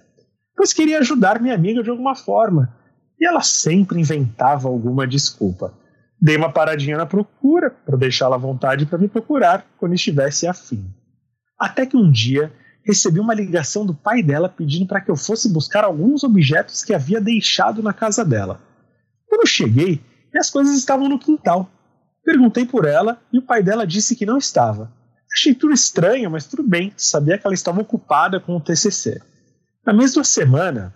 [0.61, 2.71] Pois queria ajudar minha amiga de alguma forma,
[3.19, 5.73] e ela sempre inventava alguma desculpa.
[6.21, 10.85] Dei uma paradinha na procura para deixá-la à vontade para me procurar quando estivesse afim.
[11.57, 12.53] Até que um dia
[12.85, 16.93] recebi uma ligação do pai dela pedindo para que eu fosse buscar alguns objetos que
[16.93, 18.61] havia deixado na casa dela.
[19.27, 19.99] Quando cheguei,
[20.31, 21.71] minhas coisas estavam no quintal.
[22.23, 24.93] Perguntei por ela e o pai dela disse que não estava.
[25.33, 29.23] Achei tudo estranho, mas tudo bem, sabia que ela estava ocupada com o TCC.
[29.85, 30.93] Na mesma semana,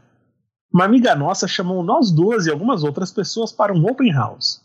[0.71, 4.61] uma amiga nossa chamou nós duas e algumas outras pessoas para um open house.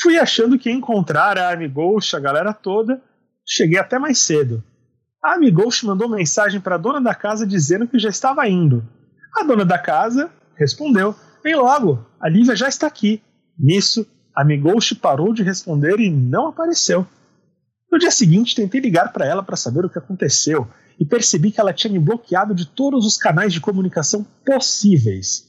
[0.00, 3.02] Fui achando que ia encontrar a Amigos, a galera toda,
[3.44, 4.62] cheguei até mais cedo.
[5.22, 8.86] A Amigos mandou mensagem para a dona da casa dizendo que já estava indo.
[9.36, 13.20] A dona da casa respondeu: Vem logo, a Lívia já está aqui.
[13.58, 17.04] Nisso, a Amigos parou de responder e não apareceu.
[17.90, 20.68] No dia seguinte, tentei ligar para ela para saber o que aconteceu
[20.98, 25.48] e percebi que ela tinha me bloqueado de todos os canais de comunicação possíveis.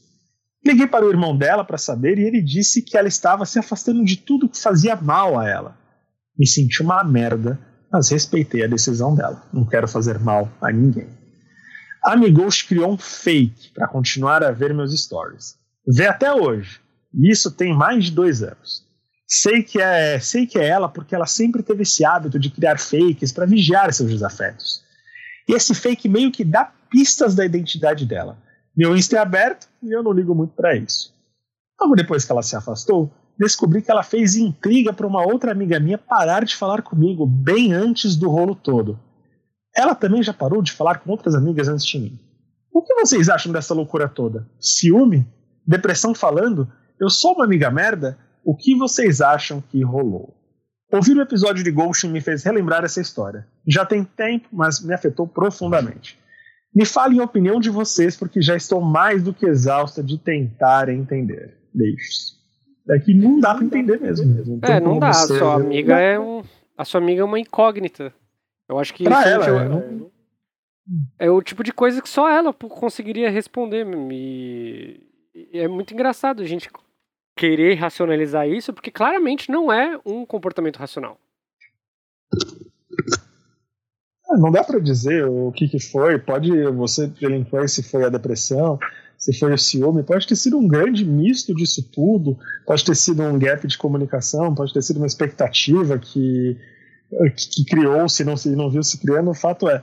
[0.64, 4.04] Liguei para o irmão dela para saber e ele disse que ela estava se afastando
[4.04, 5.76] de tudo que fazia mal a ela.
[6.38, 7.58] Me senti uma merda
[7.92, 9.44] mas respeitei a decisão dela.
[9.52, 11.08] Não quero fazer mal a ninguém.
[12.02, 15.56] A Amigos criou um fake para continuar a ver meus stories.
[15.86, 16.80] Vê até hoje.
[17.14, 18.88] E isso tem mais de dois anos.
[19.34, 22.78] Sei que é, sei que é ela porque ela sempre teve esse hábito de criar
[22.78, 24.84] fakes para vigiar seus desafetos.
[25.48, 28.36] E esse fake meio que dá pistas da identidade dela.
[28.76, 31.14] Meu Insta é aberto e eu não ligo muito para isso.
[31.80, 35.80] Logo depois que ela se afastou, descobri que ela fez intriga para uma outra amiga
[35.80, 39.00] minha parar de falar comigo bem antes do rolo todo.
[39.74, 42.20] Ela também já parou de falar com outras amigas antes de mim.
[42.70, 44.46] O que vocês acham dessa loucura toda?
[44.60, 45.26] Ciúme?
[45.66, 46.70] Depressão falando?
[47.00, 48.18] Eu sou uma amiga merda?
[48.44, 50.34] O que vocês acham que rolou?
[50.92, 53.46] Ouvir o episódio de Ghost me fez relembrar essa história.
[53.66, 56.18] Já tem tempo, mas me afetou profundamente.
[56.74, 60.88] Me falem a opinião de vocês, porque já estou mais do que exausta de tentar
[60.88, 61.56] entender.
[61.72, 62.38] Beijos.
[62.90, 64.26] É que não dá pra entender mesmo.
[64.26, 64.58] mesmo.
[64.62, 65.10] É, não dá.
[65.10, 66.42] A sua amiga é um.
[66.76, 68.12] A sua amiga é uma incógnita.
[68.68, 70.10] Eu acho que pra ela, é, não...
[71.18, 73.86] é, o tipo de coisa que só ela conseguiria responder.
[74.10, 75.00] E
[75.52, 76.70] é muito engraçado a gente
[77.36, 81.18] querer racionalizar isso, porque claramente não é um comportamento racional.
[84.30, 86.18] É, não dá para dizer o que, que foi.
[86.18, 88.78] Pode você elencar se foi a depressão,
[89.18, 92.36] se foi o ciúme, pode ter sido um grande misto disso tudo,
[92.66, 96.56] pode ter sido um gap de comunicação, pode ter sido uma expectativa que,
[97.36, 99.30] que, que criou, se não, se não viu se criando.
[99.30, 99.82] O fato é,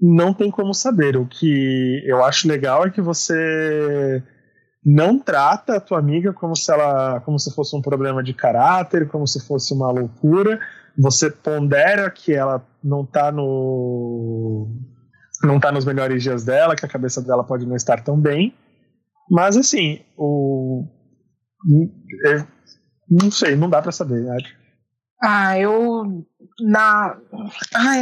[0.00, 1.16] não tem como saber.
[1.16, 4.22] O que eu acho legal é que você
[4.84, 9.08] não trata a tua amiga como se ela como se fosse um problema de caráter,
[9.08, 10.60] como se fosse uma loucura.
[10.98, 14.68] Você pondera que ela não está no
[15.42, 18.54] não tá nos melhores dias dela, que a cabeça dela pode não estar tão bem.
[19.30, 20.84] Mas assim, o
[23.08, 24.62] não sei, não dá para saber, acho.
[25.22, 26.26] Ah, eu
[26.60, 27.16] na
[27.74, 27.94] ah,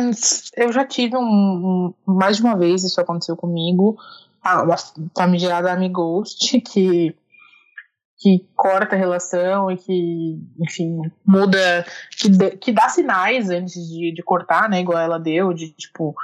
[0.56, 3.96] eu já tive um, um, mais de uma vez isso aconteceu comigo.
[4.42, 4.76] A, a
[5.16, 7.16] famigerada Amighost, que
[8.22, 11.86] que corta a relação e que, enfim, muda,
[12.18, 16.14] que, que dá sinais antes de, de cortar, né, igual ela deu, de, tipo,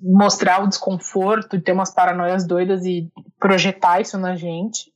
[0.00, 4.92] mostrar o desconforto ter umas paranoias doidas e projetar isso na gente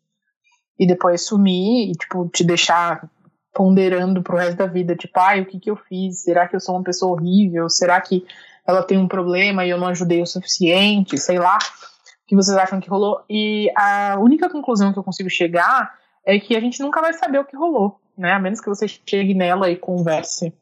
[0.78, 3.08] e depois sumir e tipo te deixar
[3.52, 6.22] ponderando pro resto da vida, tipo, ai, o que que eu fiz?
[6.22, 7.70] Será que eu sou uma pessoa horrível?
[7.70, 8.26] Será que
[8.66, 11.18] ela tem um problema e eu não ajudei o suficiente?
[11.18, 11.56] Sei lá.
[11.56, 13.24] O que vocês acham que rolou?
[13.30, 15.94] E a única conclusão que eu consigo chegar
[16.24, 18.32] é que a gente nunca vai saber o que rolou, né?
[18.32, 20.52] A menos que você chegue nela e converse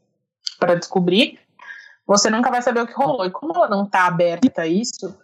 [0.59, 1.39] para descobrir
[2.07, 3.25] você nunca vai saber o que rolou.
[3.25, 5.17] E como ela não tá aberta a isso,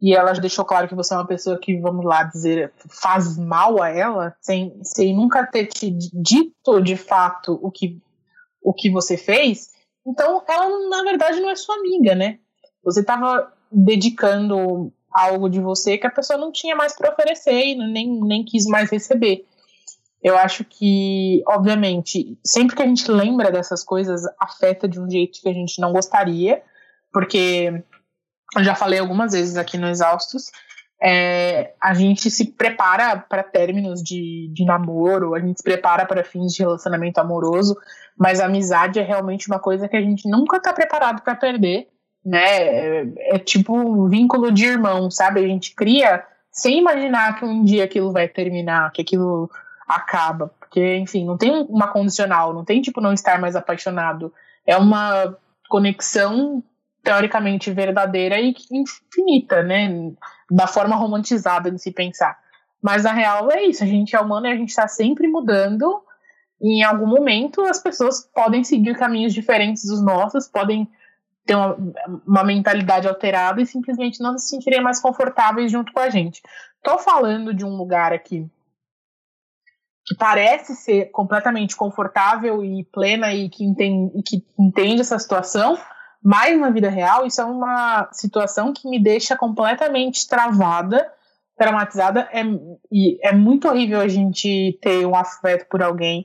[0.00, 3.82] e ela deixou claro que você é uma pessoa que, vamos lá dizer, faz mal
[3.82, 7.98] a ela, sem, sem nunca ter te dito de fato o que,
[8.62, 9.72] o que você fez,
[10.06, 12.38] então ela, na verdade, não é sua amiga, né?
[12.82, 17.74] Você estava dedicando algo de você que a pessoa não tinha mais para oferecer e
[17.76, 19.46] nem, nem quis mais receber.
[20.22, 25.40] Eu acho que, obviamente, sempre que a gente lembra dessas coisas, afeta de um jeito
[25.40, 26.62] que a gente não gostaria,
[27.12, 27.84] porque
[28.56, 30.50] eu já falei algumas vezes aqui no Exaustos,
[31.06, 36.24] é, a gente se prepara para términos de, de namoro, a gente se prepara para
[36.24, 37.76] fins de relacionamento amoroso,
[38.16, 41.88] mas a amizade é realmente uma coisa que a gente nunca está preparado para perder,
[42.24, 42.40] né?
[42.40, 45.44] É, é, tipo um vínculo de irmão, sabe?
[45.44, 49.50] A gente cria sem imaginar que um dia aquilo vai terminar, que aquilo
[49.86, 50.50] acaba.
[50.58, 54.32] Porque, enfim, não tem uma condicional, não tem tipo não estar mais apaixonado.
[54.66, 55.36] É uma
[55.68, 56.62] conexão
[57.04, 60.12] teoricamente verdadeira e infinita, né?
[60.50, 62.38] Da forma romantizada de se pensar.
[62.82, 66.02] Mas na real é isso, a gente é humano e a gente está sempre mudando.
[66.60, 70.88] E em algum momento as pessoas podem seguir caminhos diferentes dos nossos, podem
[71.46, 71.76] ter uma,
[72.26, 76.42] uma mentalidade alterada e simplesmente não se sentirem mais confortáveis junto com a gente.
[76.82, 78.48] Tô falando de um lugar aqui
[80.06, 85.78] que parece ser completamente confortável e plena e que entende, e que entende essa situação,
[86.24, 91.06] mas na vida real isso é uma situação que me deixa completamente travada,
[91.54, 92.26] traumatizada.
[92.32, 92.42] É,
[92.90, 96.24] e é muito horrível a gente ter um afeto por alguém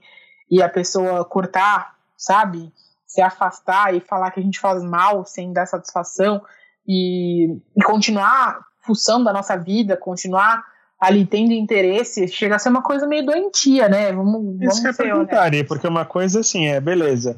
[0.50, 2.72] e a pessoa cortar, sabe?
[3.06, 6.42] Se afastar e falar que a gente faz mal sem dar satisfação
[6.88, 10.64] e, e continuar fuçando a nossa vida, continuar
[10.98, 14.14] ali tendo interesse, chega a ser uma coisa meio doentia, né?
[14.14, 17.38] Vamos, Isso vamos que eu perguntaria, porque uma coisa assim, é, beleza.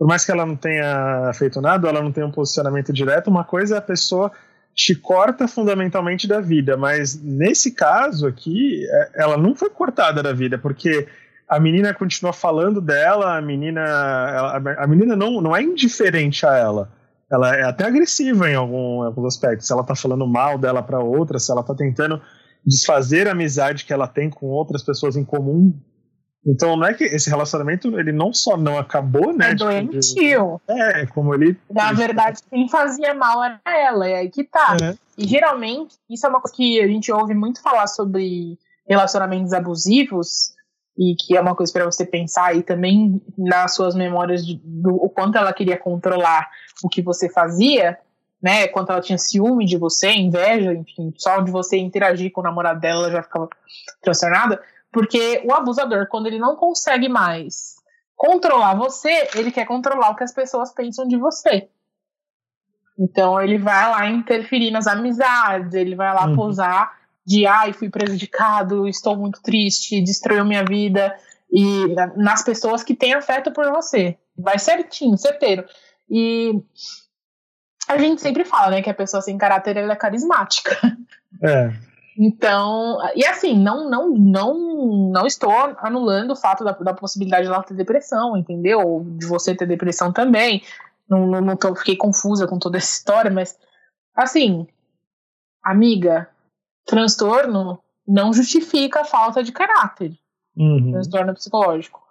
[0.00, 3.44] Por mais que ela não tenha feito nada, ela não tenha um posicionamento direto, uma
[3.44, 4.32] coisa é a pessoa
[4.74, 10.32] te corta fundamentalmente da vida, mas nesse caso aqui, é, ela não foi cortada da
[10.32, 11.06] vida, porque
[11.46, 13.82] a menina continua falando dela, a menina,
[14.78, 17.00] a menina não, não é indiferente a ela
[17.30, 19.66] ela é até agressiva em algum, alguns aspectos.
[19.66, 22.20] Se ela tá falando mal dela para outra, se ela tá tentando
[22.66, 25.72] desfazer a amizade que ela tem com outras pessoas em comum.
[26.46, 29.50] Então não é que esse relacionamento ele não só não acabou, né?
[29.50, 30.60] É tipo, doentio.
[30.66, 31.58] É, como ele.
[31.70, 34.76] Na verdade, quem fazia mal era ela, é aí que tá.
[34.82, 34.94] É.
[35.18, 38.58] E geralmente, isso é uma coisa que a gente ouve muito falar sobre
[38.88, 40.54] relacionamentos abusivos,
[41.00, 44.94] e que é uma coisa para você pensar e também nas suas memórias de, do
[44.96, 46.46] o quanto ela queria controlar
[46.84, 47.98] o que você fazia,
[48.42, 48.68] né?
[48.68, 52.80] Quanto ela tinha ciúme de você, inveja, enfim, só de você interagir com o namorado
[52.80, 53.48] dela, ela já ficava
[54.02, 54.60] transtornada.
[54.92, 57.76] Porque o abusador, quando ele não consegue mais
[58.16, 61.68] controlar você, ele quer controlar o que as pessoas pensam de você.
[62.98, 66.36] Então ele vai lá interferir nas amizades, ele vai lá uhum.
[66.36, 71.16] posar de ai, fui prejudicado, estou muito triste, destruiu minha vida,
[71.50, 74.18] e nas pessoas que têm afeto por você.
[74.36, 75.64] Vai certinho, certeiro.
[76.08, 76.60] E
[77.88, 80.76] a gente sempre fala, né, que a pessoa sem caráter ela é carismática.
[81.42, 81.72] É.
[82.22, 87.48] Então, e assim, não não não não estou anulando o fato da, da possibilidade de
[87.48, 88.78] ela ter depressão, entendeu?
[88.80, 90.62] Ou de você ter depressão também.
[91.08, 93.58] Não, não, não tô, fiquei confusa com toda essa história, mas
[94.14, 94.68] assim,
[95.62, 96.28] amiga,
[96.84, 100.12] transtorno não justifica a falta de caráter.
[100.54, 100.90] Uhum.
[100.92, 102.02] Transtorno psicológico.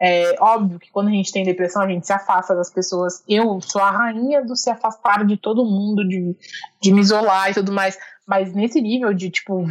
[0.00, 3.22] É óbvio que quando a gente tem depressão, a gente se afasta das pessoas.
[3.28, 6.36] Eu sou a rainha do se afastar de todo mundo, de,
[6.82, 7.96] de me isolar e tudo mais.
[8.26, 9.64] Mas nesse nível de, tipo,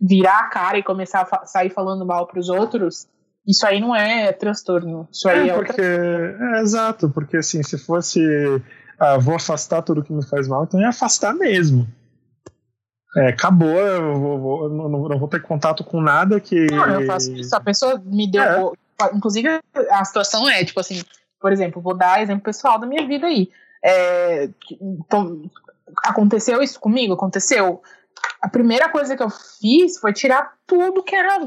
[0.00, 3.08] virar a cara e começar a sair falando mal pros outros,
[3.46, 5.08] isso aí não é transtorno.
[5.10, 6.58] Isso aí é, é porque, outra...
[6.58, 8.20] é, exato, porque assim, se fosse
[9.00, 11.88] ah, vou afastar tudo que me faz mal, então ia afastar mesmo.
[13.16, 16.66] É, acabou, eu, vou, vou, eu não, não, vou ter contato com nada que.
[16.66, 17.56] Não, eu faço isso.
[17.56, 18.42] A pessoa me deu.
[18.42, 18.72] É.
[19.14, 19.60] Inclusive,
[19.90, 21.02] a situação é, tipo assim,
[21.40, 23.50] por exemplo, vou dar exemplo pessoal da minha vida aí.
[23.82, 24.48] É,
[24.80, 25.42] então,
[26.04, 27.14] aconteceu isso comigo?
[27.14, 27.82] Aconteceu.
[28.42, 31.38] A primeira coisa que eu fiz foi tirar tudo que era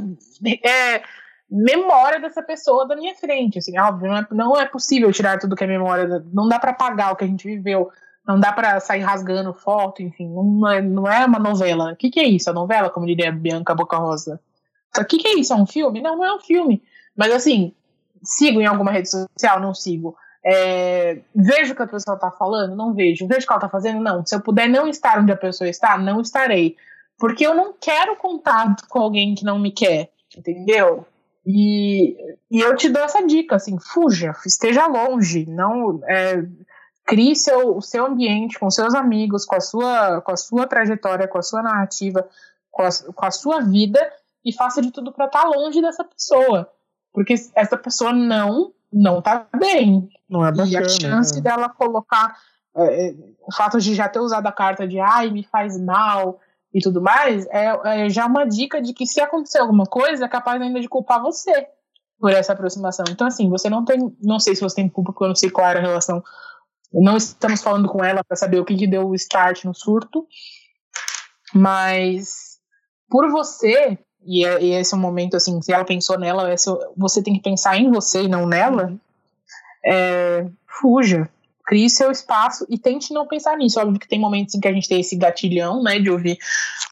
[0.63, 1.03] é,
[1.49, 3.59] memória dessa pessoa da minha frente.
[3.59, 6.71] Assim, óbvio, não é, não é possível tirar tudo que é memória, não dá para
[6.71, 7.91] apagar o que a gente viveu,
[8.27, 11.93] não dá para sair rasgando foto, enfim, não é, não é uma novela.
[11.93, 12.49] O que, que é isso?
[12.49, 14.39] A novela, como diria Bianca Boca Rosa?
[14.97, 15.53] O que, que é isso?
[15.53, 16.01] É um filme?
[16.01, 16.81] Não, não é um filme.
[17.15, 17.73] Mas assim,
[18.23, 19.59] sigo em alguma rede social?
[19.59, 20.15] Não sigo.
[20.45, 22.75] É, vejo o que a pessoa está falando?
[22.75, 23.27] Não vejo.
[23.27, 24.01] Vejo o que ela está fazendo?
[24.01, 24.25] Não.
[24.25, 26.75] Se eu puder não estar onde a pessoa está, não estarei.
[27.17, 31.05] Porque eu não quero contato com alguém que não me quer, entendeu?
[31.45, 32.15] E,
[32.49, 36.43] e eu te dou essa dica, assim, fuja, esteja longe, não é,
[37.05, 41.27] crie seu, o seu ambiente com seus amigos, com a sua, com a sua trajetória,
[41.27, 42.27] com a sua narrativa,
[42.71, 43.99] com a, com a sua vida
[44.43, 46.69] e faça de tudo para estar tá longe dessa pessoa,
[47.13, 50.09] porque essa pessoa não não tá bem.
[50.29, 51.41] Não é bacana, e a chance é.
[51.41, 52.35] dela colocar
[52.75, 56.39] é, é, o fato de já ter usado a carta de ai, me faz mal,
[56.73, 60.27] e tudo mais, é, é já uma dica de que se acontecer alguma coisa, é
[60.27, 61.67] capaz ainda de culpar você
[62.19, 63.05] por essa aproximação.
[63.09, 64.15] Então, assim, você não tem.
[64.21, 66.23] Não sei se você tem culpa, porque eu não sei qual era a relação.
[66.91, 70.27] Não estamos falando com ela para saber o que, que deu o start no surto,
[71.53, 72.59] mas
[73.09, 76.53] por você, e, é, e esse é um momento assim, se ela pensou nela,
[76.95, 78.93] você tem que pensar em você e não nela,
[79.85, 81.29] é, fuja,
[81.65, 83.79] crie seu espaço e tente não pensar nisso.
[83.79, 86.37] Óbvio que tem momentos em que a gente tem esse gatilhão, né, de ouvir,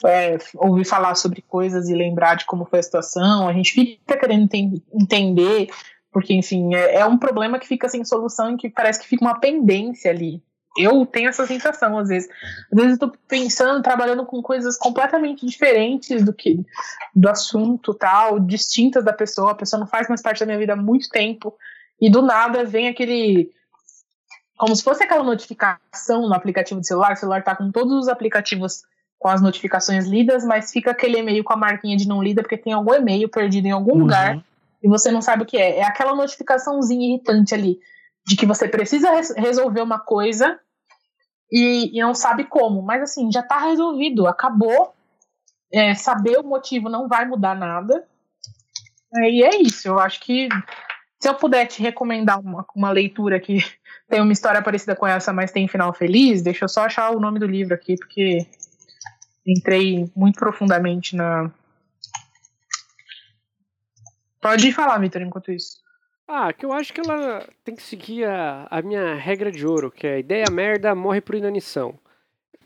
[0.05, 3.47] é, ouvir falar sobre coisas e lembrar de como foi a situação.
[3.47, 4.49] A gente fica querendo
[4.93, 5.69] entender,
[6.11, 9.23] porque, enfim, é, é um problema que fica sem solução e que parece que fica
[9.23, 10.41] uma pendência ali.
[10.77, 12.29] Eu tenho essa sensação, às vezes.
[12.71, 16.65] Às vezes eu tô pensando, trabalhando com coisas completamente diferentes do que
[17.13, 19.51] do assunto tal, distintas da pessoa.
[19.51, 21.53] A pessoa não faz mais parte da minha vida há muito tempo.
[21.99, 23.51] E do nada vem aquele
[24.57, 27.13] como se fosse aquela notificação no aplicativo de celular.
[27.13, 28.83] O celular tá com todos os aplicativos
[29.17, 32.57] com as notificações lidas, mas fica aquele e-mail com a marquinha de não lida porque
[32.57, 33.99] tem algum e-mail perdido em algum uhum.
[33.99, 34.43] lugar
[34.83, 35.79] e você não sabe o que é.
[35.79, 37.79] É aquela notificaçãozinha irritante ali
[38.25, 40.59] de que você precisa res resolver uma coisa
[41.51, 42.81] e, e, não sabe como.
[42.81, 44.93] Mas assim, já tá resolvido, acabou.
[45.73, 48.05] É, saber o motivo não vai mudar nada.
[49.15, 49.87] É, e é isso.
[49.87, 50.47] Eu acho que
[51.19, 53.57] se eu puder te recomendar uma, uma leitura que
[54.09, 57.19] tem uma história parecida com essa, mas tem final feliz, deixa eu só achar o
[57.19, 58.47] nome do livro aqui, porque
[59.45, 61.51] entrei muito profundamente na.
[64.41, 65.80] Pode falar, Vitor, enquanto isso.
[66.33, 69.91] Ah, que eu acho que ela tem que seguir a, a minha regra de ouro,
[69.91, 71.99] que é ideia merda morre por inanição.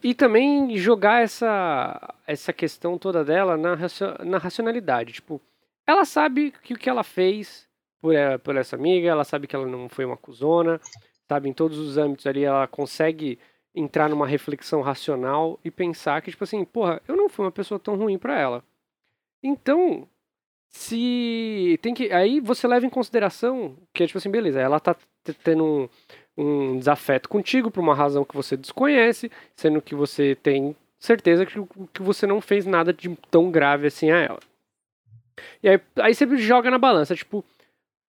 [0.03, 3.75] E também jogar essa, essa questão toda dela na,
[4.23, 5.13] na racionalidade.
[5.13, 5.41] Tipo,
[5.87, 7.67] ela sabe que o que ela fez
[7.99, 8.13] por,
[8.43, 10.79] por essa amiga, ela sabe que ela não foi uma cuzona,
[11.27, 11.49] sabe?
[11.49, 13.39] Em todos os âmbitos ali, ela consegue
[13.73, 17.79] entrar numa reflexão racional e pensar que, tipo assim, porra, eu não fui uma pessoa
[17.79, 18.63] tão ruim para ela.
[19.41, 20.07] Então,
[20.75, 22.11] se tem que.
[22.11, 24.95] Aí você leva em consideração que é tipo assim, beleza, ela tá
[25.43, 25.89] tendo um,
[26.37, 31.53] um desafeto contigo por uma razão que você desconhece, sendo que você tem certeza que,
[31.93, 34.39] que você não fez nada de tão grave assim a ela.
[35.61, 37.43] E aí, aí você joga na balança, tipo,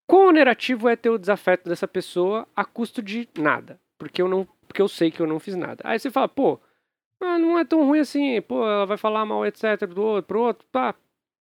[0.06, 3.80] Quão onerativo é ter o desafeto dessa pessoa a custo de nada?
[3.98, 5.82] Porque eu não, porque eu sei que eu não fiz nada.
[5.82, 6.60] Aí você fala, pô,
[7.20, 10.42] ah, não é tão ruim assim, pô, ela vai falar mal, etc, do outro, pro
[10.42, 10.94] outro, tá,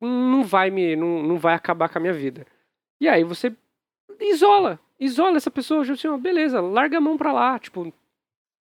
[0.07, 2.45] não vai me, não, não vai acabar com a minha vida.
[2.99, 3.53] E aí você
[4.19, 7.91] isola, isola essa pessoa, tipo assim, beleza, larga a mão pra lá, tipo,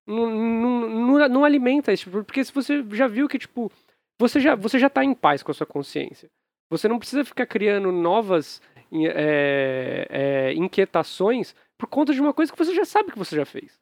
[0.05, 3.71] não, não, não, não alimenta isso, porque se você já viu que, tipo,
[4.19, 6.29] você já, você já tá em paz com a sua consciência.
[6.69, 8.61] Você não precisa ficar criando novas
[8.93, 13.45] é, é, inquietações por conta de uma coisa que você já sabe que você já
[13.45, 13.79] fez.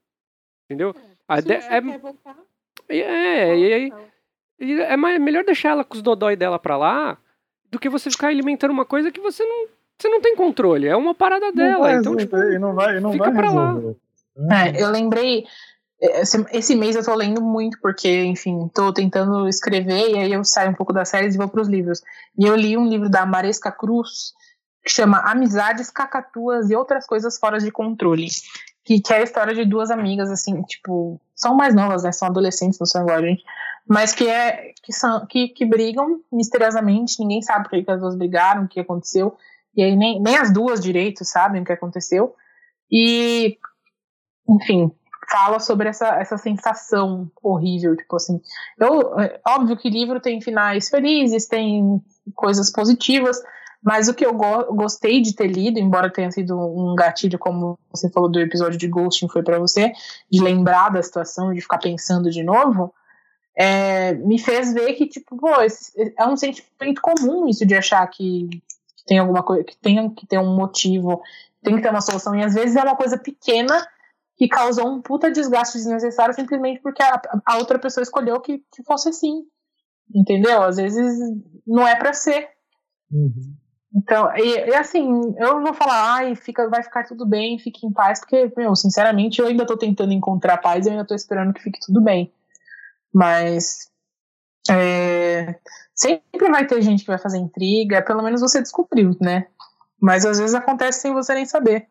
[0.65, 0.95] Entendeu?
[2.87, 3.93] É, é, é, e aí
[4.59, 7.17] é melhor deixar ela com os dodói dela pra lá
[7.71, 9.67] do que você ficar alimentando uma coisa que você não,
[9.97, 10.87] você não tem controle.
[10.87, 11.79] É uma parada dela.
[11.79, 13.75] Vai, então, tipo, não vai, não fica vai pra lá.
[14.51, 15.45] É, eu lembrei
[16.01, 20.43] esse, esse, mês eu tô lendo muito, porque, enfim, tô tentando escrever e aí eu
[20.45, 22.01] saio um pouco das séries e vou para os livros.
[22.37, 24.33] E eu li um livro da Maresca Cruz
[24.81, 28.27] que chama Amizades, Cacatuas e Outras Coisas Fora de Controle.
[28.85, 32.11] Que, que é a história de duas amigas, assim, tipo, são mais novas, né?
[32.13, 33.43] São adolescentes, não são igual a gente.
[33.89, 38.15] Mas que, é, que, são, que, que brigam misteriosamente, ninguém sabe por que as duas
[38.15, 39.35] brigaram, o que aconteceu.
[39.75, 42.35] E aí nem, nem as duas direito sabem o que aconteceu.
[42.91, 43.57] E,
[44.47, 44.91] enfim,
[45.31, 48.39] fala sobre essa, essa sensação horrível, tipo assim.
[48.79, 49.15] Eu,
[49.47, 51.99] óbvio que livro tem finais felizes, tem
[52.35, 53.41] coisas positivas,
[53.81, 57.79] mas o que eu go gostei de ter lido, embora tenha sido um gatilho, como
[57.89, 59.91] você falou do episódio de Ghosting, foi para você,
[60.31, 62.93] de lembrar da situação, de ficar pensando de novo,
[63.61, 68.07] é, me fez ver que, tipo, pô, esse, é um sentimento comum isso de achar
[68.07, 71.21] que, que tem alguma coisa, que tem que ter um motivo,
[71.61, 73.85] tem que ter uma solução, e às vezes é uma coisa pequena
[74.37, 78.81] que causou um puta desgaste desnecessário simplesmente porque a, a outra pessoa escolheu que, que
[78.83, 79.43] fosse assim.
[80.15, 80.63] Entendeu?
[80.63, 81.19] Às vezes
[81.67, 82.47] não é para ser.
[83.11, 83.55] Uhum.
[83.93, 85.05] Então, e, e, assim,
[85.37, 88.73] eu não vou falar, ai, fica, vai ficar tudo bem, fique em paz, porque, meu,
[88.73, 92.01] sinceramente, eu ainda tô tentando encontrar paz e eu ainda tô esperando que fique tudo
[92.01, 92.31] bem.
[93.13, 93.89] Mas
[94.69, 95.59] é,
[95.93, 99.47] sempre vai ter gente que vai fazer intriga, pelo menos você descobriu, né?
[100.01, 101.87] Mas às vezes acontece sem você nem saber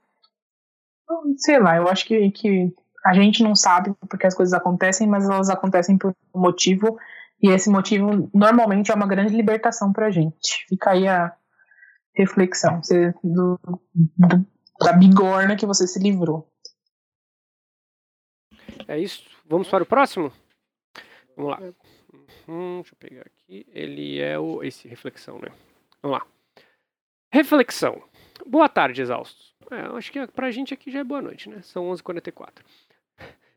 [1.39, 2.73] sei lá, eu acho que, que
[3.05, 6.99] a gente não sabe porque as coisas acontecem, mas elas acontecem por um motivo,
[7.43, 10.67] e esse motivo normalmente é uma grande libertação pra gente.
[10.69, 11.35] Fica aí a
[12.15, 13.59] reflexão você, do,
[13.95, 14.47] do,
[14.81, 16.51] da bigorna que você se livrou.
[18.89, 19.23] É isso.
[19.49, 20.33] Vamos para o próximo?
[21.39, 21.73] Vamos lá.
[22.49, 23.65] Hum, deixa eu pegar aqui.
[23.73, 24.61] Ele é o.
[24.61, 25.49] Esse reflexão, né?
[26.03, 26.27] Vamos lá.
[27.33, 28.03] Reflexão.
[28.45, 29.55] Boa tarde, exaustos.
[29.71, 31.63] É, acho que pra gente aqui já é boa noite, né?
[31.63, 32.65] São 11h44.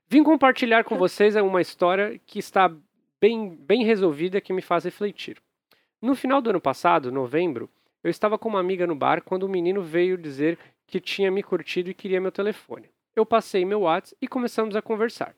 [0.08, 2.72] Vim compartilhar com vocês uma história que está
[3.20, 5.42] bem, bem resolvida que me faz refletir.
[6.00, 7.70] No final do ano passado, novembro,
[8.04, 11.42] eu estava com uma amiga no bar quando um menino veio dizer que tinha me
[11.42, 12.90] curtido e queria meu telefone.
[13.16, 15.34] Eu passei meu WhatsApp e começamos a conversar.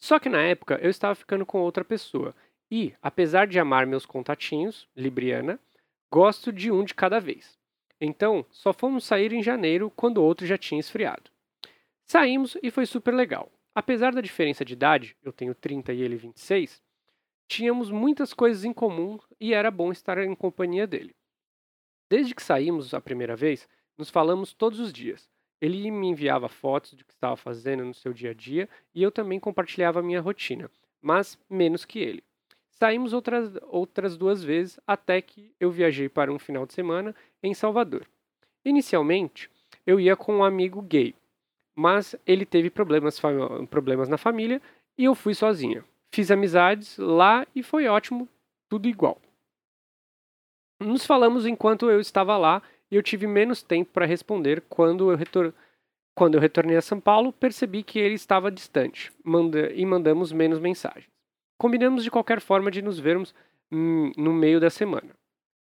[0.00, 2.34] Só que na época eu estava ficando com outra pessoa
[2.70, 5.60] e, apesar de amar meus contatinhos, Libriana,
[6.10, 7.58] gosto de um de cada vez.
[8.00, 11.30] Então, só fomos sair em janeiro quando o outro já tinha esfriado.
[12.06, 13.52] Saímos e foi super legal.
[13.74, 16.82] Apesar da diferença de idade, eu tenho 30 e ele 26,
[17.46, 21.14] tínhamos muitas coisas em comum e era bom estar em companhia dele.
[22.08, 25.29] Desde que saímos a primeira vez, nos falamos todos os dias.
[25.60, 29.10] Ele me enviava fotos do que estava fazendo no seu dia a dia e eu
[29.10, 30.70] também compartilhava a minha rotina,
[31.02, 32.24] mas menos que ele.
[32.70, 37.52] Saímos outras, outras duas vezes até que eu viajei para um final de semana em
[37.52, 38.06] Salvador.
[38.64, 39.50] Inicialmente,
[39.86, 41.14] eu ia com um amigo gay,
[41.74, 43.20] mas ele teve problemas,
[43.68, 44.62] problemas na família
[44.96, 45.84] e eu fui sozinha.
[46.10, 48.26] Fiz amizades lá e foi ótimo,
[48.68, 49.20] tudo igual.
[50.80, 55.16] Nos falamos enquanto eu estava lá e eu tive menos tempo para responder quando eu,
[55.16, 55.54] retor...
[56.14, 59.72] quando eu retornei a São Paulo, percebi que ele estava distante manda...
[59.72, 61.08] e mandamos menos mensagens.
[61.58, 63.34] Combinamos de qualquer forma de nos vermos
[63.70, 65.14] hum, no meio da semana.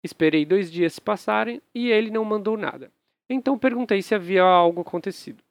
[0.04, 2.92] Esperei dois dias se passarem e ele não mandou nada.
[3.30, 5.42] Então perguntei se havia algo acontecido.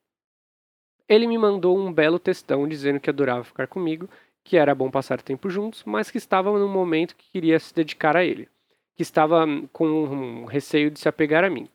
[1.08, 4.08] Ele me mandou um belo textão dizendo que adorava ficar comigo,
[4.44, 8.16] que era bom passar tempo juntos, mas que estava num momento que queria se dedicar
[8.16, 8.48] a ele,
[8.94, 11.68] que estava hum, com receio de se apegar a mim.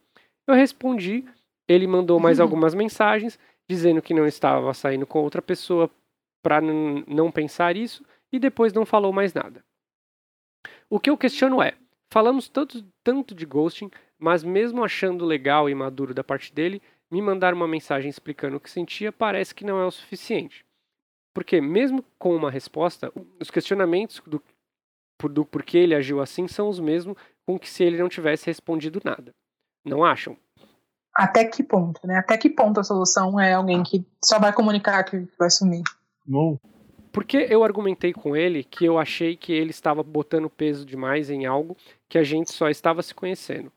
[0.46, 1.24] Eu respondi,
[1.68, 3.38] ele mandou mais algumas mensagens
[3.68, 5.90] dizendo que não estava saindo com outra pessoa
[6.42, 9.62] para não pensar isso e depois não falou mais nada.
[10.88, 11.74] O que eu questiono é:
[12.10, 16.80] falamos tanto, tanto de ghosting, mas mesmo achando legal e maduro da parte dele,
[17.10, 20.64] me mandar uma mensagem explicando o que sentia parece que não é o suficiente.
[21.34, 24.42] Porque, mesmo com uma resposta, os questionamentos do,
[25.26, 27.16] do porquê ele agiu assim são os mesmos
[27.46, 29.34] com que se ele não tivesse respondido nada.
[29.84, 30.36] Não acham?
[31.14, 32.18] Até que ponto, né?
[32.18, 35.82] Até que ponto a solução é alguém que só vai comunicar que vai sumir?
[36.26, 36.60] Não.
[37.10, 41.46] Porque eu argumentei com ele que eu achei que ele estava botando peso demais em
[41.46, 41.76] algo
[42.08, 43.72] que a gente só estava se conhecendo.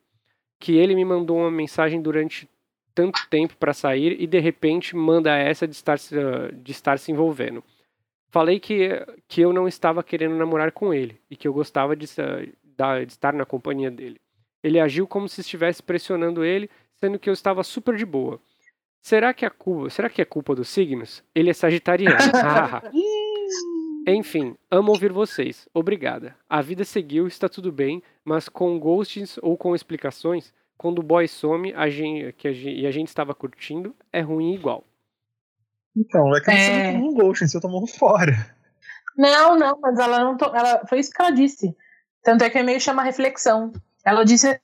[0.60, 2.48] Que ele me mandou uma mensagem durante
[2.94, 7.64] tanto tempo para sair e de repente manda essa de estar, de estar se envolvendo.
[8.32, 12.06] Falei que, que eu não estava querendo namorar com ele e que eu gostava de,
[12.06, 14.22] de estar na companhia dele.
[14.64, 18.40] Ele agiu como se estivesse pressionando ele, sendo que eu estava super de boa.
[19.02, 21.22] Será que, a culpa, será que é culpa dos signos?
[21.36, 22.16] Ele é sagitariano.
[24.08, 25.68] Enfim, amo ouvir vocês.
[25.74, 26.36] Obrigada.
[26.50, 31.28] A vida seguiu, está tudo bem, mas com ghostings ou com explicações, quando o boy
[31.28, 34.86] some a gente, que a gente, e a gente estava curtindo, é ruim igual.
[35.96, 36.92] Então, é que você é...
[36.92, 38.56] não tomou um ghosting, você tomou um fora.
[39.18, 40.38] Não, não, mas ela não.
[40.38, 40.46] To...
[40.46, 40.86] Ela...
[40.88, 41.76] Foi isso que ela disse.
[42.24, 43.72] Tanto é que é meio chama reflexão.
[44.06, 44.60] Ela disse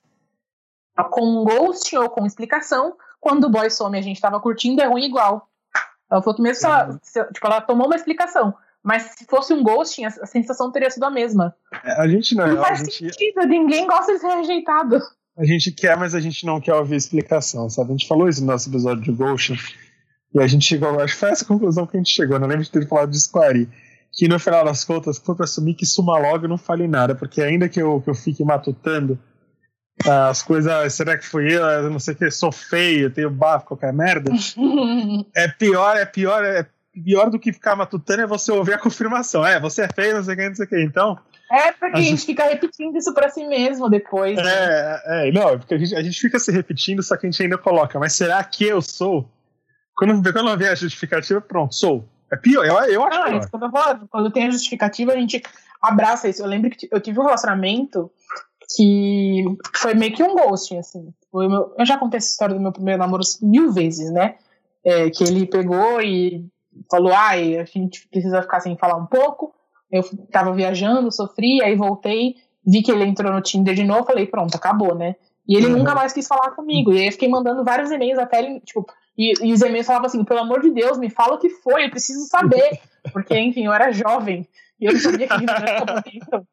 [1.10, 5.04] com ghosting ou com explicação, quando o boy some a gente tava curtindo, é ruim
[5.04, 5.48] igual.
[6.10, 6.98] Ela falou que mesmo se ela, uhum.
[7.32, 11.04] tipo, ela tomou uma explicação, mas se fosse um ghosting, a, a sensação teria sido
[11.04, 11.54] a mesma.
[11.84, 12.98] É, a gente não, não faz gente...
[12.98, 14.98] sentido, ninguém gosta de ser rejeitado.
[15.36, 17.90] A gente quer, mas a gente não quer ouvir explicação, sabe?
[17.90, 19.56] A gente falou isso no nosso episódio de ghosting,
[20.34, 22.64] e a gente chegou, acho que foi essa conclusão que a gente chegou, não lembro
[22.64, 23.68] de ter falado disso com a Ari.
[24.12, 27.14] Que no final das contas foi para assumir que suma logo e não fale nada,
[27.14, 29.18] porque ainda que eu, que eu fique matutando
[30.04, 33.66] as coisas, será que fui eu, eu não sei o que, sou feio, tenho bafo,
[33.66, 34.32] qualquer merda.
[35.34, 36.66] é pior, é pior, é
[37.04, 39.46] pior do que ficar matutando é você ouvir a confirmação.
[39.46, 40.82] É, você é feio, não sei o que, não sei o que.
[40.82, 41.18] Então.
[41.50, 44.36] É, porque a, a gente, gente fica repetindo isso pra si mesmo depois.
[44.36, 44.44] Né?
[44.44, 47.42] É, é, não, porque a gente, a gente fica se repetindo, só que a gente
[47.42, 49.28] ainda coloca, mas será que eu sou?
[49.98, 52.04] Quando, quando vem a justificativa, pronto, sou.
[52.30, 53.20] É pior, eu, eu acho.
[53.20, 54.08] Ah, isso que eu falando.
[54.08, 55.42] Quando tem a justificativa, a gente
[55.82, 56.40] abraça isso.
[56.40, 58.08] Eu lembro que eu tive um relacionamento
[58.76, 59.44] que
[59.74, 61.12] foi meio que um ghosting, assim.
[61.34, 64.36] Meu, eu já contei essa história do meu primeiro namoro mil vezes, né?
[64.84, 66.46] É, que ele pegou e
[66.88, 69.52] falou, ai, a gente precisa ficar sem falar um pouco.
[69.90, 74.26] Eu tava viajando, sofri, aí voltei, vi que ele entrou no Tinder de novo, falei,
[74.26, 75.16] pronto, acabou, né?
[75.48, 75.78] E ele uhum.
[75.78, 76.92] nunca mais quis falar comigo.
[76.92, 78.86] E aí eu fiquei mandando vários e-mails até ele, tipo,
[79.18, 81.86] e, e os e-mails falavam assim, pelo amor de Deus, me fala o que foi,
[81.86, 82.80] eu preciso saber.
[83.12, 84.46] Porque, enfim, eu era jovem
[84.80, 86.44] e eu não sabia que isso era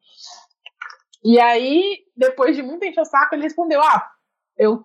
[1.26, 4.08] e aí, depois de muito encher o saco, ele respondeu: Ah,
[4.56, 4.84] eu.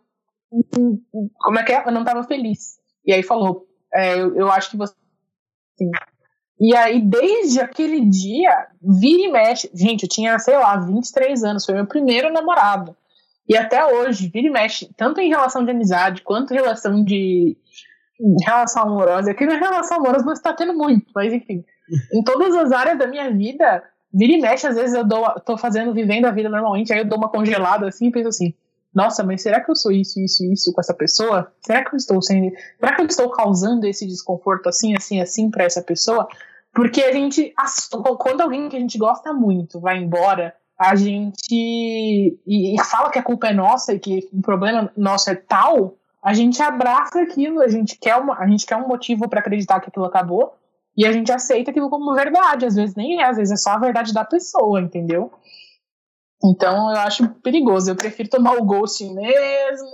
[1.39, 1.85] Como é que é?
[1.85, 2.79] Eu não estava feliz.
[3.05, 4.95] E aí falou: é, eu, eu, acho que você.
[5.77, 5.91] Sim.
[6.59, 9.69] E aí, desde aquele dia, vira e mexe.
[9.71, 12.97] Gente, eu tinha, sei lá, 23 anos, foi meu primeiro namorado.
[13.47, 17.55] E até hoje, vira e mexe, tanto em relação de amizade quanto em relação de.
[18.45, 19.31] Relação amorosa.
[19.31, 21.64] Aqui na relação amorosa não está tendo muito, mas enfim.
[22.14, 23.84] Em todas as áreas da minha vida,
[24.14, 27.06] Vira e mexe, às vezes eu dou, tô fazendo, vivendo a vida normalmente, aí eu
[27.06, 28.53] dou uma congelada assim e penso assim,
[28.93, 31.49] nossa, mas será que eu sou isso, isso isso com essa pessoa?
[31.65, 32.52] Será que eu estou sendo.
[32.77, 36.27] Será que eu estou causando esse desconforto assim, assim, assim para essa pessoa?
[36.73, 37.53] Porque a gente.
[38.19, 41.38] Quando alguém que a gente gosta muito vai embora, a gente.
[41.49, 45.95] E, e fala que a culpa é nossa e que o problema nosso é tal,
[46.23, 49.80] a gente abraça aquilo, a gente quer, uma, a gente quer um motivo para acreditar
[49.80, 50.53] que aquilo acabou,
[50.95, 52.65] e a gente aceita aquilo como verdade.
[52.65, 55.31] Às vezes nem é, às vezes é só a verdade da pessoa, entendeu?
[56.43, 57.89] Então eu acho perigoso.
[57.89, 59.89] Eu prefiro tomar o ghosting mesmo,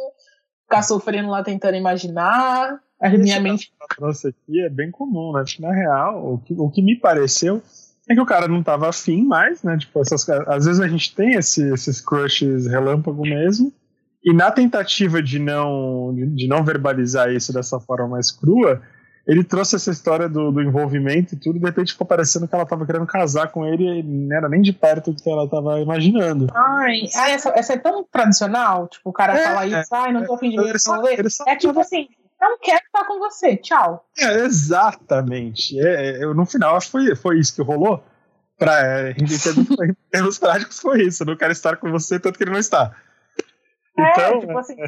[0.63, 2.81] ficar sofrendo lá tentando imaginar.
[2.99, 3.71] A minha mente.
[3.99, 5.43] Nossa, aqui é bem comum, né?
[5.59, 7.61] Na real, o que, o que me pareceu
[8.09, 9.77] é que o cara não tava afim mais, né?
[9.77, 13.71] Tipo, essas, às vezes a gente tem esse, esses crushes relâmpago mesmo.
[14.27, 18.81] E na tentativa de não, de, não verbalizar isso dessa forma mais crua,
[19.25, 22.53] ele trouxe essa história do, do, envolvimento e tudo, e de repente ficou parecendo que
[22.53, 25.45] ela estava querendo casar com ele e não era nem de perto do que ela
[25.45, 26.47] estava imaginando.
[26.53, 30.11] Ai, ai essa, essa, é tão tradicional, tipo, o cara é, fala isso, é, ai,
[30.11, 31.01] não tô afim de é, só,
[31.47, 34.05] É tipo assim, não quero estar com você, tchau.
[34.19, 35.79] É, exatamente.
[35.79, 38.03] É, eu, no final, acho que foi, foi isso que rolou.
[38.59, 41.23] Pra, é, em, termos, práticos, foi isso.
[41.23, 42.93] Eu não quero estar com você, tanto que ele não está.
[43.97, 44.75] É, então, tipo assim.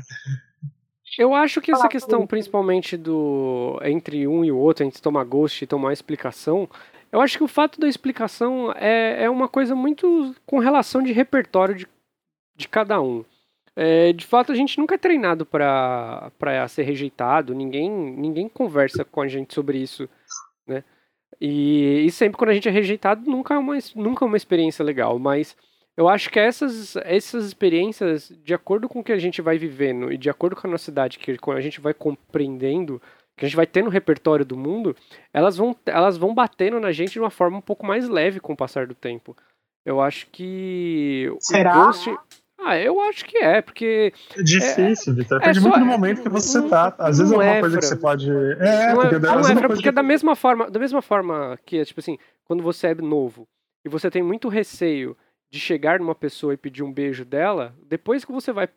[1.18, 5.62] Eu acho que essa questão, principalmente do entre um e o outro, entre tomar ghost
[5.62, 6.70] e tomar explicação,
[7.12, 11.12] eu acho que o fato da explicação é, é uma coisa muito com relação de
[11.12, 11.88] repertório de,
[12.56, 13.26] de cada um.
[13.76, 16.32] É, de fato, a gente nunca é treinado para
[16.68, 20.08] ser rejeitado, ninguém, ninguém conversa com a gente sobre isso,
[20.68, 20.84] né?
[21.40, 24.84] E, e sempre quando a gente é rejeitado, nunca é uma, nunca é uma experiência
[24.84, 25.56] legal, mas
[26.00, 30.14] eu acho que essas, essas experiências, de acordo com o que a gente vai vivendo
[30.14, 33.02] e de acordo com a nossa idade, que a gente vai compreendendo,
[33.36, 34.96] que a gente vai ter no repertório do mundo,
[35.34, 38.54] elas vão, elas vão batendo na gente de uma forma um pouco mais leve com
[38.54, 39.36] o passar do tempo.
[39.86, 41.36] Eu acho que.
[41.42, 41.74] Será?
[41.74, 42.10] Ghost...
[42.58, 44.14] Ah, eu acho que é, porque.
[44.38, 45.40] É difícil, é, Vitor.
[45.40, 46.96] Depende é muito do momento que você tá.
[46.98, 48.30] Às vezes é uma é, coisa que você pode.
[48.30, 48.34] É,
[48.94, 52.18] não é, porque, não é, porque da mesma forma, da mesma forma que, tipo assim,
[52.46, 53.46] quando você é novo
[53.86, 55.18] e você tem muito receio
[55.52, 58.70] de chegar numa pessoa e pedir um beijo dela, depois que você vai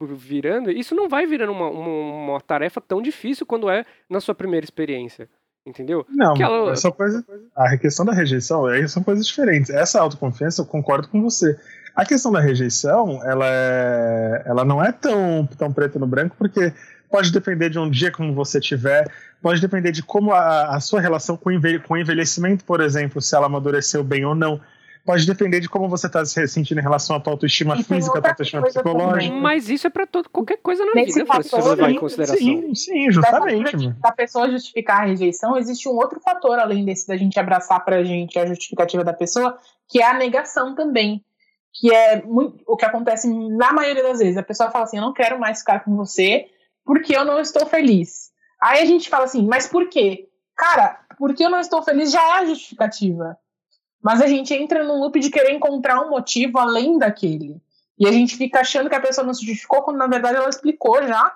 [0.00, 4.34] virando, isso não vai virando uma, uma, uma tarefa tão difícil quando é na sua
[4.34, 5.28] primeira experiência.
[5.66, 6.06] Entendeu?
[6.08, 6.72] Não, ela...
[6.72, 7.22] essa coisa,
[7.54, 9.70] a questão da rejeição são coisas diferentes.
[9.70, 11.58] Essa autoconfiança, eu concordo com você.
[11.94, 16.72] A questão da rejeição, ela, é, ela não é tão, tão preto no branco, porque
[17.10, 19.06] pode depender de um dia como você tiver,
[19.42, 21.50] pode depender de como a, a sua relação com,
[21.86, 24.60] com o envelhecimento, por exemplo, se ela amadureceu bem ou não.
[25.04, 27.96] Pode depender de como você está se sentindo em relação à tua autoestima E tem
[27.96, 29.12] física, outra tua autoestima psicológica.
[29.12, 29.40] também.
[29.40, 31.90] Mas isso é pra todo, qualquer coisa na Nesse vida, Francisco, se fator, você levar
[31.90, 32.36] em sim, consideração.
[32.38, 33.88] Sim, sim, justamente.
[34.00, 38.02] da pessoa justificar a rejeição, existe um outro fator além desse da gente abraçar pra
[38.04, 39.58] gente a justificativa da pessoa,
[39.88, 41.24] que é a negação também.
[41.72, 44.36] Que é muito, o que acontece na maioria das vezes.
[44.36, 46.46] A pessoa fala assim: Eu não quero mais ficar com você
[46.84, 48.30] porque eu não estou feliz.
[48.60, 50.28] Aí a gente fala assim: Mas por quê?
[50.56, 53.38] Cara, porque eu não estou feliz já é a justificativa.
[54.02, 57.56] Mas a gente entra num loop de querer encontrar um motivo além daquele.
[57.98, 60.48] E a gente fica achando que a pessoa não se justificou, quando na verdade ela
[60.48, 61.34] explicou já.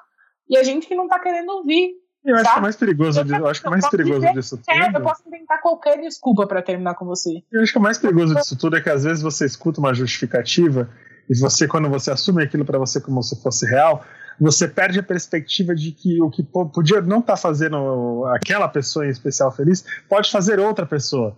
[0.49, 1.93] E a gente que não tá querendo ouvir.
[2.25, 2.53] Eu acho Tá?
[2.55, 4.81] que o mais perigoso, Eu de- eu acho que o mais perigoso dizer disso É,
[4.89, 5.03] eu tudo.
[5.03, 7.43] posso inventar qualquer desculpa pra terminar com você.
[7.53, 9.93] Eu acho que o mais perigoso disso tudo é que às vezes você escuta uma
[9.93, 10.89] justificativa
[11.29, 14.03] e você, quando você assume aquilo pra você como se fosse real,
[14.41, 19.07] você perde a perspectiva de que o que po- podia não estar fazendo aquela pessoa
[19.07, 21.37] em especial feliz pode fazer outra pessoa.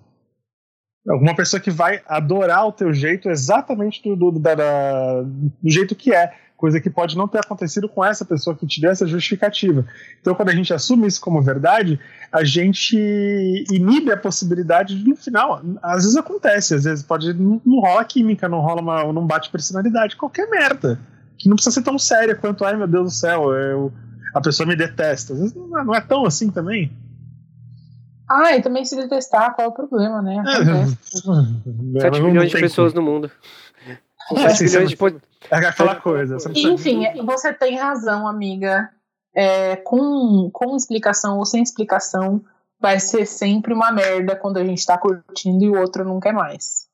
[1.08, 5.94] Alguma pessoa que vai adorar o teu jeito exatamente do, do, da- da- do jeito
[5.94, 6.32] que é.
[6.56, 9.84] Coisa que pode não ter acontecido com essa pessoa que te deu essa justificativa.
[10.20, 12.00] Então, quando a gente assume isso como verdade,
[12.32, 12.96] a gente
[13.70, 18.48] inibe a possibilidade de, no final, às vezes acontece, às vezes pode não, rola química,
[18.48, 20.98] não rola uma, não bate personalidade, qualquer merda.
[21.36, 23.92] Que não precisa ser tão séria quanto, ai meu Deus do céu, eu,
[24.34, 25.34] a pessoa me detesta.
[25.34, 26.90] Às vezes não é, não é tão assim também.
[28.28, 30.36] Ah, e também se detestar, qual é o problema, né?
[30.46, 32.00] É, Acontece.
[32.00, 33.04] 7 Não bilhões de pessoas como.
[33.06, 33.30] no mundo.
[34.28, 35.22] Com É, 7 assim, bilhões você de.
[35.50, 36.38] É aquela coisa.
[36.38, 38.90] Você não precisa- Enfim, você tem razão, amiga.
[39.34, 42.42] É, com, com explicação ou sem explicação,
[42.80, 46.32] vai ser sempre uma merda quando a gente tá curtindo e o outro não quer
[46.32, 46.86] mais.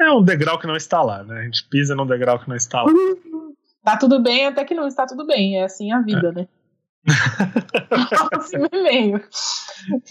[0.00, 1.40] É um degrau que não está lá, né?
[1.40, 2.90] A gente pisa num degrau que não está lá.
[3.84, 5.58] Tá tudo bem até que não está tudo bem.
[5.58, 6.46] É assim a vida, né?
[8.30, 9.22] Próximo e-mail.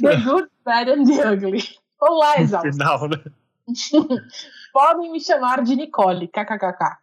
[0.02, 1.64] The Good, Bad and the Ugly.
[2.00, 2.72] Olá, No Exausto.
[2.72, 3.18] final, né?
[4.72, 6.98] Podem me chamar de Nicole, kkkk.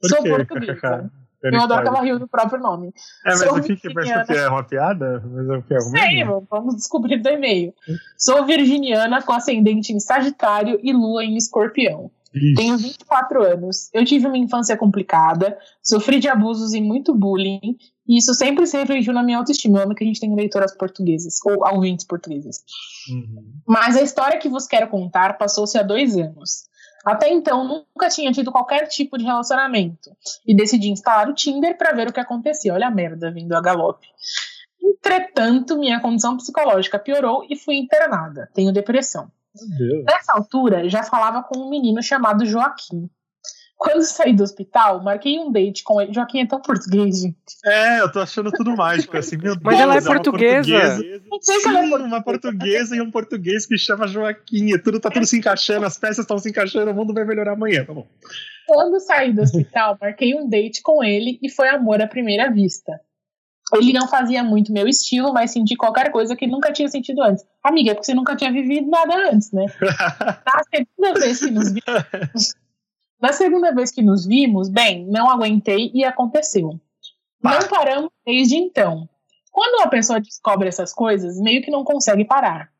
[0.00, 1.10] Por Sou portuguesa.
[1.42, 2.92] Eu adoro que ela riu do próprio nome.
[3.24, 5.22] É, mas Sou o que, mas porque é uma piada?
[5.24, 7.74] Mas é o que é Sei, vamos descobrir do e-mail.
[8.18, 12.10] Sou virginiana com ascendente em Sagitário e lua em Escorpião.
[12.34, 12.54] Ixi.
[12.54, 13.90] Tenho 24 anos.
[13.92, 17.76] Eu tive uma infância complicada, sofri de abusos e muito bullying,
[18.06, 19.78] e isso sempre se refletiu na minha autoestima.
[19.78, 22.62] Eu amo que a gente tem leitoras portuguesas, ou ouvintes portugueses.
[23.10, 23.52] Uhum.
[23.66, 26.68] Mas a história que vos quero contar passou-se há dois anos.
[27.04, 30.10] Até então, nunca tinha tido qualquer tipo de relacionamento.
[30.46, 32.74] E decidi instalar o Tinder para ver o que acontecia.
[32.74, 34.06] Olha a merda vindo a galope.
[34.82, 38.50] Entretanto, minha condição psicológica piorou e fui internada.
[38.54, 39.30] Tenho depressão.
[39.66, 40.04] Deus.
[40.04, 43.08] Nessa altura, já falava com um menino chamado Joaquim.
[43.80, 46.12] Quando saí do hospital, marquei um date com ele.
[46.12, 47.38] Joaquim é tão português, gente.
[47.64, 49.62] É, eu tô achando tudo mágico, assim, meu Deus.
[49.62, 50.98] Mas ela é uma portuguesa.
[51.40, 54.78] Sei se ela é Sim, uma portuguesa e um português que chama Joaquim.
[54.80, 57.82] Tudo, tá tudo se encaixando, as peças estão se encaixando, o mundo vai melhorar amanhã,
[57.86, 58.06] tá bom.
[58.66, 63.00] Quando saí do hospital, marquei um date com ele e foi amor à primeira vista.
[63.74, 67.44] Ele não fazia muito meu estilo, mas senti qualquer coisa que nunca tinha sentido antes.
[67.62, 69.66] Amiga, é porque você nunca tinha vivido nada antes, né?
[70.46, 72.54] Na segunda vez que nos vimos,
[73.20, 76.80] na segunda vez que nos vimos, bem, não aguentei e aconteceu.
[77.42, 79.08] Não paramos desde então.
[79.52, 82.70] Quando uma pessoa descobre essas coisas, meio que não consegue parar.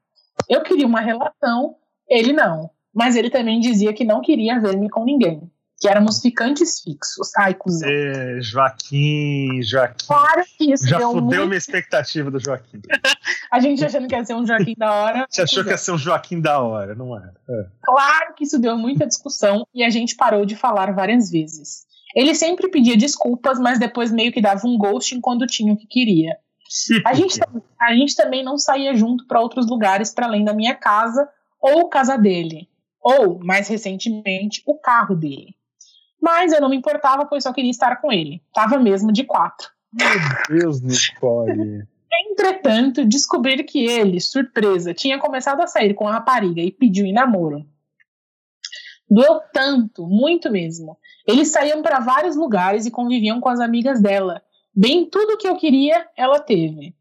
[0.48, 1.76] Eu queria uma relação,
[2.08, 2.70] ele não.
[2.92, 5.50] Mas ele também dizia que não queria ver-me com ninguém.
[5.81, 7.31] Que éramos ficantes fixos.
[7.39, 7.89] Ai, cuzão.
[7.89, 10.07] É, Joaquim, Joaquim.
[10.07, 11.47] Claro que isso Já deu fudeu muito...
[11.47, 12.82] minha expectativa do Joaquim.
[13.51, 15.27] A gente achando que ia ser um Joaquim da hora.
[15.28, 17.35] Você achou que ia ser um Joaquim da hora, não era?
[17.48, 17.66] É.
[17.82, 21.86] Claro que isso deu muita discussão e a gente parou de falar várias vezes.
[22.15, 25.86] Ele sempre pedia desculpas, mas depois meio que dava um ghosting quando tinha o que
[25.86, 26.36] queria.
[27.05, 27.40] A gente,
[27.81, 31.28] a gente também não saía junto para outros lugares para além da minha casa
[31.61, 32.69] ou casa dele.
[33.02, 35.55] Ou, mais recentemente, o carro dele.
[36.20, 38.42] Mas eu não me importava, pois só queria estar com ele.
[38.52, 39.68] Tava mesmo de quatro.
[39.92, 41.86] Meu Deus, Nicole.
[42.12, 47.12] Entretanto, descobrir que ele, surpresa, tinha começado a sair com a rapariga e pediu em
[47.12, 47.64] namoro.
[49.09, 50.97] Doeu tanto, muito mesmo.
[51.26, 54.42] Eles saíam para vários lugares e conviviam com as amigas dela.
[54.74, 56.94] Bem tudo que eu queria, ela teve.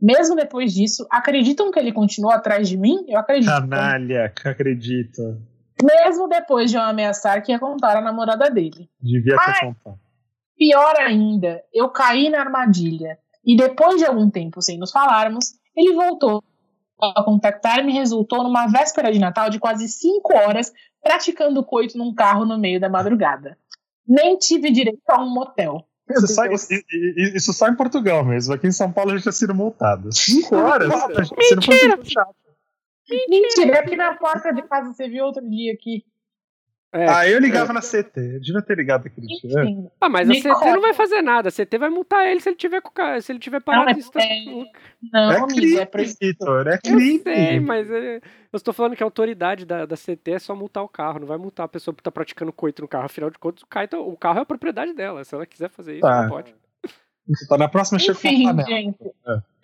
[0.00, 3.04] Mesmo depois disso, acreditam que ele continuou atrás de mim?
[3.06, 3.50] Eu acredito.
[3.50, 5.38] Canalha, que acredito.
[5.82, 8.88] Mesmo depois de eu ameaçar que ia contar a namorada dele.
[9.00, 9.60] Devia ter Ai.
[9.60, 9.98] contado.
[10.56, 13.18] Pior ainda, eu caí na armadilha.
[13.44, 16.42] E depois de algum tempo sem nos falarmos, ele voltou
[17.00, 20.70] a contactar-me e resultou numa véspera de Natal de quase 5 horas
[21.02, 23.56] praticando coito num carro no meio da madrugada.
[24.06, 25.86] Nem tive direito a um motel.
[26.10, 26.68] Isso só, isso,
[27.34, 28.52] isso só em Portugal mesmo.
[28.52, 30.12] Aqui em São Paulo a gente tinha sido multado.
[30.12, 30.88] Cinco horas?
[30.88, 31.62] Você não
[33.16, 33.30] chato.
[33.30, 36.04] Mentira, aqui na porta de casa você viu outro dia aqui.
[36.92, 37.74] É, ah, eu ligava é.
[37.74, 38.16] na CT.
[38.16, 39.90] Eu devia ter ligado aquele dia.
[40.00, 41.48] Ah, mas a CT não vai fazer nada.
[41.48, 42.82] A CT vai multar ele se ele tiver,
[43.22, 43.96] se ele tiver parado.
[43.96, 45.86] Não, é, não, é crime, é
[46.20, 46.66] Vitor.
[46.66, 47.18] É crime.
[47.18, 50.52] Eu sei, mas é, eu estou falando que a autoridade da, da CT é só
[50.56, 51.20] multar o carro.
[51.20, 53.04] Não vai multar a pessoa que está praticando coito no carro.
[53.04, 55.22] Afinal de contas, o carro, então, o carro é a propriedade dela.
[55.22, 56.22] Se ela quiser fazer isso, tá.
[56.22, 56.52] ela pode.
[57.48, 58.98] Tá na próxima Enfim, gente.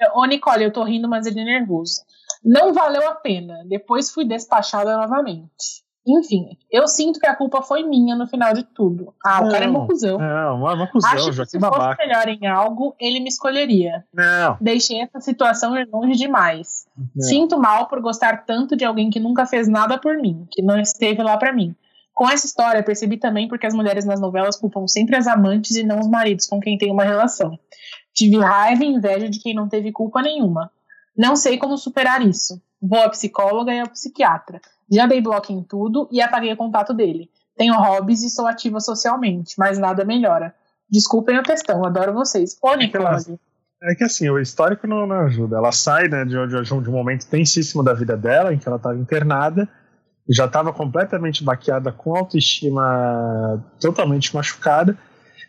[0.00, 0.10] É.
[0.14, 2.02] Ô, Nicole, eu tô rindo, mas ele é nervoso.
[2.46, 3.64] Não valeu a pena.
[3.68, 5.84] Depois fui despachada novamente.
[6.08, 9.12] Enfim, eu sinto que a culpa foi minha no final de tudo.
[9.24, 10.18] Ah, não, o cara é mocuzão.
[10.18, 14.04] Não, é mocuzão, Acho que se fosse melhor em algo, ele me escolheria.
[14.14, 14.56] Não.
[14.60, 16.86] Deixei essa situação ir longe demais.
[16.96, 17.26] Não.
[17.26, 20.78] Sinto mal por gostar tanto de alguém que nunca fez nada por mim, que não
[20.78, 21.74] esteve lá para mim.
[22.14, 25.82] Com essa história, percebi também porque as mulheres nas novelas culpam sempre as amantes e
[25.82, 27.58] não os maridos com quem tem uma relação.
[28.14, 30.70] Tive raiva e inveja de quem não teve culpa nenhuma.
[31.16, 32.60] Não sei como superar isso.
[32.80, 34.60] Vou à psicóloga e ao psiquiatra.
[34.90, 37.30] Já dei bloco em tudo e apaguei o contato dele.
[37.56, 40.54] Tenho hobbies e sou ativa socialmente, mas nada melhora.
[40.88, 42.56] Desculpem o textão, adoro vocês.
[42.62, 43.38] Ô, Nicole.
[43.82, 45.56] É que assim, o histórico não, não ajuda.
[45.56, 48.76] Ela sai né, de, de, de, um momento tensíssimo da vida dela, em que ela
[48.76, 49.68] estava internada,
[50.28, 54.96] já estava completamente baqueada com autoestima totalmente machucada.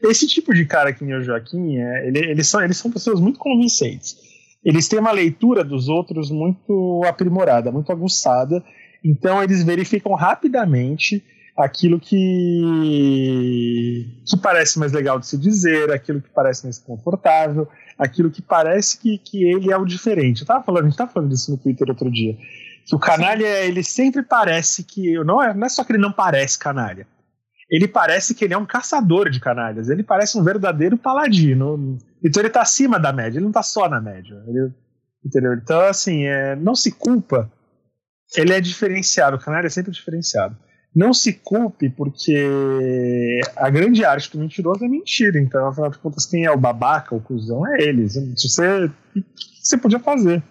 [0.03, 3.19] Esse tipo de cara que nem o Joaquim, é, ele, eles, são, eles são pessoas
[3.19, 4.26] muito convincentes.
[4.67, 8.61] Eles têm uma leitura dos outros muito aprimorada, muito aguçada,
[9.01, 11.23] então eles verificam rapidamente
[11.57, 12.17] aquilo que,
[14.25, 17.65] que parece mais legal de se dizer, aquilo que parece mais confortável,
[17.97, 20.41] aquilo que parece que, que ele é o diferente.
[20.41, 22.35] Eu tava falando, a gente tava falando disso no Twitter outro dia.
[22.85, 25.13] Que o canalha, ele sempre parece que.
[25.23, 27.07] Não é, não é só que ele não parece canalha.
[27.69, 29.89] Ele parece que ele é um caçador de canalhas.
[29.89, 31.97] Ele parece um verdadeiro paladino.
[32.23, 34.41] Então ele tá acima da média, ele não tá só na média.
[34.47, 34.71] Ele,
[35.25, 35.53] entendeu?
[35.53, 37.51] Então, assim, é, não se culpa
[38.35, 40.57] ele é diferenciado, o canário é sempre diferenciado.
[40.95, 45.39] Não se culpe, porque a grande arte do mentiroso é mentira.
[45.39, 48.15] Então, afinal de contas, quem é o babaca, o cuzão, é eles.
[48.35, 49.23] Você, o que
[49.61, 50.41] você podia fazer?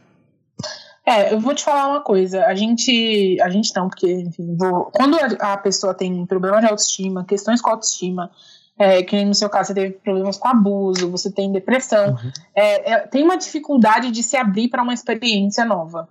[1.05, 2.45] É, eu vou te falar uma coisa.
[2.47, 3.41] A gente.
[3.41, 7.71] A gente não, porque, enfim, vou, quando a pessoa tem problema de autoestima, questões com
[7.71, 8.31] autoestima,
[8.78, 12.32] é, que no seu caso você teve problemas com abuso, você tem depressão, uhum.
[12.55, 16.09] é, é, tem uma dificuldade de se abrir para uma experiência nova.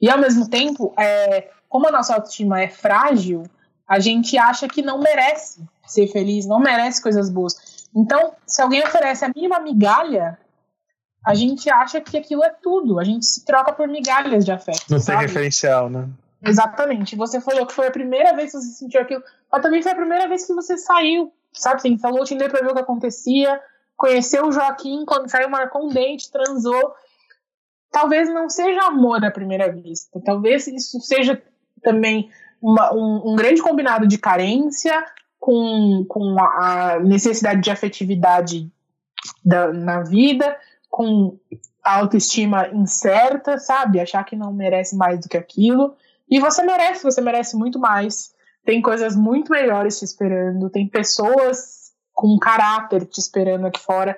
[0.00, 3.44] E ao mesmo tempo, é, como a nossa autoestima é frágil,
[3.86, 7.88] a gente acha que não merece ser feliz, não merece coisas boas.
[7.94, 10.38] Então, se alguém oferece a mínima migalha,
[11.26, 12.98] a gente acha que aquilo é tudo.
[13.00, 14.84] A gente se troca por migalhas de afeto.
[14.88, 15.18] Não sabe?
[15.18, 16.08] tem referencial, né?
[16.42, 17.16] Exatamente.
[17.16, 19.22] Você falou que foi a primeira vez que você sentiu aquilo,
[19.52, 21.82] mas também foi a primeira vez que você saiu, sabe?
[21.82, 23.60] Você instalou o Tinder pra ver o que acontecia,
[23.96, 26.94] conheceu o Joaquim, quando saiu, marcou um date, transou
[27.90, 30.20] talvez não seja amor à primeira vista.
[30.24, 31.40] Talvez isso seja
[31.82, 32.30] também
[32.62, 35.04] uma, um, um, grande combinado de carência
[35.38, 38.70] com, com a, a necessidade de afetividade
[39.44, 40.56] da, na vida,
[40.88, 41.38] com
[41.82, 44.00] a autoestima incerta, sabe?
[44.00, 45.94] Achar que não merece mais do que aquilo.
[46.28, 48.32] E você merece, você merece muito mais.
[48.70, 54.16] Tem coisas muito melhores te esperando, tem pessoas com caráter te esperando aqui fora.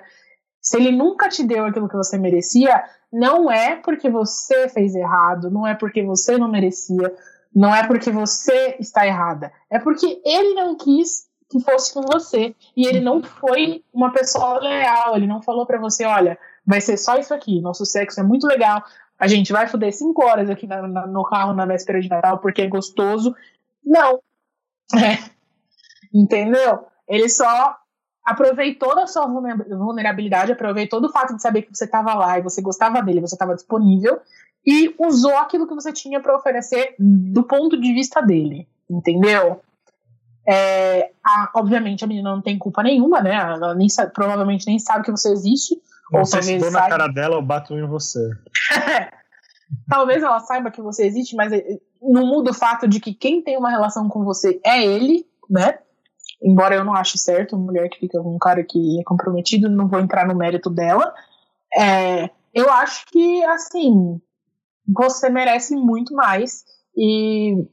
[0.61, 5.49] Se ele nunca te deu aquilo que você merecia, não é porque você fez errado,
[5.49, 7.11] não é porque você não merecia,
[7.51, 9.51] não é porque você está errada.
[9.71, 12.55] É porque ele não quis que fosse com você.
[12.77, 15.15] E ele não foi uma pessoa leal.
[15.15, 18.45] Ele não falou para você: olha, vai ser só isso aqui, nosso sexo é muito
[18.45, 18.83] legal.
[19.17, 22.37] A gente vai foder cinco horas aqui na, na, no carro na véspera de Natal
[22.37, 23.35] porque é gostoso.
[23.83, 24.19] Não.
[25.01, 25.17] É.
[26.13, 26.85] Entendeu?
[27.07, 27.75] Ele só
[28.23, 32.61] aproveitou da sua vulnerabilidade, aproveitou do fato de saber que você estava lá e você
[32.61, 34.21] gostava dele, você estava disponível
[34.65, 39.61] e usou aquilo que você tinha para oferecer do ponto de vista dele, entendeu?
[40.47, 43.33] É, a, obviamente a menina não tem culpa nenhuma, né?
[43.33, 45.75] Ela nem sabe, provavelmente nem sabe que você existe.
[46.11, 48.29] Você ou talvez se na cara dela, eu bato em você.
[49.89, 51.51] talvez ela saiba que você existe, mas
[52.03, 55.79] não muda o fato de que quem tem uma relação com você é ele, né?
[56.43, 59.87] embora eu não ache certo mulher que fica com um cara que é comprometido, não
[59.87, 61.13] vou entrar no mérito dela.
[61.73, 64.21] É, eu acho que, assim,
[64.85, 66.65] você merece muito mais.
[66.95, 67.65] E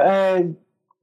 [0.00, 0.48] é,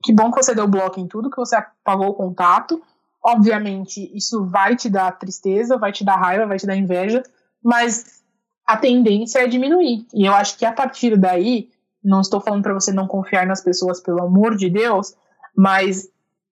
[0.02, 2.82] que bom que você deu bloco em tudo, que você apagou o contato.
[3.22, 7.22] Obviamente, isso vai te dar tristeza, vai te dar raiva, vai te dar inveja,
[7.62, 8.24] mas
[8.66, 10.08] a tendência é diminuir.
[10.14, 11.70] E eu acho que a partir daí,
[12.04, 15.16] não estou falando para você não confiar nas pessoas, pelo amor de Deus,
[15.56, 16.10] mas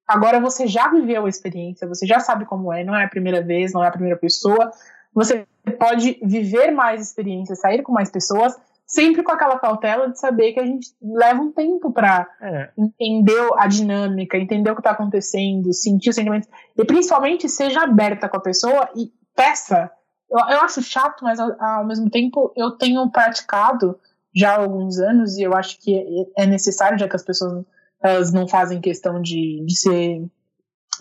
[0.07, 3.41] Agora você já viveu a experiência, você já sabe como é, não é a primeira
[3.41, 4.71] vez, não é a primeira pessoa.
[5.13, 5.45] Você
[5.77, 8.55] pode viver mais experiências, sair com mais pessoas,
[8.85, 12.69] sempre com aquela cautela de saber que a gente leva um tempo para é.
[12.77, 16.47] entender a dinâmica, entender o que está acontecendo, sentir os sentimentos.
[16.77, 19.91] E principalmente seja aberta com a pessoa e peça.
[20.31, 23.99] Eu, eu acho chato, mas ao, ao, mesmo tempo eu tenho praticado
[24.37, 27.65] já há alguns anos e eu acho que é, necessário, já que as pessoas
[27.99, 30.31] elas não fazem questão de, de, se,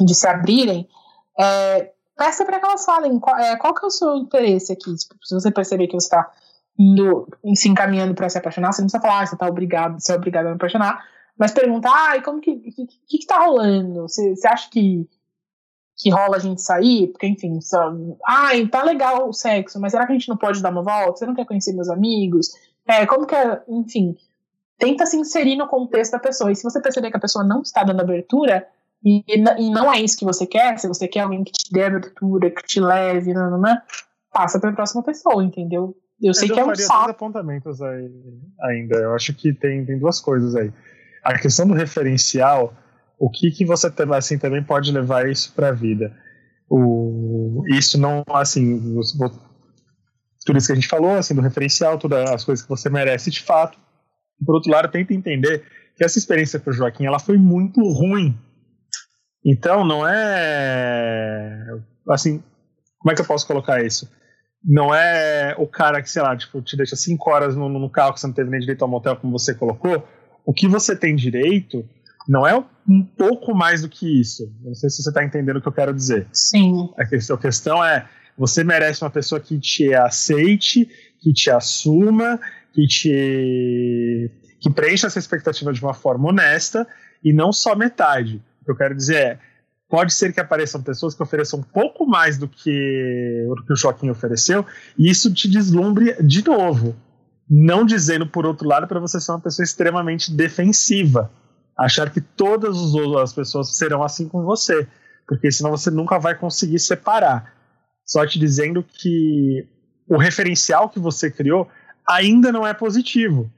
[0.01, 0.89] de se abrirem.
[1.39, 4.91] É, peça para que elas falem qual, é, qual que é o seu interesse aqui.
[4.97, 6.31] Se você perceber que você está
[6.79, 10.13] indo, se encaminhando para se apaixonar, você não precisa falar, ah, você está obrigado, você
[10.13, 11.05] é obrigado a me apaixonar,
[11.39, 14.03] mas perguntar, ah, como que, que, que, que tá rolando?
[14.03, 15.07] Você, você acha que,
[15.99, 17.09] que rola a gente sair?
[17.09, 17.93] Porque, enfim, só,
[18.27, 21.19] ah, tá legal o sexo, mas será que a gente não pode dar uma volta?
[21.19, 22.49] Você não quer conhecer meus amigos?
[22.87, 24.17] É, como que é, enfim,
[24.79, 26.53] tenta se inserir no contexto da pessoa.
[26.53, 28.67] E se você perceber que a pessoa não está dando abertura,
[29.05, 31.85] e, e não é isso que você quer, se você quer alguém que te dê
[31.85, 33.77] abertura, que te leve, não, não, não,
[34.33, 35.97] passa para a próxima pessoa, entendeu?
[36.21, 38.11] Eu sei eu que é um dois apontamentos aí,
[38.63, 38.97] ainda.
[38.97, 40.73] Eu acho que tem, tem duas coisas aí.
[41.23, 42.73] A questão do referencial,
[43.19, 46.17] o que, que você assim, também pode levar isso para a vida.
[46.69, 48.99] O, isso não, assim,
[50.47, 53.31] tudo isso que a gente falou, assim, do referencial, todas as coisas que você merece
[53.31, 53.77] de fato.
[54.45, 55.65] Por outro lado, tenta entender
[55.97, 58.39] que essa experiência para o Joaquim ela foi muito ruim.
[59.45, 61.67] Então, não é.
[62.09, 62.43] Assim,
[62.99, 64.09] como é que eu posso colocar isso?
[64.65, 68.15] Não é o cara que, sei lá, tipo, te deixa cinco horas no, no carro
[68.15, 70.07] que você não teve nem direito ao motel, como você colocou.
[70.45, 71.85] O que você tem direito
[72.29, 72.57] não é
[72.89, 74.45] um pouco mais do que isso.
[74.63, 76.29] Não sei se você está entendendo o que eu quero dizer.
[76.33, 76.89] Sim.
[76.97, 80.89] A questão, a questão é: você merece uma pessoa que te aceite,
[81.21, 82.39] que te assuma,
[82.73, 84.31] que te
[84.61, 86.87] que preencha essa expectativa de uma forma honesta
[87.23, 88.43] e não só metade.
[88.61, 89.39] O que eu quero dizer é,
[89.89, 93.77] pode ser que apareçam pessoas que ofereçam um pouco mais do que, do que o
[93.77, 94.67] Joaquim ofereceu
[94.99, 96.97] e isso te deslumbre de novo.
[97.49, 101.31] Não dizendo, por outro lado, para você ser uma pessoa extremamente defensiva.
[101.79, 102.77] Achar que todas
[103.23, 104.87] as pessoas serão assim com você.
[105.29, 107.56] Porque senão você nunca vai conseguir separar.
[108.07, 109.67] Só te dizendo que
[110.09, 111.69] o referencial que você criou
[112.07, 113.51] ainda não é positivo.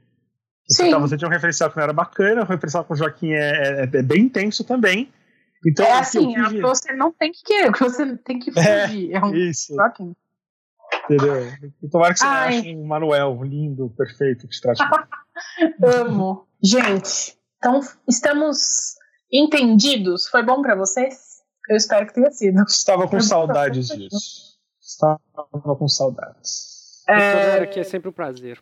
[0.67, 0.87] Sim.
[0.87, 3.81] Então, você tinha um referencial que não era bacana, o referencial com o Joaquim é,
[3.81, 5.11] é, é bem intenso também.
[5.65, 9.11] Então, é assim, que você não tem que querer, você tem que é, fugir.
[9.11, 9.75] É, é um isso.
[9.75, 10.15] Joaquim.
[11.05, 11.51] Entendeu?
[11.91, 14.81] Tomara que você ache um Manuel lindo, perfeito, que te trate.
[15.83, 16.47] Amo.
[16.63, 18.95] Gente, então estamos
[19.31, 20.27] entendidos?
[20.27, 21.28] Foi bom para vocês?
[21.69, 22.63] Eu espero que tenha sido.
[22.63, 24.57] Estava com saudades disso.
[24.81, 25.19] Estava
[25.77, 27.03] com saudades.
[27.07, 27.59] É...
[27.59, 28.59] aqui é sempre um prazer.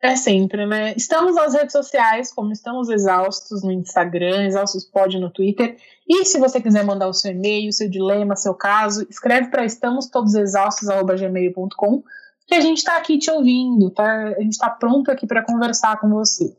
[0.00, 0.94] É sempre, né?
[0.96, 5.76] Estamos nas redes sociais, como estamos exaustos no Instagram, exaustos pode no Twitter.
[6.08, 10.06] E se você quiser mandar o seu e-mail, seu dilema, seu caso, escreve para estamos
[10.06, 12.04] todos exaustos@gmail.com,
[12.46, 14.28] que a gente está aqui te ouvindo, tá?
[14.28, 16.56] A gente está pronto aqui para conversar com você.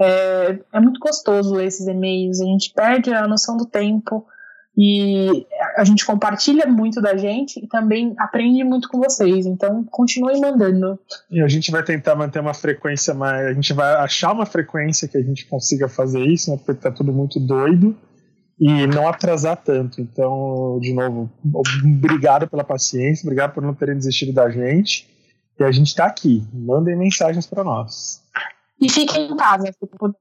[0.00, 4.26] É, é muito gostoso ler esses e-mails, a gente perde a noção do tempo
[4.76, 5.46] e
[5.76, 9.46] a gente compartilha muito da gente e também aprende muito com vocês.
[9.46, 10.98] Então, continuem mandando.
[11.30, 13.46] E a gente vai tentar manter uma frequência mais.
[13.46, 16.58] A gente vai achar uma frequência que a gente consiga fazer isso, né?
[16.58, 17.96] Porque tá tudo muito doido.
[18.60, 20.00] E não atrasar tanto.
[20.00, 25.08] Então, de novo, obrigado pela paciência, obrigado por não terem desistido da gente.
[25.58, 26.46] E a gente está aqui.
[26.52, 28.22] Mandem mensagens para nós.
[28.78, 30.18] E fiquem em casa, se puder.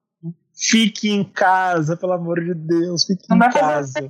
[0.58, 4.10] Fique em casa, pelo amor de Deus, fique não em casa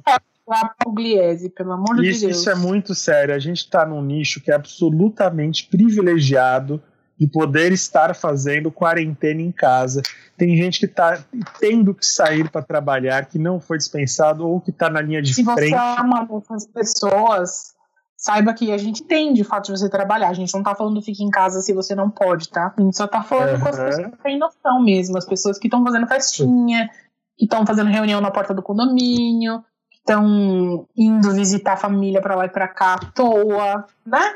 [0.49, 2.39] a Pugliese, pelo amor isso, de Deus.
[2.39, 3.34] Isso é muito sério.
[3.34, 6.81] A gente está num nicho que é absolutamente privilegiado
[7.17, 10.01] de poder estar fazendo quarentena em casa.
[10.38, 11.23] Tem gente que está
[11.59, 15.34] tendo que sair para trabalhar, que não foi dispensado ou que está na linha de
[15.34, 15.69] Se frente.
[15.69, 17.73] Se você ama essas pessoas,
[18.17, 20.27] saiba que a gente entende o fato de você trabalhar.
[20.27, 22.73] A gente não está falando fique em casa se você não pode, tá?
[22.77, 23.61] A gente só está falando uhum.
[23.61, 26.89] com as pessoas que têm noção mesmo, as pessoas que estão fazendo festinha,
[27.38, 29.63] que estão fazendo reunião na porta do condomínio,
[30.06, 34.36] estão indo visitar a família para lá e para cá à toa, né?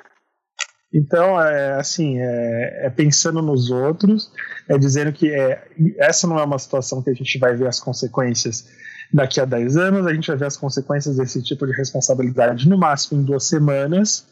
[0.92, 4.32] Então, é assim, é, é, pensando nos outros,
[4.68, 5.64] é dizendo que é,
[6.00, 8.68] essa não é uma situação que a gente vai ver as consequências
[9.14, 12.78] daqui a 10 anos, a gente vai ver as consequências desse tipo de responsabilidade no
[12.78, 14.26] máximo em duas semanas,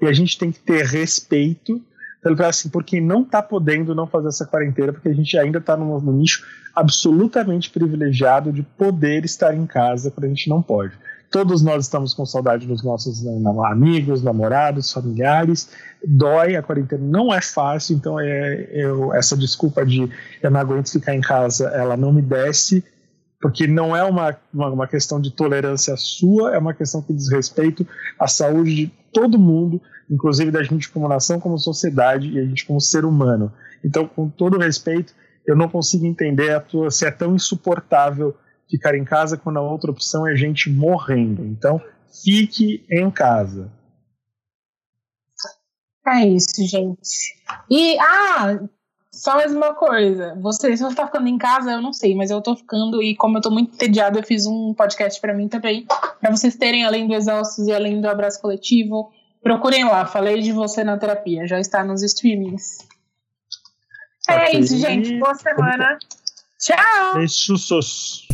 [0.00, 1.82] e a gente tem que ter respeito
[2.24, 5.58] pelo assim, por quem não está podendo não fazer essa quarentena, porque a gente ainda
[5.58, 6.42] está no, no nicho
[6.74, 10.94] absolutamente privilegiado de poder estar em casa quando a gente não pode.
[11.30, 13.32] Todos nós estamos com saudade dos nossos né,
[13.66, 15.68] amigos, namorados, familiares.
[16.02, 20.08] Dói, a quarentena não é fácil, então é, eu, essa desculpa de
[20.42, 22.82] eu não aguento ficar em casa, ela não me desce,
[23.38, 27.30] porque não é uma, uma, uma questão de tolerância sua, é uma questão que diz
[27.30, 27.86] respeito
[28.18, 32.66] à saúde de todo mundo, inclusive da gente como nação, como sociedade e a gente
[32.66, 33.52] como ser humano.
[33.84, 35.14] Então, com todo respeito,
[35.46, 38.36] eu não consigo entender a tua, se é tão insuportável
[38.68, 41.44] ficar em casa quando a outra opção é gente morrendo.
[41.44, 41.80] Então,
[42.22, 43.70] fique em casa.
[46.06, 47.34] É isso, gente.
[47.70, 48.58] E, ah,
[49.10, 50.34] só mais uma coisa.
[50.40, 53.14] Você, se você tá ficando em casa, eu não sei, mas eu tô ficando, e
[53.16, 55.86] como eu tô muito entediado, eu fiz um podcast para mim também,
[56.20, 59.10] para vocês terem, além do Exaustos e além do Abraço Coletivo.
[59.44, 62.78] Procurem lá, falei de você na terapia, já está nos streamings.
[64.26, 64.60] É okay.
[64.60, 65.18] Isso, gente.
[65.18, 65.98] Boa semana.
[66.58, 67.14] Tchau!
[67.16, 68.26] Beijos.